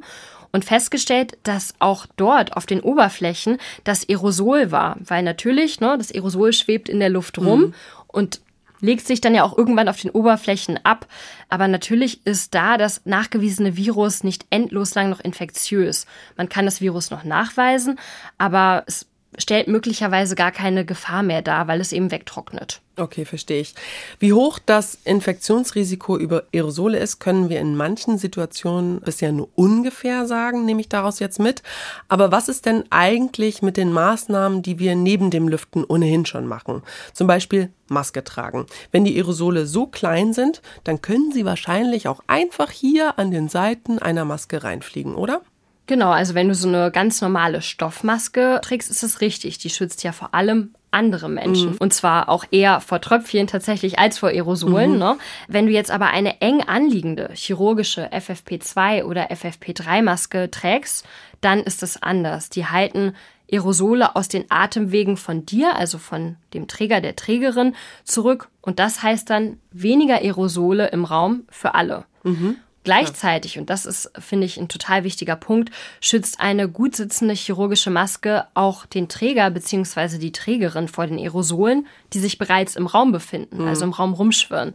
und 0.56 0.64
festgestellt, 0.64 1.36
dass 1.42 1.74
auch 1.80 2.06
dort 2.16 2.56
auf 2.56 2.64
den 2.64 2.80
Oberflächen 2.80 3.58
das 3.84 4.08
Aerosol 4.08 4.72
war, 4.72 4.96
weil 5.00 5.22
natürlich, 5.22 5.80
ne, 5.80 5.96
das 5.98 6.10
Aerosol 6.10 6.54
schwebt 6.54 6.88
in 6.88 6.98
der 6.98 7.10
Luft 7.10 7.36
rum 7.36 7.60
mhm. 7.60 7.74
und 8.08 8.40
legt 8.80 9.06
sich 9.06 9.20
dann 9.20 9.34
ja 9.34 9.44
auch 9.44 9.56
irgendwann 9.56 9.90
auf 9.90 10.00
den 10.00 10.10
Oberflächen 10.10 10.80
ab. 10.82 11.06
Aber 11.50 11.68
natürlich 11.68 12.26
ist 12.26 12.54
da 12.54 12.78
das 12.78 13.02
nachgewiesene 13.04 13.76
Virus 13.76 14.24
nicht 14.24 14.46
endlos 14.48 14.94
lang 14.94 15.10
noch 15.10 15.20
infektiös. 15.20 16.06
Man 16.38 16.48
kann 16.48 16.64
das 16.64 16.80
Virus 16.80 17.10
noch 17.10 17.22
nachweisen, 17.22 17.98
aber 18.38 18.84
es 18.86 19.06
stellt 19.38 19.68
möglicherweise 19.68 20.34
gar 20.34 20.52
keine 20.52 20.84
Gefahr 20.84 21.22
mehr 21.22 21.42
dar, 21.42 21.68
weil 21.68 21.80
es 21.80 21.92
eben 21.92 22.10
wegtrocknet. 22.10 22.80
Okay, 22.98 23.26
verstehe 23.26 23.60
ich. 23.60 23.74
Wie 24.18 24.32
hoch 24.32 24.58
das 24.64 24.96
Infektionsrisiko 25.04 26.16
über 26.16 26.44
Aerosole 26.54 26.98
ist, 26.98 27.18
können 27.18 27.50
wir 27.50 27.60
in 27.60 27.76
manchen 27.76 28.16
Situationen 28.16 29.00
bisher 29.00 29.32
nur 29.32 29.50
ungefähr 29.54 30.26
sagen, 30.26 30.64
nehme 30.64 30.80
ich 30.80 30.88
daraus 30.88 31.18
jetzt 31.18 31.38
mit. 31.38 31.62
Aber 32.08 32.32
was 32.32 32.48
ist 32.48 32.64
denn 32.64 32.84
eigentlich 32.88 33.60
mit 33.60 33.76
den 33.76 33.92
Maßnahmen, 33.92 34.62
die 34.62 34.78
wir 34.78 34.96
neben 34.96 35.30
dem 35.30 35.46
Lüften 35.46 35.84
ohnehin 35.84 36.24
schon 36.24 36.46
machen? 36.46 36.82
Zum 37.12 37.26
Beispiel 37.26 37.70
Maske 37.88 38.24
tragen. 38.24 38.64
Wenn 38.92 39.04
die 39.04 39.16
Aerosole 39.16 39.66
so 39.66 39.86
klein 39.86 40.32
sind, 40.32 40.62
dann 40.84 41.02
können 41.02 41.32
sie 41.32 41.44
wahrscheinlich 41.44 42.08
auch 42.08 42.20
einfach 42.26 42.70
hier 42.70 43.18
an 43.18 43.30
den 43.30 43.50
Seiten 43.50 43.98
einer 43.98 44.24
Maske 44.24 44.64
reinfliegen, 44.64 45.14
oder? 45.14 45.42
Genau, 45.86 46.10
also 46.10 46.34
wenn 46.34 46.48
du 46.48 46.54
so 46.54 46.68
eine 46.68 46.90
ganz 46.90 47.20
normale 47.20 47.62
Stoffmaske 47.62 48.60
trägst, 48.62 48.90
ist 48.90 49.04
es 49.04 49.20
richtig. 49.20 49.58
Die 49.58 49.70
schützt 49.70 50.02
ja 50.02 50.12
vor 50.12 50.34
allem 50.34 50.74
andere 50.90 51.28
Menschen. 51.28 51.70
Mhm. 51.72 51.76
Und 51.78 51.94
zwar 51.94 52.28
auch 52.28 52.44
eher 52.50 52.80
vor 52.80 53.00
Tröpfchen 53.00 53.46
tatsächlich 53.46 53.98
als 53.98 54.18
vor 54.18 54.30
Aerosolen. 54.30 54.92
Mhm. 54.92 54.98
Ne? 54.98 55.18
Wenn 55.46 55.66
du 55.66 55.72
jetzt 55.72 55.90
aber 55.90 56.06
eine 56.06 56.40
eng 56.40 56.62
anliegende 56.62 57.30
chirurgische 57.34 58.10
FFP2 58.12 59.04
oder 59.04 59.30
FFP3-Maske 59.30 60.50
trägst, 60.50 61.06
dann 61.40 61.60
ist 61.60 61.82
es 61.82 62.02
anders. 62.02 62.50
Die 62.50 62.66
halten 62.66 63.14
Aerosole 63.50 64.16
aus 64.16 64.28
den 64.28 64.46
Atemwegen 64.48 65.16
von 65.16 65.46
dir, 65.46 65.76
also 65.76 65.98
von 65.98 66.36
dem 66.52 66.66
Träger 66.66 67.00
der 67.00 67.14
Trägerin, 67.14 67.76
zurück. 68.02 68.48
Und 68.60 68.78
das 68.78 69.02
heißt 69.02 69.30
dann 69.30 69.60
weniger 69.70 70.16
Aerosole 70.16 70.88
im 70.88 71.04
Raum 71.04 71.44
für 71.48 71.74
alle. 71.74 72.04
Mhm. 72.24 72.56
Gleichzeitig, 72.86 73.58
und 73.58 73.68
das 73.68 73.84
ist, 73.84 74.12
finde 74.16 74.46
ich, 74.46 74.58
ein 74.58 74.68
total 74.68 75.02
wichtiger 75.02 75.34
Punkt, 75.34 75.72
schützt 76.00 76.38
eine 76.38 76.68
gut 76.68 76.94
sitzende 76.94 77.34
chirurgische 77.34 77.90
Maske 77.90 78.46
auch 78.54 78.86
den 78.86 79.08
Träger 79.08 79.50
bzw. 79.50 80.18
die 80.18 80.30
Trägerin 80.30 80.86
vor 80.86 81.08
den 81.08 81.18
Aerosolen, 81.18 81.88
die 82.12 82.20
sich 82.20 82.38
bereits 82.38 82.76
im 82.76 82.86
Raum 82.86 83.10
befinden, 83.10 83.62
mhm. 83.62 83.68
also 83.68 83.84
im 83.84 83.90
Raum 83.90 84.12
rumschwirren. 84.12 84.72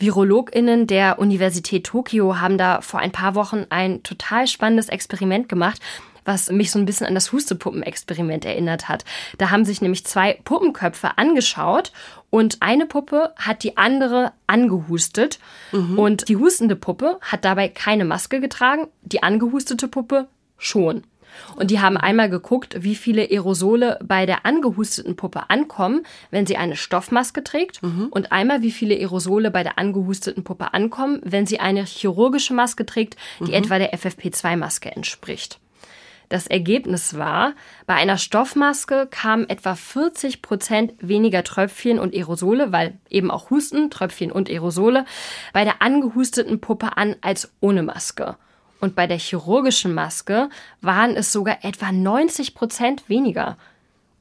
VirologInnen 0.00 0.88
der 0.88 1.20
Universität 1.20 1.86
Tokio 1.86 2.40
haben 2.40 2.58
da 2.58 2.80
vor 2.80 2.98
ein 2.98 3.12
paar 3.12 3.36
Wochen 3.36 3.66
ein 3.70 4.02
total 4.02 4.48
spannendes 4.48 4.88
Experiment 4.88 5.48
gemacht, 5.48 5.80
was 6.24 6.50
mich 6.50 6.70
so 6.70 6.78
ein 6.78 6.86
bisschen 6.86 7.06
an 7.06 7.14
das 7.14 7.32
Hustepuppenexperiment 7.32 8.44
erinnert 8.44 8.88
hat. 8.88 9.04
Da 9.38 9.50
haben 9.50 9.64
sich 9.64 9.80
nämlich 9.80 10.04
zwei 10.04 10.38
Puppenköpfe 10.44 11.18
angeschaut 11.18 11.92
und 12.30 12.58
eine 12.60 12.86
Puppe 12.86 13.32
hat 13.36 13.62
die 13.62 13.76
andere 13.76 14.32
angehustet 14.46 15.38
mhm. 15.72 15.98
und 15.98 16.28
die 16.28 16.36
hustende 16.36 16.76
Puppe 16.76 17.18
hat 17.20 17.44
dabei 17.44 17.68
keine 17.68 18.04
Maske 18.04 18.40
getragen, 18.40 18.88
die 19.02 19.22
angehustete 19.22 19.88
Puppe 19.88 20.28
schon. 20.58 21.04
Und 21.56 21.70
die 21.70 21.80
haben 21.80 21.96
einmal 21.96 22.28
geguckt, 22.30 22.82
wie 22.82 22.94
viele 22.94 23.22
Aerosole 23.22 23.98
bei 24.04 24.26
der 24.26 24.46
angehusteten 24.46 25.16
Puppe 25.16 25.50
ankommen, 25.50 26.04
wenn 26.30 26.46
sie 26.46 26.56
eine 26.56 26.76
Stoffmaske 26.76 27.44
trägt. 27.44 27.82
Mhm. 27.82 28.08
Und 28.10 28.32
einmal, 28.32 28.62
wie 28.62 28.70
viele 28.70 28.94
Aerosole 28.94 29.50
bei 29.50 29.62
der 29.62 29.78
angehusteten 29.78 30.44
Puppe 30.44 30.74
ankommen, 30.74 31.20
wenn 31.24 31.46
sie 31.46 31.60
eine 31.60 31.84
chirurgische 31.84 32.54
Maske 32.54 32.86
trägt, 32.86 33.16
die 33.40 33.52
mhm. 33.52 33.54
etwa 33.54 33.78
der 33.78 33.94
FFP2-Maske 33.94 34.90
entspricht. 34.90 35.58
Das 36.34 36.48
Ergebnis 36.48 37.16
war, 37.16 37.52
bei 37.86 37.94
einer 37.94 38.18
Stoffmaske 38.18 39.06
kamen 39.08 39.48
etwa 39.48 39.76
40 39.76 40.42
Prozent 40.42 40.92
weniger 40.98 41.44
Tröpfchen 41.44 42.00
und 42.00 42.12
Aerosole, 42.12 42.72
weil 42.72 42.98
eben 43.08 43.30
auch 43.30 43.50
Husten, 43.50 43.88
Tröpfchen 43.88 44.32
und 44.32 44.50
Aerosole, 44.50 45.04
bei 45.52 45.62
der 45.62 45.80
angehusteten 45.80 46.60
Puppe 46.60 46.96
an 46.96 47.14
als 47.20 47.52
ohne 47.60 47.84
Maske. 47.84 48.34
Und 48.80 48.96
bei 48.96 49.06
der 49.06 49.18
chirurgischen 49.18 49.94
Maske 49.94 50.48
waren 50.80 51.14
es 51.14 51.30
sogar 51.30 51.64
etwa 51.64 51.92
90 51.92 52.56
Prozent 52.56 53.08
weniger. 53.08 53.56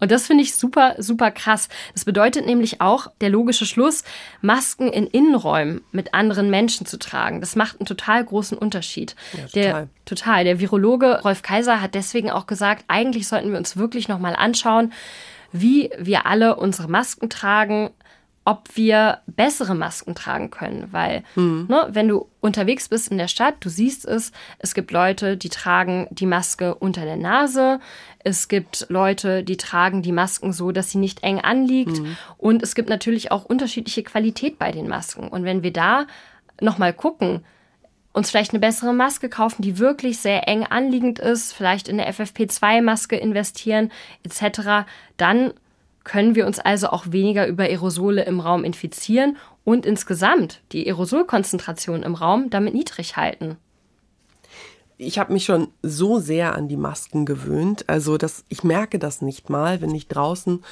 Und 0.03 0.11
das 0.11 0.27
finde 0.27 0.43
ich 0.43 0.55
super, 0.55 0.95
super 0.97 1.31
krass. 1.31 1.69
Das 1.93 2.03
bedeutet 2.03 2.45
nämlich 2.45 2.81
auch, 2.81 3.07
der 3.21 3.29
logische 3.29 3.65
Schluss, 3.65 4.03
Masken 4.41 4.89
in 4.89 5.07
Innenräumen 5.07 5.79
mit 5.93 6.13
anderen 6.13 6.49
Menschen 6.49 6.85
zu 6.85 6.99
tragen. 6.99 7.39
Das 7.39 7.55
macht 7.55 7.79
einen 7.79 7.85
total 7.85 8.25
großen 8.25 8.57
Unterschied. 8.57 9.15
Ja, 9.31 9.45
total. 9.45 9.53
Der, 9.53 9.87
total. 10.03 10.43
Der 10.43 10.59
Virologe 10.59 11.21
Rolf 11.23 11.41
Kaiser 11.41 11.79
hat 11.79 11.95
deswegen 11.95 12.29
auch 12.29 12.47
gesagt, 12.47 12.83
eigentlich 12.89 13.29
sollten 13.29 13.51
wir 13.51 13.57
uns 13.57 13.77
wirklich 13.77 14.09
nochmal 14.09 14.35
anschauen, 14.35 14.91
wie 15.53 15.89
wir 15.97 16.25
alle 16.25 16.57
unsere 16.57 16.89
Masken 16.89 17.29
tragen, 17.29 17.91
ob 18.45 18.75
wir 18.75 19.19
bessere 19.25 19.73
Masken 19.73 20.15
tragen 20.15 20.51
können. 20.51 20.89
Weil, 20.91 21.23
mhm. 21.35 21.67
ne, 21.69 21.87
wenn 21.91 22.09
du 22.09 22.27
unterwegs 22.41 22.89
bist 22.89 23.09
in 23.09 23.17
der 23.17 23.29
Stadt, 23.29 23.55
du 23.61 23.69
siehst 23.69 24.05
es, 24.05 24.31
es 24.59 24.73
gibt 24.73 24.91
Leute, 24.91 25.37
die 25.37 25.49
tragen 25.49 26.07
die 26.11 26.25
Maske 26.25 26.75
unter 26.75 27.05
der 27.05 27.15
Nase. 27.15 27.79
Es 28.23 28.47
gibt 28.47 28.85
Leute, 28.89 29.43
die 29.43 29.57
tragen 29.57 30.01
die 30.01 30.11
Masken 30.11 30.53
so, 30.53 30.71
dass 30.71 30.91
sie 30.91 30.97
nicht 30.97 31.23
eng 31.23 31.39
anliegt. 31.39 31.99
Mhm. 31.99 32.17
Und 32.37 32.63
es 32.63 32.75
gibt 32.75 32.89
natürlich 32.89 33.31
auch 33.31 33.45
unterschiedliche 33.45 34.03
Qualität 34.03 34.57
bei 34.57 34.71
den 34.71 34.87
Masken. 34.87 35.27
Und 35.27 35.43
wenn 35.43 35.63
wir 35.63 35.73
da 35.73 36.07
nochmal 36.61 36.93
gucken, 36.93 37.43
uns 38.13 38.29
vielleicht 38.29 38.51
eine 38.51 38.59
bessere 38.59 38.93
Maske 38.93 39.27
kaufen, 39.27 39.63
die 39.63 39.79
wirklich 39.79 40.19
sehr 40.19 40.47
eng 40.47 40.65
anliegend 40.65 41.19
ist, 41.19 41.51
vielleicht 41.51 41.87
in 41.87 41.99
eine 41.99 42.09
FFP2-Maske 42.11 43.17
investieren 43.17 43.91
etc., 44.23 44.85
dann 45.17 45.53
können 46.03 46.35
wir 46.35 46.45
uns 46.45 46.59
also 46.59 46.89
auch 46.89 47.05
weniger 47.11 47.47
über 47.47 47.63
Aerosole 47.63 48.23
im 48.23 48.39
Raum 48.39 48.63
infizieren 48.63 49.37
und 49.63 49.85
insgesamt 49.85 50.61
die 50.71 50.85
Aerosolkonzentration 50.85 52.03
im 52.03 52.15
Raum 52.15 52.49
damit 52.49 52.73
niedrig 52.73 53.17
halten 53.17 53.57
ich 54.97 55.19
habe 55.19 55.33
mich 55.33 55.45
schon 55.45 55.69
so 55.81 56.19
sehr 56.19 56.55
an 56.55 56.67
die 56.67 56.77
Masken 56.77 57.25
gewöhnt. 57.25 57.85
Also, 57.87 58.17
dass 58.17 58.45
ich 58.49 58.63
merke 58.63 58.99
das 58.99 59.21
nicht 59.21 59.49
mal, 59.49 59.81
wenn 59.81 59.93
ich 59.93 60.07
draußen 60.07 60.63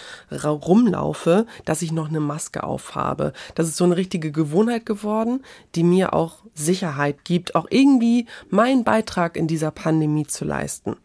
rumlaufe, 0.43 1.45
dass 1.65 1.81
ich 1.81 1.91
noch 1.91 2.09
eine 2.09 2.19
Maske 2.19 2.63
aufhabe. 2.63 3.33
Das 3.55 3.67
ist 3.67 3.77
so 3.77 3.83
eine 3.83 3.97
richtige 3.97 4.31
Gewohnheit 4.31 4.85
geworden, 4.85 5.43
die 5.75 5.83
mir 5.83 6.13
auch 6.13 6.37
Sicherheit 6.53 7.23
gibt, 7.25 7.55
auch 7.55 7.67
irgendwie 7.69 8.27
meinen 8.49 8.83
Beitrag 8.83 9.37
in 9.37 9.47
dieser 9.47 9.71
Pandemie 9.71 10.27
zu 10.27 10.45
leisten. 10.45 10.95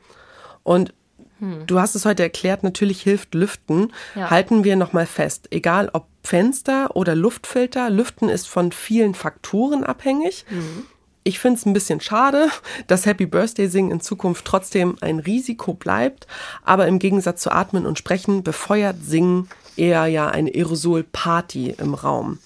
Und 0.62 0.92
hm. 1.38 1.66
du 1.66 1.80
hast 1.80 1.94
es 1.94 2.04
heute 2.04 2.22
erklärt, 2.22 2.62
natürlich 2.62 3.02
hilft 3.02 3.34
Lüften. 3.34 3.92
Ja. 4.14 4.30
Halten 4.30 4.64
wir 4.64 4.76
nochmal 4.76 5.06
fest, 5.06 5.48
egal 5.50 5.90
ob 5.92 6.06
Fenster 6.22 6.96
oder 6.96 7.14
Luftfilter, 7.14 7.88
Lüften 7.88 8.28
ist 8.28 8.48
von 8.48 8.72
vielen 8.72 9.14
Faktoren 9.14 9.84
abhängig. 9.84 10.44
Mhm. 10.50 10.86
Ich 11.26 11.40
finde 11.40 11.58
es 11.58 11.66
ein 11.66 11.72
bisschen 11.72 12.00
schade, 12.00 12.50
dass 12.86 13.04
Happy 13.04 13.26
Birthday 13.26 13.66
Singen 13.66 13.90
in 13.90 14.00
Zukunft 14.00 14.44
trotzdem 14.44 14.96
ein 15.00 15.18
Risiko 15.18 15.74
bleibt, 15.74 16.28
aber 16.62 16.86
im 16.86 17.00
Gegensatz 17.00 17.42
zu 17.42 17.50
Atmen 17.50 17.84
und 17.84 17.98
Sprechen 17.98 18.44
befeuert 18.44 18.98
Singen 19.02 19.48
eher 19.76 20.06
ja 20.06 20.28
eine 20.28 20.50
Aerosol-Party 20.54 21.74
im 21.78 21.94
Raum. 21.94 22.38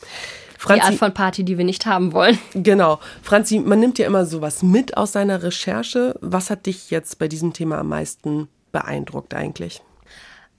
Franzi, 0.57 0.81
die 0.81 0.93
Art 0.93 0.99
von 0.99 1.13
Party, 1.13 1.45
die 1.45 1.59
wir 1.59 1.67
nicht 1.67 1.85
haben 1.85 2.15
wollen. 2.15 2.39
Genau. 2.55 3.01
Franzi, 3.23 3.59
man 3.59 3.81
nimmt 3.81 3.99
ja 3.99 4.07
immer 4.07 4.25
sowas 4.25 4.63
mit 4.63 4.97
aus 4.97 5.13
seiner 5.13 5.43
Recherche. 5.43 6.15
Was 6.23 6.49
hat 6.49 6.65
dich 6.65 6.91
jetzt 6.91 7.19
bei 7.19 7.29
diesem 7.29 7.53
Thema 7.53 7.77
am 7.77 7.89
meisten 7.89 8.49
beeindruckt 8.73 9.35
eigentlich? 9.35 9.83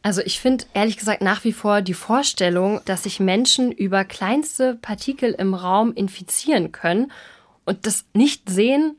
Also 0.03 0.22
ich 0.22 0.39
finde 0.39 0.65
ehrlich 0.76 0.97
gesagt 0.97 1.24
nach 1.24 1.43
wie 1.43 1.53
vor 1.53 1.82
die 1.82 1.95
Vorstellung, 1.95 2.82
dass 2.86 3.01
sich 3.01 3.19
Menschen 3.19 3.72
über 3.72 4.05
kleinste 4.05 4.76
Partikel 4.76 5.32
im 5.32 5.55
Raum 5.55 5.91
infizieren 5.93 6.72
können 6.72 7.11
und 7.66 7.86
das 7.86 8.05
Nicht-Sehen, 8.14 8.97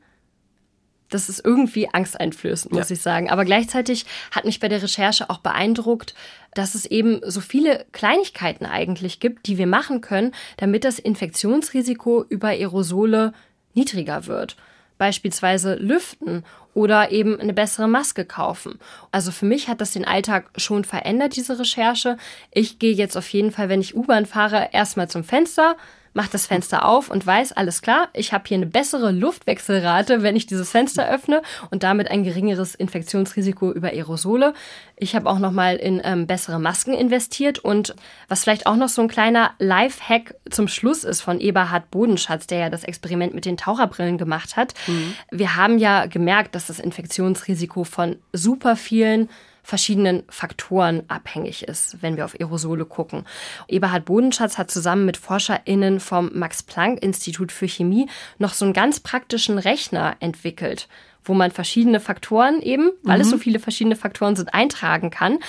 das 1.09 1.29
ist 1.29 1.45
irgendwie 1.45 1.89
angsteinflößend, 1.93 2.73
muss 2.73 2.89
ja. 2.89 2.95
ich 2.95 3.01
sagen. 3.01 3.29
Aber 3.29 3.45
gleichzeitig 3.45 4.05
hat 4.31 4.45
mich 4.45 4.59
bei 4.59 4.67
der 4.67 4.81
Recherche 4.81 5.29
auch 5.29 5.39
beeindruckt, 5.39 6.15
dass 6.55 6.75
es 6.75 6.85
eben 6.85 7.21
so 7.25 7.41
viele 7.41 7.85
Kleinigkeiten 7.91 8.65
eigentlich 8.65 9.19
gibt, 9.19 9.47
die 9.47 9.57
wir 9.57 9.67
machen 9.67 10.01
können, 10.01 10.33
damit 10.57 10.83
das 10.83 10.99
Infektionsrisiko 10.99 12.25
über 12.29 12.49
Aerosole 12.49 13.33
niedriger 13.73 14.25
wird. 14.27 14.55
Beispielsweise 14.97 15.75
lüften 15.75 16.43
oder 16.73 17.11
eben 17.11 17.39
eine 17.39 17.53
bessere 17.53 17.87
Maske 17.87 18.25
kaufen. 18.25 18.79
Also 19.11 19.31
für 19.31 19.45
mich 19.45 19.67
hat 19.67 19.81
das 19.81 19.91
den 19.91 20.05
Alltag 20.05 20.49
schon 20.57 20.85
verändert, 20.85 21.35
diese 21.35 21.59
Recherche. 21.59 22.17
Ich 22.51 22.79
gehe 22.79 22.93
jetzt 22.93 23.17
auf 23.17 23.27
jeden 23.29 23.51
Fall, 23.51 23.69
wenn 23.69 23.81
ich 23.81 23.95
U-Bahn 23.95 24.25
fahre, 24.25 24.69
erstmal 24.71 25.09
zum 25.09 25.23
Fenster, 25.23 25.75
macht 26.13 26.33
das 26.33 26.45
Fenster 26.45 26.85
auf 26.85 27.09
und 27.09 27.25
weiß, 27.25 27.53
alles 27.53 27.81
klar, 27.81 28.09
ich 28.13 28.33
habe 28.33 28.43
hier 28.47 28.57
eine 28.57 28.65
bessere 28.65 29.11
Luftwechselrate, 29.11 30.21
wenn 30.21 30.35
ich 30.35 30.45
dieses 30.45 30.71
Fenster 30.71 31.09
öffne 31.09 31.41
und 31.71 31.83
damit 31.83 32.09
ein 32.09 32.23
geringeres 32.23 32.75
Infektionsrisiko 32.75 33.71
über 33.71 33.89
Aerosole. 33.89 34.53
Ich 34.95 35.15
habe 35.15 35.29
auch 35.29 35.39
nochmal 35.39 35.75
in 35.77 36.01
ähm, 36.03 36.27
bessere 36.27 36.59
Masken 36.59 36.93
investiert 36.93 37.59
und 37.59 37.95
was 38.27 38.43
vielleicht 38.43 38.67
auch 38.67 38.75
noch 38.75 38.89
so 38.89 39.01
ein 39.01 39.07
kleiner 39.07 39.51
Life-Hack 39.59 40.35
zum 40.49 40.67
Schluss 40.67 41.03
ist 41.03 41.21
von 41.21 41.39
Eberhard 41.39 41.89
Bodenschatz, 41.91 42.47
der 42.47 42.59
ja 42.59 42.69
das 42.69 42.83
Experiment 42.83 43.33
mit 43.33 43.45
den 43.45 43.57
Taucherbrillen 43.57 44.17
gemacht 44.17 44.55
hat. 44.55 44.73
Mhm. 44.87 45.13
Wir 45.31 45.55
haben 45.55 45.77
ja 45.77 46.05
gemerkt, 46.05 46.55
dass 46.55 46.67
das 46.67 46.79
Infektionsrisiko 46.79 47.83
von 47.83 48.17
super 48.31 48.75
vielen 48.75 49.29
verschiedenen 49.63 50.23
Faktoren 50.29 51.03
abhängig 51.07 51.63
ist, 51.63 52.01
wenn 52.01 52.17
wir 52.17 52.25
auf 52.25 52.35
Aerosole 52.39 52.85
gucken. 52.85 53.25
Eberhard 53.67 54.05
Bodenschatz 54.05 54.57
hat 54.57 54.69
zusammen 54.69 55.05
mit 55.05 55.17
ForscherInnen 55.17 55.99
vom 55.99 56.29
Max-Planck-Institut 56.33 57.51
für 57.51 57.67
Chemie 57.67 58.09
noch 58.37 58.53
so 58.53 58.65
einen 58.65 58.73
ganz 58.73 58.99
praktischen 58.99 59.57
Rechner 59.57 60.17
entwickelt, 60.19 60.89
wo 61.23 61.33
man 61.33 61.51
verschiedene 61.51 62.01
Faktoren 62.01 62.61
eben, 62.61 62.91
weil 63.03 63.17
mhm. 63.17 63.21
es 63.21 63.29
so 63.29 63.37
viele 63.37 63.59
verschiedene 63.59 63.95
Faktoren 63.95 64.35
sind, 64.35 64.53
eintragen 64.53 65.09
kann. 65.09 65.39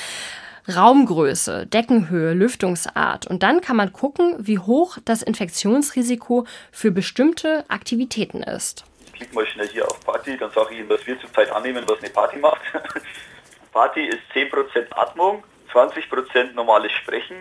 Raumgröße, 0.67 1.67
Deckenhöhe, 1.67 2.33
Lüftungsart. 2.33 3.27
Und 3.27 3.43
dann 3.43 3.61
kann 3.61 3.77
man 3.77 3.93
gucken, 3.93 4.35
wie 4.39 4.59
hoch 4.59 4.97
das 5.05 5.23
Infektionsrisiko 5.23 6.47
für 6.73 6.91
bestimmte 6.91 7.65
Aktivitäten 7.69 8.43
ist. 8.43 8.85
Ich 9.07 9.13
klicke 9.13 9.35
mal 9.35 9.47
schnell 9.47 9.69
hier 9.69 9.87
auf 9.87 10.01
Party, 10.01 10.37
dann 10.39 10.51
sage 10.53 10.69
ich 10.73 10.81
Ihnen, 10.81 10.89
was 10.89 11.07
wir 11.07 11.21
zurzeit 11.21 11.51
annehmen, 11.53 11.85
was 11.87 11.99
eine 12.01 12.11
Party 12.11 12.39
macht. 12.39 12.63
Party 13.75 14.05
ist 14.05 14.21
10% 14.33 14.87
Atmung, 14.93 15.43
20% 15.73 16.53
normales 16.55 16.93
Sprechen, 16.93 17.37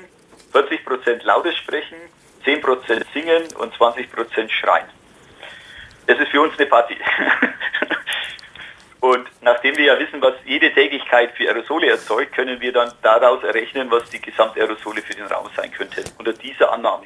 40% 0.51 1.23
lautes 1.23 1.55
Sprechen, 1.57 1.95
10% 2.43 3.05
Singen 3.13 3.43
und 3.59 3.73
20% 3.75 4.49
Schreien. 4.49 4.89
Das 6.07 6.17
ist 6.19 6.29
für 6.29 6.41
uns 6.41 6.57
eine 6.57 6.65
Party. 6.65 6.97
und 8.99 9.29
nachdem 9.41 9.77
wir 9.77 9.85
ja 9.85 9.99
wissen, 9.99 10.19
was 10.23 10.33
jede 10.43 10.73
Tätigkeit 10.73 11.31
für 11.37 11.47
Aerosole 11.47 11.91
erzeugt, 11.91 12.33
können 12.33 12.59
wir 12.59 12.73
dann 12.73 12.91
daraus 13.03 13.43
errechnen, 13.43 13.89
was 13.91 14.09
die 14.09 14.19
Gesamtaerosole 14.19 15.03
für 15.03 15.13
den 15.13 15.27
Raum 15.27 15.47
sein 15.55 15.71
könnte. 15.71 16.03
Unter 16.17 16.33
dieser 16.33 16.73
Annahme. 16.73 17.05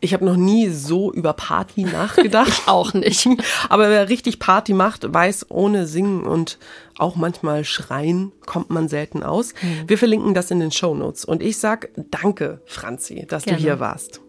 Ich 0.00 0.14
habe 0.14 0.24
noch 0.24 0.36
nie 0.36 0.68
so 0.68 1.12
über 1.12 1.32
Party 1.32 1.84
nachgedacht. 1.84 2.48
ich 2.62 2.68
auch 2.68 2.94
nicht. 2.94 3.28
Aber 3.68 3.90
wer 3.90 4.08
richtig 4.08 4.38
Party 4.38 4.72
macht, 4.72 5.12
weiß, 5.12 5.46
ohne 5.50 5.86
Singen 5.86 6.24
und 6.24 6.58
auch 6.96 7.16
manchmal 7.16 7.64
Schreien 7.64 8.32
kommt 8.46 8.70
man 8.70 8.88
selten 8.88 9.22
aus. 9.22 9.54
Mhm. 9.60 9.88
Wir 9.88 9.98
verlinken 9.98 10.34
das 10.34 10.50
in 10.50 10.60
den 10.60 10.70
Show 10.70 10.94
Notes. 10.94 11.24
Und 11.24 11.42
ich 11.42 11.58
sag 11.58 11.90
danke, 11.96 12.60
Franzi, 12.66 13.26
dass 13.28 13.44
Gerne. 13.44 13.58
du 13.58 13.62
hier 13.64 13.80
warst. 13.80 14.20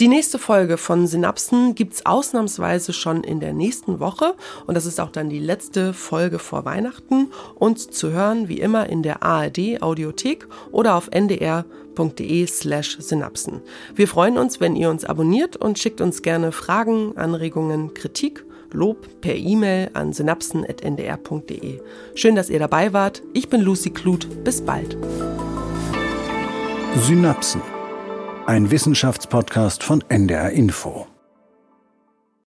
Die 0.00 0.08
nächste 0.08 0.38
Folge 0.38 0.78
von 0.78 1.06
Synapsen 1.06 1.74
gibt's 1.74 2.06
ausnahmsweise 2.06 2.94
schon 2.94 3.22
in 3.22 3.38
der 3.38 3.52
nächsten 3.52 4.00
Woche 4.00 4.34
und 4.66 4.74
das 4.74 4.86
ist 4.86 4.98
auch 4.98 5.10
dann 5.10 5.28
die 5.28 5.38
letzte 5.38 5.92
Folge 5.92 6.38
vor 6.38 6.64
Weihnachten 6.64 7.28
und 7.54 7.92
zu 7.92 8.10
hören 8.10 8.48
wie 8.48 8.60
immer 8.60 8.88
in 8.88 9.02
der 9.02 9.22
ARD 9.22 9.82
Audiothek 9.82 10.48
oder 10.72 10.94
auf 10.94 11.10
ndr.de 11.10 12.46
slash 12.46 12.96
Synapsen. 12.98 13.60
Wir 13.94 14.08
freuen 14.08 14.38
uns, 14.38 14.58
wenn 14.58 14.74
ihr 14.74 14.88
uns 14.88 15.04
abonniert 15.04 15.56
und 15.56 15.78
schickt 15.78 16.00
uns 16.00 16.22
gerne 16.22 16.50
Fragen, 16.50 17.18
Anregungen, 17.18 17.92
Kritik 17.92 18.46
Lob 18.72 19.20
per 19.20 19.34
E-Mail 19.34 19.90
an 19.92 20.14
synapsen.ndr.de. 20.14 21.80
Schön, 22.14 22.36
dass 22.36 22.48
ihr 22.48 22.58
dabei 22.58 22.94
wart. 22.94 23.20
Ich 23.34 23.50
bin 23.50 23.60
Lucy 23.60 23.90
Kluth. 23.90 24.44
Bis 24.44 24.62
bald. 24.62 24.96
Synapsen 27.02 27.60
ein 28.46 28.70
Wissenschaftspodcast 28.70 29.82
von 29.82 30.02
NDR 30.08 30.50
Info. 30.50 31.09